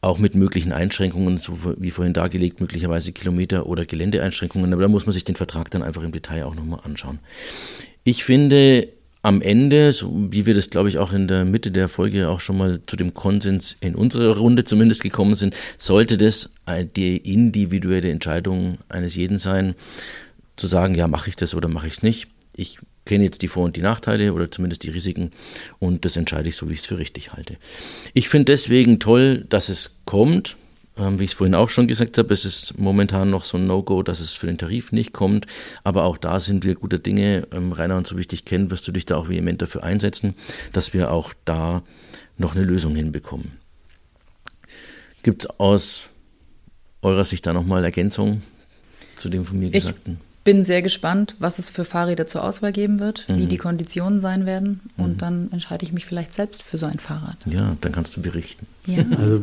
auch 0.00 0.18
mit 0.18 0.34
möglichen 0.34 0.72
Einschränkungen, 0.72 1.38
so 1.38 1.58
wie 1.76 1.90
vorhin 1.90 2.14
dargelegt, 2.14 2.60
möglicherweise 2.60 3.12
Kilometer- 3.12 3.66
oder 3.66 3.84
Geländeeinschränkungen. 3.84 4.72
Aber 4.72 4.82
da 4.82 4.88
muss 4.88 5.06
man 5.06 5.12
sich 5.12 5.24
den 5.24 5.34
Vertrag 5.34 5.70
dann 5.70 5.82
einfach 5.82 6.02
im 6.02 6.12
Detail 6.12 6.44
auch 6.44 6.54
nochmal 6.54 6.80
anschauen. 6.84 7.18
Ich 8.04 8.22
finde, 8.22 8.88
am 9.22 9.42
Ende, 9.42 9.92
so 9.92 10.28
wie 10.30 10.46
wir 10.46 10.54
das 10.54 10.70
glaube 10.70 10.88
ich 10.88 10.98
auch 10.98 11.12
in 11.12 11.28
der 11.28 11.44
Mitte 11.44 11.70
der 11.70 11.88
Folge 11.88 12.28
auch 12.28 12.40
schon 12.40 12.58
mal 12.58 12.80
zu 12.86 12.96
dem 12.96 13.14
Konsens 13.14 13.76
in 13.80 13.94
unserer 13.94 14.36
Runde 14.36 14.64
zumindest 14.64 15.02
gekommen 15.02 15.34
sind, 15.34 15.54
sollte 15.76 16.16
das 16.16 16.54
die 16.96 17.16
individuelle 17.16 18.10
Entscheidung 18.10 18.78
eines 18.88 19.16
jeden 19.16 19.38
sein, 19.38 19.74
zu 20.56 20.66
sagen, 20.66 20.94
ja, 20.94 21.08
mache 21.08 21.30
ich 21.30 21.36
das 21.36 21.54
oder 21.54 21.68
mache 21.68 21.86
ich 21.86 21.94
es 21.94 22.02
nicht. 22.02 22.28
Ich 22.56 22.78
kenne 23.04 23.24
jetzt 23.24 23.42
die 23.42 23.48
Vor- 23.48 23.64
und 23.64 23.76
die 23.76 23.80
Nachteile 23.80 24.32
oder 24.34 24.50
zumindest 24.50 24.82
die 24.82 24.90
Risiken 24.90 25.32
und 25.78 26.04
das 26.04 26.16
entscheide 26.16 26.48
ich 26.48 26.56
so, 26.56 26.68
wie 26.68 26.74
ich 26.74 26.80
es 26.80 26.86
für 26.86 26.98
richtig 26.98 27.32
halte. 27.32 27.56
Ich 28.14 28.28
finde 28.28 28.52
deswegen 28.52 28.98
toll, 29.00 29.46
dass 29.48 29.68
es 29.68 30.00
kommt. 30.04 30.56
Ähm, 30.98 31.20
wie 31.20 31.24
ich 31.24 31.30
es 31.30 31.36
vorhin 31.36 31.54
auch 31.54 31.70
schon 31.70 31.86
gesagt 31.86 32.18
habe, 32.18 32.34
es 32.34 32.44
ist 32.44 32.78
momentan 32.78 33.30
noch 33.30 33.44
so 33.44 33.56
ein 33.56 33.66
No-Go, 33.66 34.02
dass 34.02 34.20
es 34.20 34.34
für 34.34 34.46
den 34.46 34.58
Tarif 34.58 34.92
nicht 34.92 35.12
kommt. 35.12 35.46
Aber 35.84 36.04
auch 36.04 36.18
da 36.18 36.40
sind 36.40 36.64
wir 36.64 36.74
guter 36.74 36.98
Dinge. 36.98 37.46
Ähm, 37.52 37.72
Rainer, 37.72 37.96
und 37.96 38.06
so 38.06 38.16
wie 38.16 38.22
ich 38.22 38.28
dich 38.28 38.44
kenne, 38.44 38.70
wirst 38.70 38.86
du 38.88 38.92
dich 38.92 39.06
da 39.06 39.16
auch 39.16 39.28
vehement 39.28 39.62
dafür 39.62 39.84
einsetzen, 39.84 40.34
dass 40.72 40.92
wir 40.92 41.12
auch 41.12 41.32
da 41.44 41.82
noch 42.36 42.54
eine 42.54 42.64
Lösung 42.64 42.94
hinbekommen. 42.94 43.52
Gibt 45.22 45.44
es 45.44 45.50
aus 45.60 46.08
eurer 47.02 47.24
Sicht 47.24 47.46
da 47.46 47.52
nochmal 47.52 47.84
Ergänzungen 47.84 48.42
zu 49.14 49.28
dem 49.28 49.44
von 49.44 49.58
mir 49.58 49.70
Gesagten? 49.70 50.20
Bin 50.44 50.64
sehr 50.64 50.80
gespannt, 50.82 51.36
was 51.38 51.58
es 51.58 51.68
für 51.68 51.84
Fahrräder 51.84 52.26
zur 52.26 52.42
Auswahl 52.42 52.72
geben 52.72 53.00
wird, 53.00 53.24
wie 53.28 53.44
Mhm. 53.44 53.48
die 53.50 53.56
Konditionen 53.58 54.20
sein 54.20 54.46
werden. 54.46 54.80
Und 54.96 55.20
dann 55.20 55.50
entscheide 55.52 55.84
ich 55.84 55.92
mich 55.92 56.06
vielleicht 56.06 56.32
selbst 56.32 56.62
für 56.62 56.78
so 56.78 56.86
ein 56.86 56.98
Fahrrad. 56.98 57.36
Ja, 57.44 57.76
dann 57.80 57.92
kannst 57.92 58.16
du 58.16 58.22
berichten. 58.22 58.66
Ja. 58.86 59.04
Also 59.18 59.42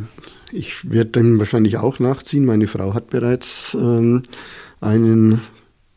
ich 0.51 0.89
werde 0.89 1.11
dann 1.11 1.37
wahrscheinlich 1.39 1.77
auch 1.77 1.99
nachziehen. 1.99 2.45
Meine 2.45 2.65
Frau 2.67 2.93
hat 2.93 3.09
bereits 3.11 3.75
ähm, 3.79 4.23
einen 4.81 5.41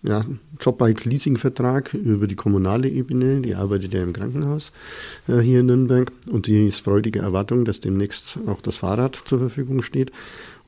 ja, 0.03 0.23
Jobbike-Leasing-Vertrag 0.61 1.95
über 1.95 2.27
die 2.27 2.35
kommunale 2.37 2.89
Ebene. 2.89 3.41
Die 3.41 3.55
arbeitet 3.55 3.95
ja 3.95 4.03
im 4.03 4.13
Krankenhaus 4.13 4.73
äh, 5.29 5.39
hier 5.41 5.61
in 5.61 5.67
Nürnberg 5.67 6.13
und 6.31 6.47
die 6.47 6.69
ist 6.69 6.81
freudige 6.85 7.21
Erwartung, 7.21 7.65
dass 7.65 7.81
demnächst 7.81 8.39
auch 8.47 8.61
das 8.61 8.77
Fahrrad 8.79 9.17
zur 9.17 9.39
Verfügung 9.39 9.83
steht. 9.83 10.13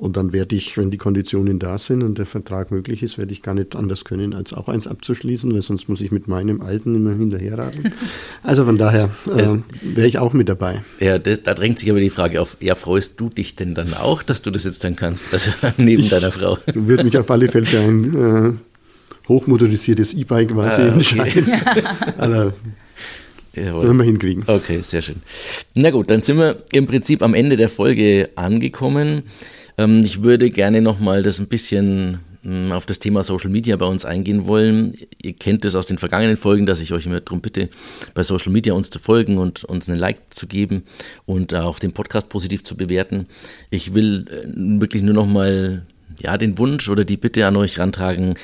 Und 0.01 0.17
dann 0.17 0.33
werde 0.33 0.57
ich, 0.57 0.79
wenn 0.79 0.91
die 0.91 0.97
Konditionen 0.97 1.59
da 1.59 1.77
sind 1.77 2.03
und 2.03 2.17
der 2.17 2.25
Vertrag 2.25 2.71
möglich 2.71 3.03
ist, 3.03 3.19
werde 3.19 3.33
ich 3.35 3.43
gar 3.43 3.53
nicht 3.55 3.77
anders 3.77 4.07
können, 4.07 4.33
als 4.33 4.55
auch 4.55 4.67
eins 4.69 4.87
abzuschließen, 4.87 5.53
weil 5.53 5.61
sonst 5.61 5.91
muss 5.91 6.01
ich 6.01 6.11
mit 6.11 6.27
meinem 6.27 6.63
alten 6.63 6.95
immer 6.95 7.15
hinterherraten. 7.15 7.93
Also 8.43 8.65
von 8.65 8.79
daher 8.79 9.11
äh, 9.27 9.59
wäre 9.83 10.07
ich 10.09 10.17
auch 10.19 10.33
mit 10.33 10.49
dabei. 10.49 10.83
Ja, 11.01 11.19
das, 11.19 11.43
da 11.43 11.53
drängt 11.53 11.79
sich 11.79 11.91
aber 11.91 12.01
die 12.01 12.09
Frage 12.09 12.41
auf, 12.41 12.57
ja, 12.61 12.75
freust 12.75 13.21
du 13.21 13.29
dich 13.29 13.57
denn 13.57 13.75
dann 13.75 13.93
auch, 13.93 14.23
dass 14.23 14.41
du 14.41 14.51
das 14.51 14.65
jetzt 14.65 14.83
dann 14.83 14.97
kannst? 14.97 15.35
Also 15.35 15.51
neben 15.77 16.09
deiner 16.09 16.31
Frau. 16.33 16.57
Würde 16.73 17.05
mich 17.05 17.19
auf 17.19 17.31
alle 17.31 17.49
Fälle 17.49 17.67
für 17.67 17.81
ein 17.81 18.55
äh, 18.55 19.29
hochmotorisiertes 19.29 20.15
E-Bike 20.15 20.49
quasi 20.49 20.81
Ah, 20.81 20.87
okay. 20.87 20.95
entscheiden. 20.95 21.53
Also, 22.17 22.53
Jawohl. 23.55 23.85
werden 23.85 23.97
wir 23.99 24.05
hinkriegen. 24.05 24.45
Okay, 24.47 24.81
sehr 24.83 25.03
schön. 25.03 25.17
Na 25.75 25.91
gut, 25.91 26.11
dann 26.11 26.23
sind 26.23 26.39
wir 26.39 26.63
im 26.73 26.87
Prinzip 26.87 27.21
am 27.21 27.35
Ende 27.35 27.59
der 27.59 27.69
Folge 27.69 28.31
angekommen. 28.37 29.25
Ähm, 29.81 30.01
ich 30.05 30.23
würde 30.23 30.51
gerne 30.51 30.83
nochmal 30.83 31.23
das 31.23 31.39
ein 31.39 31.49
bisschen 31.49 32.21
mh, 32.43 32.77
auf 32.77 32.85
das 32.85 32.99
Thema 32.99 33.23
Social 33.25 33.51
Media 33.51 33.77
bei 33.77 33.87
uns 33.87 34.05
eingehen 34.05 34.47
wollen. 34.47 34.95
Ihr 35.23 35.33
kennt 35.33 35.65
es 35.65 35.75
aus 35.75 35.87
den 35.87 35.97
vergangenen 35.97 36.37
Folgen, 36.37 36.67
dass 36.67 36.81
ich 36.81 36.93
euch 36.93 37.07
immer 37.07 37.21
darum 37.21 37.41
bitte, 37.41 37.71
bei 38.13 38.23
Social 38.23 38.53
Media 38.53 38.75
uns 38.75 38.91
zu 38.91 38.99
folgen 38.99 39.39
und 39.39 39.65
uns 39.65 39.89
einen 39.89 39.99
Like 39.99 40.19
zu 40.31 40.47
geben 40.47 40.83
und 41.25 41.55
auch 41.55 41.79
den 41.79 41.93
Podcast 41.93 42.29
positiv 42.29 42.63
zu 42.63 42.77
bewerten. 42.77 43.27
Ich 43.71 43.95
will 43.95 44.27
äh, 44.29 44.81
wirklich 44.81 45.03
nur 45.03 45.15
nochmal 45.15 45.87
ja, 46.23 46.37
den 46.37 46.59
Wunsch 46.59 46.91
oder 46.91 47.05
die 47.05 47.17
Bitte 47.17 47.47
an 47.47 47.57
euch 47.57 47.79
rantragen, 47.79 48.35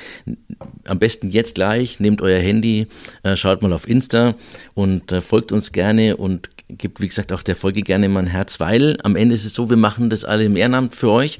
am 0.85 0.97
besten 0.97 1.29
jetzt 1.29 1.55
gleich, 1.55 1.99
nehmt 1.99 2.21
euer 2.21 2.39
Handy, 2.39 2.87
äh, 3.21 3.35
schaut 3.35 3.61
mal 3.61 3.73
auf 3.73 3.87
Insta 3.87 4.33
und 4.73 5.11
äh, 5.11 5.21
folgt 5.21 5.51
uns 5.51 5.71
gerne 5.71 6.17
und 6.17 6.49
gibt, 6.69 6.99
wie 6.99 7.07
gesagt, 7.07 7.31
auch 7.31 7.43
der 7.43 7.55
Folge 7.55 7.81
gerne 7.81 8.09
mal 8.09 8.21
ein 8.21 8.27
Herz, 8.27 8.59
weil 8.59 8.97
am 9.03 9.15
Ende 9.15 9.35
ist 9.35 9.45
es 9.45 9.53
so, 9.53 9.69
wir 9.69 9.77
machen 9.77 10.09
das 10.09 10.25
alle 10.25 10.43
im 10.43 10.57
Ehrenamt 10.57 10.95
für 10.95 11.09
euch. 11.09 11.39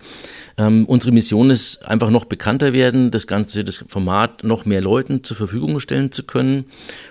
Ähm, 0.58 0.86
unsere 0.86 1.12
Mission 1.12 1.50
ist 1.50 1.86
einfach 1.86 2.10
noch 2.10 2.26
bekannter 2.26 2.74
werden, 2.74 3.12
das 3.12 3.28
Ganze, 3.28 3.64
das 3.64 3.84
Format 3.88 4.44
noch 4.44 4.66
mehr 4.66 4.82
Leuten 4.82 5.24
zur 5.24 5.38
Verfügung 5.38 5.80
stellen 5.80 6.12
zu 6.12 6.24
können. 6.24 6.66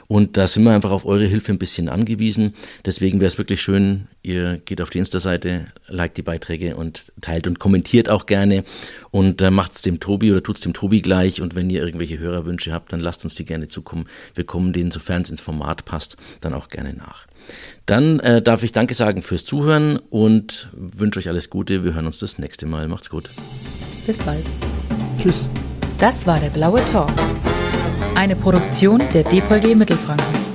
Und 0.08 0.36
da 0.36 0.48
sind 0.48 0.64
wir 0.64 0.72
einfach 0.72 0.90
auf 0.90 1.04
eure 1.04 1.26
Hilfe 1.26 1.52
ein 1.52 1.58
bisschen 1.58 1.88
angewiesen. 1.88 2.54
Deswegen 2.84 3.20
wäre 3.20 3.28
es 3.28 3.38
wirklich 3.38 3.60
schön, 3.60 4.08
ihr 4.22 4.60
geht 4.64 4.80
auf 4.80 4.90
die 4.90 4.98
Insta-Seite, 4.98 5.66
liked 5.86 6.16
die 6.16 6.22
Beiträge 6.22 6.74
und 6.74 7.12
teilt 7.20 7.46
und 7.46 7.58
kommentiert 7.58 8.08
auch 8.08 8.26
gerne 8.26 8.64
und 9.10 9.42
äh, 9.42 9.50
macht 9.50 9.74
es 9.76 9.82
dem 9.82 10.00
Tobi 10.00 10.32
oder 10.32 10.42
tut 10.42 10.56
es 10.56 10.62
dem 10.62 10.72
Tobi 10.72 11.02
gleich. 11.02 11.40
Und 11.40 11.54
wenn 11.54 11.70
ihr 11.70 11.84
irgendwelche 11.84 12.18
Hörerwünsche 12.18 12.72
habt, 12.72 12.92
dann 12.92 13.00
lasst 13.00 13.24
uns 13.24 13.34
die 13.34 13.44
gerne 13.44 13.68
zukommen. 13.68 14.08
Wir 14.34 14.44
kommen 14.44 14.72
denen, 14.72 14.90
sofern 14.90 15.22
es 15.22 15.30
ins 15.30 15.40
Format 15.40 15.84
passt, 15.84 16.16
dann 16.40 16.54
auch 16.54 16.68
gerne 16.68 16.94
nach. 16.94 17.26
Dann 17.86 18.18
äh, 18.20 18.42
darf 18.42 18.62
ich 18.62 18.72
Danke 18.72 18.94
sagen 18.94 19.22
fürs 19.22 19.44
Zuhören 19.44 19.98
und 20.10 20.70
wünsche 20.72 21.18
euch 21.18 21.28
alles 21.28 21.50
Gute. 21.50 21.84
Wir 21.84 21.94
hören 21.94 22.06
uns 22.06 22.18
das 22.18 22.38
nächste 22.38 22.66
Mal. 22.66 22.88
Macht's 22.88 23.10
gut. 23.10 23.30
Bis 24.06 24.18
bald. 24.18 24.44
Tschüss. 25.20 25.48
Das 25.98 26.26
war 26.26 26.40
der 26.40 26.50
Blaue 26.50 26.84
Talk. 26.84 27.10
Eine 28.14 28.36
Produktion 28.36 29.02
der 29.12 29.24
DPG 29.24 29.74
Mittelfranken. 29.74 30.45